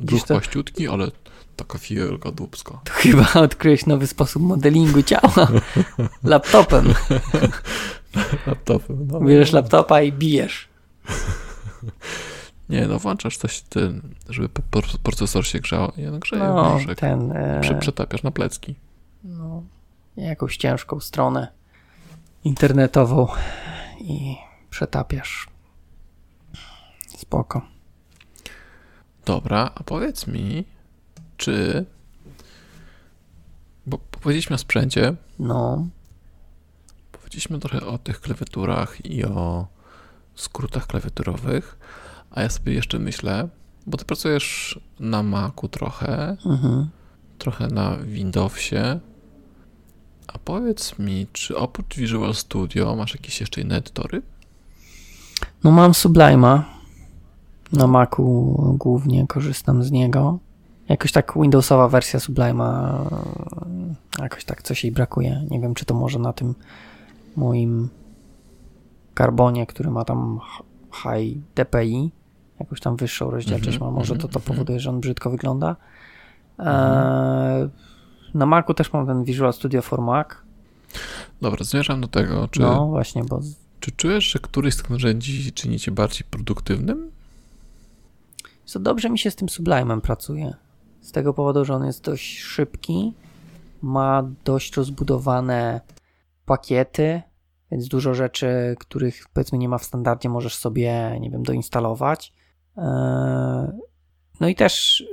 [0.00, 0.34] Brzuch to?
[0.34, 1.10] płaściutki, ale
[1.64, 2.80] taka fielka dupska.
[2.84, 5.48] To chyba odkryłeś nowy sposób modelingu ciała.
[6.24, 6.94] Laptopem.
[8.46, 9.20] Laptopem, no.
[9.20, 10.68] Bierzesz laptopa i bijesz.
[12.68, 14.48] Nie, no włączasz coś, ten, żeby
[15.02, 15.92] procesor się grzał.
[15.96, 16.98] Ja no grzeję No, brzuszek.
[16.98, 17.32] ten...
[17.32, 18.74] e, Prze- Przetapiasz na plecki.
[19.24, 19.62] no,
[20.16, 21.48] jakąś ciężką stronę
[22.44, 23.26] internetową
[24.00, 24.36] i
[24.70, 25.48] przetapiasz.
[27.16, 27.62] Spoko.
[29.24, 30.64] Dobra, a powiedz mi,
[31.40, 31.84] czy...
[33.86, 35.86] Bo powiedzieliśmy o sprzęcie, No,
[37.12, 39.66] powiedzieliśmy trochę o tych klawiaturach i o
[40.34, 41.78] skrótach klawiaturowych,
[42.30, 43.48] a ja sobie jeszcze myślę,
[43.86, 46.88] bo ty pracujesz na Macu trochę, mhm.
[47.38, 49.00] trochę na Windowsie,
[50.26, 54.22] a powiedz mi, czy oprócz Visual Studio masz jakieś jeszcze inne edytory?
[55.64, 56.62] No mam Sublime'a.
[57.72, 60.38] Na Macu głównie korzystam z niego.
[60.90, 63.04] Jakoś tak Windowsowa wersja Sublime'a
[64.18, 65.46] jakoś tak coś jej brakuje.
[65.50, 66.54] Nie wiem, czy to może na tym
[67.36, 67.88] moim
[69.18, 70.40] Carbonie, który ma tam
[71.02, 72.10] high DPI,
[72.60, 74.44] jakąś tam wyższą rozdzielczość Mhm, ma, może to mhm, to mhm.
[74.56, 75.76] powoduje, że on brzydko wygląda.
[76.58, 77.68] E,
[78.34, 80.28] na Macu też mam ten Visual Studio for Mac.
[81.42, 83.40] Dobra, zmierzam do tego, czy, No właśnie, bo
[83.80, 87.10] czy czujesz, że któryś z tych narzędzi czyni cię bardziej produktywnym?
[88.64, 90.54] Co dobrze mi się z tym Sublime'em pracuje.
[91.00, 93.14] Z tego powodu, że on jest dość szybki,
[93.82, 95.80] ma dość rozbudowane
[96.44, 97.22] pakiety,
[97.70, 102.32] więc dużo rzeczy, których powiedzmy nie ma w standardzie, możesz sobie, nie wiem, doinstalować.
[102.76, 103.70] Eee,
[104.40, 105.04] No i też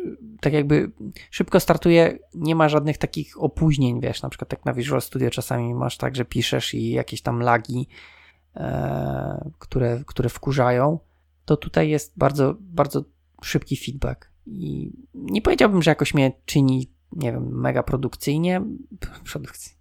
[0.42, 0.92] tak jakby
[1.32, 5.74] szybko startuje, nie ma żadnych takich opóźnień, wiesz, na przykład tak na Visual Studio czasami
[5.74, 7.88] masz tak, że piszesz i jakieś tam lagi,
[8.56, 11.00] e, które, które wkurzają,
[11.46, 13.04] to tutaj jest bardzo, bardzo
[13.42, 14.32] szybki feedback.
[14.48, 18.62] I nie powiedziałbym, że jakoś mnie czyni, nie wiem, mega produkcyjnie,
[19.32, 19.72] produkcji,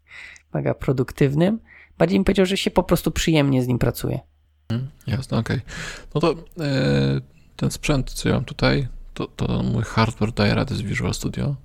[0.54, 1.58] mega produktywnym.
[1.98, 4.20] Bardziej bym powiedział, że się po prostu przyjemnie z nim pracuje.
[4.68, 5.60] Mm, Jasne, okej.
[6.14, 7.20] No to e,
[7.56, 11.56] ten sprzęt, co ja mam tutaj, to, to mój hardware daje radę z Visual Studio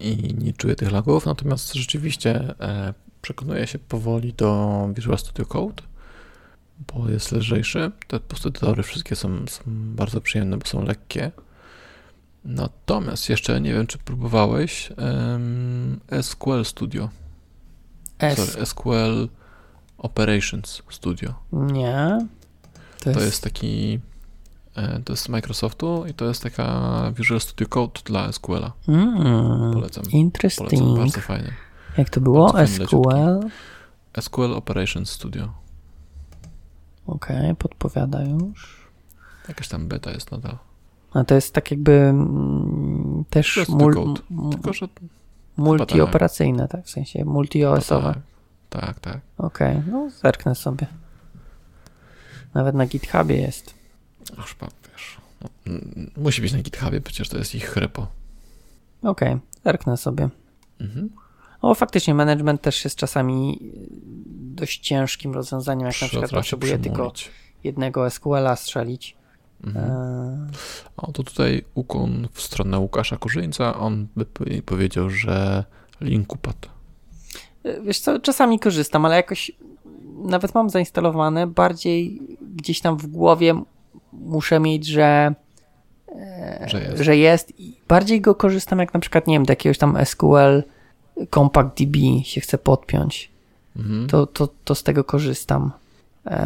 [0.00, 5.82] i nie czuję tych lagów, natomiast rzeczywiście e, przekonuję się powoli do Visual Studio Code,
[6.94, 7.90] bo jest lżejszy.
[8.06, 11.32] Te postedytory wszystkie są, są bardzo przyjemne, bo są lekkie.
[12.44, 14.92] Natomiast jeszcze nie wiem, czy próbowałeś
[16.22, 17.08] SQL Studio.
[18.18, 18.38] S.
[18.52, 19.28] Sorry, SQL
[19.98, 21.34] Operations Studio.
[21.52, 22.26] Nie.
[23.04, 24.00] To To jest taki.
[24.76, 28.72] e, To jest z Microsoftu i to jest taka Visual Studio Code dla SQL-a.
[28.88, 29.12] Mm,
[29.72, 29.72] Polecam.
[30.04, 30.98] Polecam, interesting.
[30.98, 31.52] bardzo fajnie.
[31.98, 32.66] Jak to było?
[32.66, 33.48] SQL?
[34.20, 35.52] SQL Operations Studio.
[37.06, 38.82] Okej, podpowiada już.
[39.48, 40.58] Jakaś tam beta jest nadal.
[41.14, 44.20] A to jest tak jakby mm, też mul, Code.
[44.52, 44.88] Tylko, że
[45.56, 46.84] multioperacyjne, tak?
[46.84, 48.14] W sensie multi-OS-owe.
[48.68, 49.20] tak, Tak, tak.
[49.38, 49.92] Okej, okay.
[49.92, 50.86] no zerknę sobie.
[52.54, 53.74] Nawet na GitHubie jest.
[54.38, 55.16] Aż pan, wiesz.
[55.40, 55.72] No,
[56.16, 58.06] musi być na GitHubie, przecież to jest ich repo.
[59.02, 59.40] Okej, okay.
[59.64, 60.28] zerknę sobie.
[60.80, 61.10] Mhm.
[61.62, 63.58] O, faktycznie, management też jest czasami
[64.54, 67.12] dość ciężkim rozwiązaniem, jak na przykład potrzebuje tylko
[67.64, 69.16] jednego SQL-a strzelić.
[69.64, 69.90] Mhm.
[69.90, 70.46] E...
[70.96, 73.78] O, to tutaj ukłon w stronę Łukasza Kurzyńca.
[73.78, 74.26] On by
[74.62, 75.64] powiedział, że
[76.00, 76.68] link upadł.
[77.84, 79.52] Wiesz co, czasami korzystam, ale jakoś
[80.24, 82.20] nawet mam zainstalowane, bardziej
[82.56, 83.62] gdzieś tam w głowie
[84.12, 85.34] muszę mieć, że
[86.08, 87.02] e, że jest.
[87.02, 87.60] że jest.
[87.60, 90.62] I bardziej go korzystam, jak na przykład, nie wiem, do jakiegoś tam SQL
[91.34, 93.30] Compact DB się chce podpiąć.
[93.76, 94.06] Mhm.
[94.06, 95.81] To, to, to z tego korzystam, e,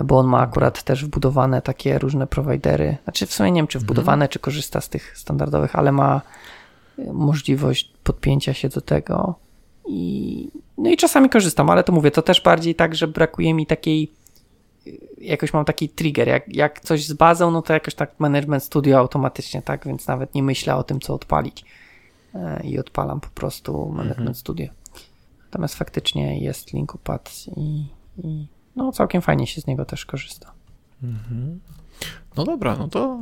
[0.04, 2.96] bo on ma akurat też wbudowane takie różne prowajdery.
[3.04, 3.86] Znaczy, w sumie nie wiem, czy mhm.
[3.86, 4.28] wbudowane, mhm.
[4.28, 6.20] czy korzysta z tych standardowych, ale ma
[6.98, 9.34] e, możliwość podpięcia się do tego.
[9.86, 13.66] I, no i czasami korzystam, ale to mówię, to też bardziej tak, że brakuje mi
[13.66, 14.12] takiej,
[15.18, 18.98] jakoś mam taki trigger, jak, jak coś z bazą, no to jakoś tak management studio
[18.98, 21.64] automatycznie, tak, więc nawet nie myślę o tym, co odpalić
[22.34, 24.34] e, i odpalam po prostu management mhm.
[24.34, 24.66] studio.
[25.44, 27.86] Natomiast faktycznie jest Linkupad i,
[28.24, 28.46] i
[28.76, 30.52] no całkiem fajnie się z niego też korzysta.
[31.02, 31.60] Mhm.
[32.36, 33.20] No dobra, no to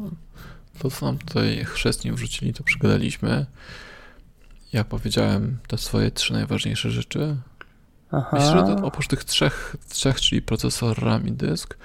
[0.78, 3.46] to, co nam tutaj chrzestnie wrzucili, to przegadaliśmy.
[4.72, 7.36] Ja powiedziałem te swoje trzy najważniejsze rzeczy.
[8.10, 8.28] Aha.
[8.32, 11.78] Myślę, że oprócz tych trzech, trzech, czyli procesor, RAM i dysk,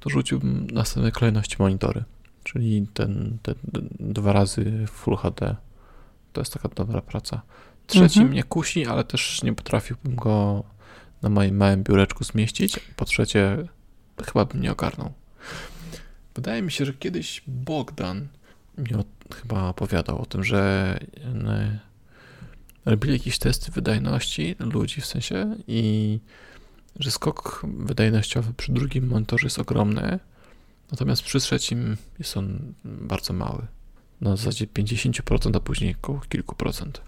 [0.00, 2.04] to rzuciłbym następnej kolejności monitory.
[2.44, 5.56] Czyli ten, ten, ten dwa razy Full HD.
[6.32, 7.42] To jest taka dobra praca.
[7.86, 8.30] Trzeci mhm.
[8.30, 10.64] mnie kusi, ale też nie potrafiłbym go
[11.24, 12.80] na moim małym biureczku zmieścić.
[12.96, 13.56] Po trzecie,
[14.26, 15.12] chyba bym nie ogarnął.
[16.34, 18.28] Wydaje mi się, że kiedyś Bogdan
[18.78, 18.90] mi
[19.34, 20.98] chyba opowiadał o tym, że
[22.84, 26.20] robili jakieś testy wydajności ludzi w sensie i
[26.98, 30.18] że skok wydajnościowy przy drugim monitorze jest ogromny,
[30.90, 33.66] natomiast przy trzecim jest on bardzo mały.
[34.20, 37.00] Na zasadzie 50%, a później około kilku procent.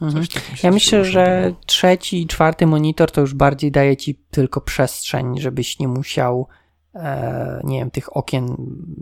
[0.00, 0.24] Mhm.
[0.62, 5.78] Ja myślę, że trzeci i czwarty monitor to już bardziej daje ci tylko przestrzeń, żebyś
[5.78, 6.48] nie musiał,
[6.94, 8.56] e, nie wiem, tych okien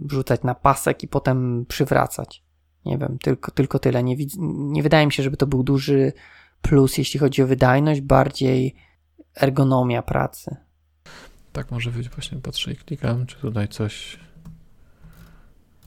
[0.05, 2.43] wrzucać na pasek i potem przywracać.
[2.85, 4.02] Nie wiem, tylko, tylko tyle.
[4.02, 6.12] Nie, nie wydaje mi się, żeby to był duży
[6.62, 8.74] plus, jeśli chodzi o wydajność, bardziej
[9.35, 10.56] ergonomia pracy.
[11.52, 12.09] Tak może być.
[12.09, 14.19] Właśnie patrzę i klikam, czy tutaj coś.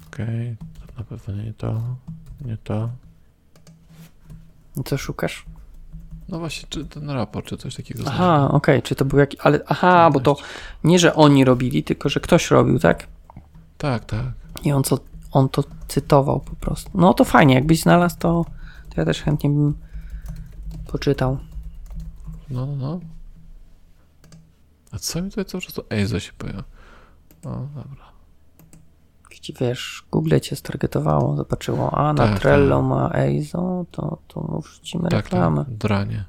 [0.07, 0.57] Okej, okay,
[0.97, 1.81] na pewno nie to,
[2.45, 2.89] nie to.
[4.85, 5.45] Co szukasz?
[6.29, 8.03] No właśnie, czy ten raport, czy coś takiego.
[8.07, 8.81] Aha, okej, okay.
[8.81, 9.39] czy to był jakiś.
[9.43, 10.37] Ale aha, bo to
[10.83, 13.07] nie, że oni robili, tylko że ktoś robił, tak?
[13.77, 14.25] Tak, tak.
[14.63, 14.99] I on co
[15.31, 16.91] on to cytował po prostu.
[16.93, 18.45] No to fajnie, jakbyś znalazł to,
[18.89, 19.77] to ja też chętnie bym
[20.87, 21.37] poczytał.
[22.49, 22.99] No, no, no.
[24.91, 26.63] A co mi tutaj cały czas to EIZO się pojawia?
[27.43, 28.05] No, dobra.
[29.45, 32.85] Gdzie wiesz, Google cię stargetowało, zobaczyło, a na tak, Trello tak.
[32.85, 35.23] ma EIZO, to, to wrzucimy tak, tak.
[35.23, 35.65] reklamę.
[35.65, 36.25] Tak, dranie.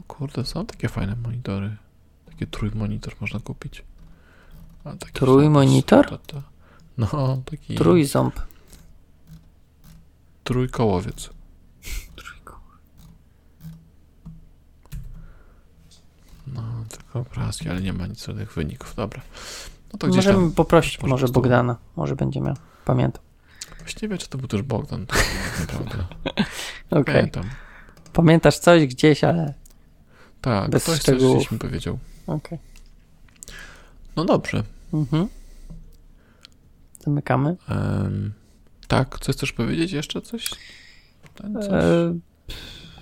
[0.00, 1.76] O kurde, są takie fajne monitory.
[2.26, 3.84] Takie trójmonitor można kupić.
[5.12, 6.08] Trójmonitor?
[6.08, 6.42] To, to,
[6.98, 7.74] no, taki.
[7.74, 8.40] Trójząb.
[10.44, 11.30] Trójkołowiec.
[16.46, 18.94] No, tylko obrazki, ale nie ma nic żadnych wyników.
[18.94, 19.22] Dobra.
[19.92, 21.76] No to Możemy tam, poprosić może, może Bogdana.
[21.96, 22.54] Może będzie miał.
[22.84, 23.22] Pamiętam.
[23.78, 25.06] Właściwie, czy to był też Bogdan.
[25.06, 25.96] Tak naprawdę.
[26.90, 27.00] Okej.
[27.00, 27.14] Okay.
[27.14, 27.44] Pamiętam.
[28.12, 29.54] Pamiętasz coś gdzieś, ale.
[30.40, 31.38] Tak, bez ktoś szczegółów.
[31.38, 31.98] coś mi powiedział.
[32.26, 32.36] Okej.
[32.36, 32.58] Okay.
[34.16, 34.62] No dobrze.
[34.92, 35.28] Mhm.
[37.04, 37.56] Zamykamy.
[37.68, 38.32] Um,
[38.88, 40.20] tak, chcesz powiedzieć jeszcze?
[40.20, 40.50] Coś?
[41.38, 41.66] coś?
[41.70, 42.18] E,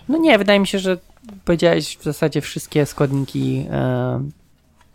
[0.09, 0.99] no nie, wydaje mi się, że
[1.45, 4.29] powiedziałeś w zasadzie wszystkie składniki e,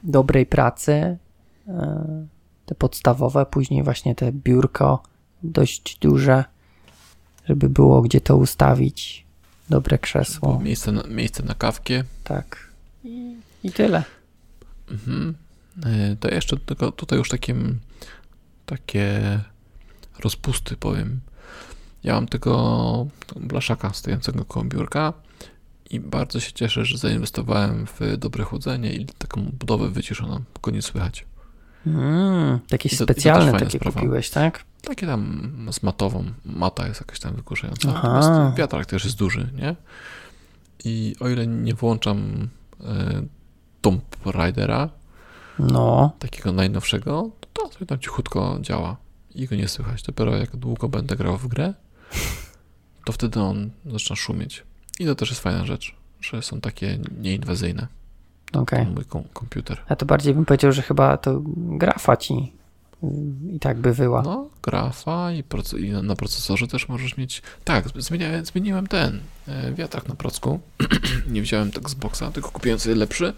[0.03, 1.17] dobrej pracy.
[2.65, 5.03] Te podstawowe, później właśnie te biurko
[5.43, 6.43] dość duże,
[7.45, 9.25] żeby było gdzie to ustawić.
[9.69, 10.59] Dobre krzesło.
[10.59, 12.03] Miejsce na, miejsce na kawkę.
[12.23, 12.69] Tak.
[13.03, 14.03] I, i tyle.
[14.91, 15.35] Mhm.
[15.85, 17.79] E, to jeszcze tylko tutaj już takim
[18.65, 19.39] takie
[20.19, 21.19] rozpusty, powiem.
[22.03, 25.13] Ja mam tego blaszaka stojącego koło biurka
[25.89, 30.81] i bardzo się cieszę, że zainwestowałem w dobre chłodzenie i taką budowę wyciszoną, tylko nie
[30.81, 31.25] słychać.
[31.95, 33.99] Mm, takie specjalne takie sprawa.
[33.99, 34.63] kupiłeś, tak?
[34.81, 36.23] Takie tam z matową.
[36.45, 37.93] Mata jest jakaś tam wygłuszająca.
[37.93, 39.75] Natomiast wiatrak też jest duży, nie?
[40.85, 42.49] I o ile nie włączam
[42.81, 42.85] y,
[43.81, 44.89] Tomb Raidera,
[45.59, 46.11] no.
[46.19, 48.97] takiego najnowszego, to sobie tam cichutko działa
[49.35, 50.03] i go nie słychać.
[50.03, 51.73] Dopiero jak długo będę grał w grę,
[53.05, 54.63] to wtedy on zaczyna szumieć.
[54.99, 57.87] I to też jest fajna rzecz, że są takie nieinwazyjne.
[58.85, 59.77] Ten mój kom- komputer.
[59.89, 62.53] Ja to bardziej bym powiedział, że chyba to grafa ci
[63.51, 64.21] i tak by wyła.
[64.21, 65.43] No, grafa i,
[65.77, 67.41] i na- procesorze też możesz mieć.
[67.63, 70.59] Tak, zmieniałem, zmieniłem ten e, wiatrak na procku.
[71.33, 73.33] Nie wziąłem tak z boxa, tylko kupiłem sobie lepszy,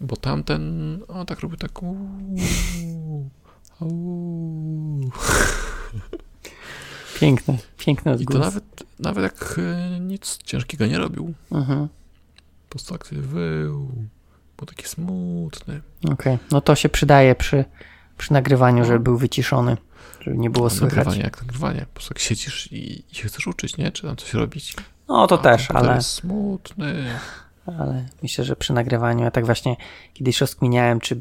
[0.00, 1.82] bo tamten, o tak robił tak.
[1.82, 3.28] uuu,
[3.80, 5.10] uuu.
[7.20, 8.40] Piękne, piękne I to odgłos.
[8.40, 8.64] nawet,
[8.98, 11.34] nawet jak e, nic ciężkiego nie robił.
[11.52, 11.88] Mhm.
[12.68, 13.88] Po prostu tak sobie wył.
[14.60, 15.80] Był taki smutny.
[16.12, 17.64] Okej, no to się przydaje przy,
[18.18, 18.84] przy nagrywaniu, No.
[18.84, 19.76] żeby był wyciszony,
[20.20, 20.96] żeby nie było słychać.
[20.96, 21.80] Nagrywanie jak nagrywanie.
[21.80, 23.92] Po prostu jak siedzisz i, i się chcesz uczyć, nie?
[23.92, 24.76] Czy tam coś robić.
[25.08, 27.04] No to A też, ale, jest smutny.
[27.66, 29.76] ale myślę, że przy nagrywaniu ja tak właśnie
[30.14, 31.20] kiedyś rozkminiałem, czy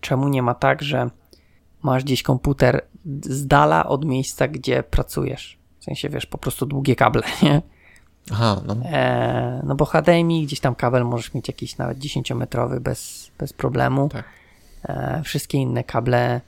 [0.00, 1.10] czemu nie ma tak, że
[1.82, 2.84] masz gdzieś komputer
[3.22, 5.58] z dala od miejsca, gdzie pracujesz.
[5.80, 7.62] W sensie, wiesz, po prostu długie kable, nie?
[8.32, 8.76] Aha, no.
[8.84, 14.08] E, no bo HDMI, gdzieś tam kabel możesz mieć jakiś nawet 10-metrowy bez, bez problemu.
[14.08, 14.24] Tak.
[14.84, 16.40] E, wszystkie inne kable,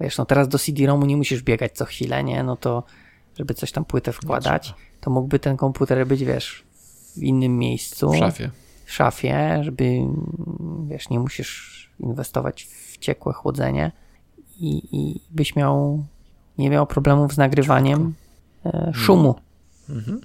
[0.00, 2.42] wiesz, no teraz do CD-ROMu nie musisz biegać co chwilę, nie?
[2.42, 2.82] No to,
[3.38, 6.64] żeby coś tam płytę wkładać, to mógłby ten komputer być, wiesz,
[7.16, 8.10] w innym miejscu.
[8.10, 8.50] W szafie.
[8.84, 10.00] W szafie, żeby,
[10.88, 13.92] wiesz, nie musisz inwestować w ciekłe chłodzenie
[14.60, 16.04] i, i byś miał,
[16.58, 18.14] nie miał problemów z nagrywaniem
[18.66, 19.34] e, szumu.
[19.90, 20.20] Mhm.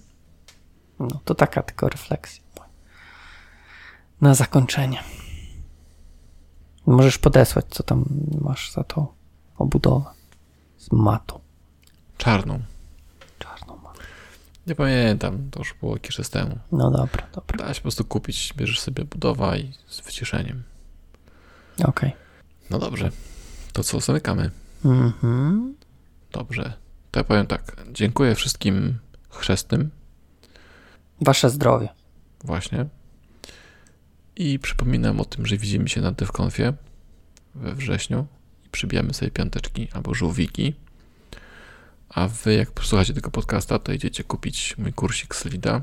[1.00, 2.44] No, to taka tylko refleksja.
[4.22, 5.04] Na zakończenie.
[6.86, 8.06] Możesz podesłać, co tam
[8.42, 9.14] masz za to
[9.58, 10.10] obudowę.
[10.78, 11.40] Z matą.
[12.18, 12.60] Czarną.
[13.40, 14.00] Czarną matą.
[14.68, 16.60] Nie pamiętam, to już było jakiś czas temu.
[16.72, 17.58] No dobra, dobra.
[17.58, 20.64] Da się po prostu kupić, bierzesz sobie budowa i z wyciszeniem.
[21.84, 22.12] Okej.
[22.70, 23.12] No dobrze.
[23.74, 24.52] To co, zamykamy?
[24.86, 25.76] Mhm.
[26.32, 26.74] Dobrze.
[27.12, 27.76] To ja powiem tak.
[27.92, 29.00] Dziękuję wszystkim
[29.30, 29.90] chrzestnym
[31.22, 31.90] Wasze zdrowie.
[32.44, 32.86] właśnie.
[34.36, 36.74] I przypominam o tym, że widzimy się na DevConfie
[37.56, 38.26] we wrześniu
[38.66, 40.74] i przybijamy sobie piąteczki albo żółwiki.
[42.10, 45.82] A wy, jak posłuchacie tego podcasta, to idziecie kupić mój kursik Slida.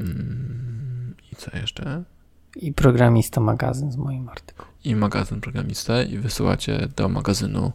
[0.00, 2.02] Mm, I co jeszcze?
[2.56, 4.72] I programista magazyn z moim artykułem.
[4.84, 7.72] I magazyn programistę i wysyłacie do magazynu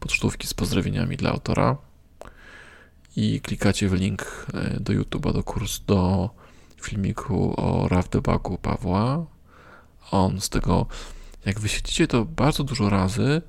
[0.00, 1.76] pocztówki z pozdrowieniami dla autora
[3.18, 6.30] i klikacie w link e, do YouTube'a, do kurs, do
[6.82, 9.26] filmiku o RAW debugu Pawła.
[10.10, 10.86] On z tego,
[11.44, 13.42] jak wysiedzicie to bardzo dużo razy,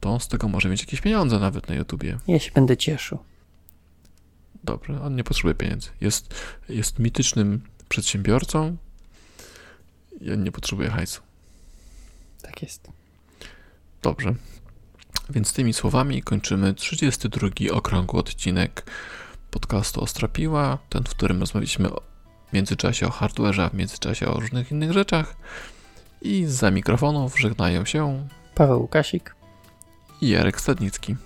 [0.00, 2.18] to on z tego może mieć jakieś pieniądze nawet na YouTubie.
[2.28, 3.18] Ja się będę cieszył.
[4.64, 5.90] Dobrze, on nie potrzebuje pieniędzy.
[6.00, 6.34] Jest,
[6.68, 8.76] jest mitycznym przedsiębiorcą
[10.20, 11.20] i on nie potrzebuje hajsu.
[12.42, 12.88] Tak jest.
[14.02, 14.34] Dobrze.
[15.30, 18.84] Więc tymi słowami kończymy 32 okrągły odcinek
[19.50, 21.88] podcastu Ostrapiła, ten, w którym rozmawialiśmy
[22.48, 25.36] w międzyczasie o hardware'ze, a w międzyczasie o różnych innych rzeczach.
[26.22, 29.34] I za mikrofonów żegnają się Paweł Łukasik.
[30.20, 31.16] i Jarek Stadnicki.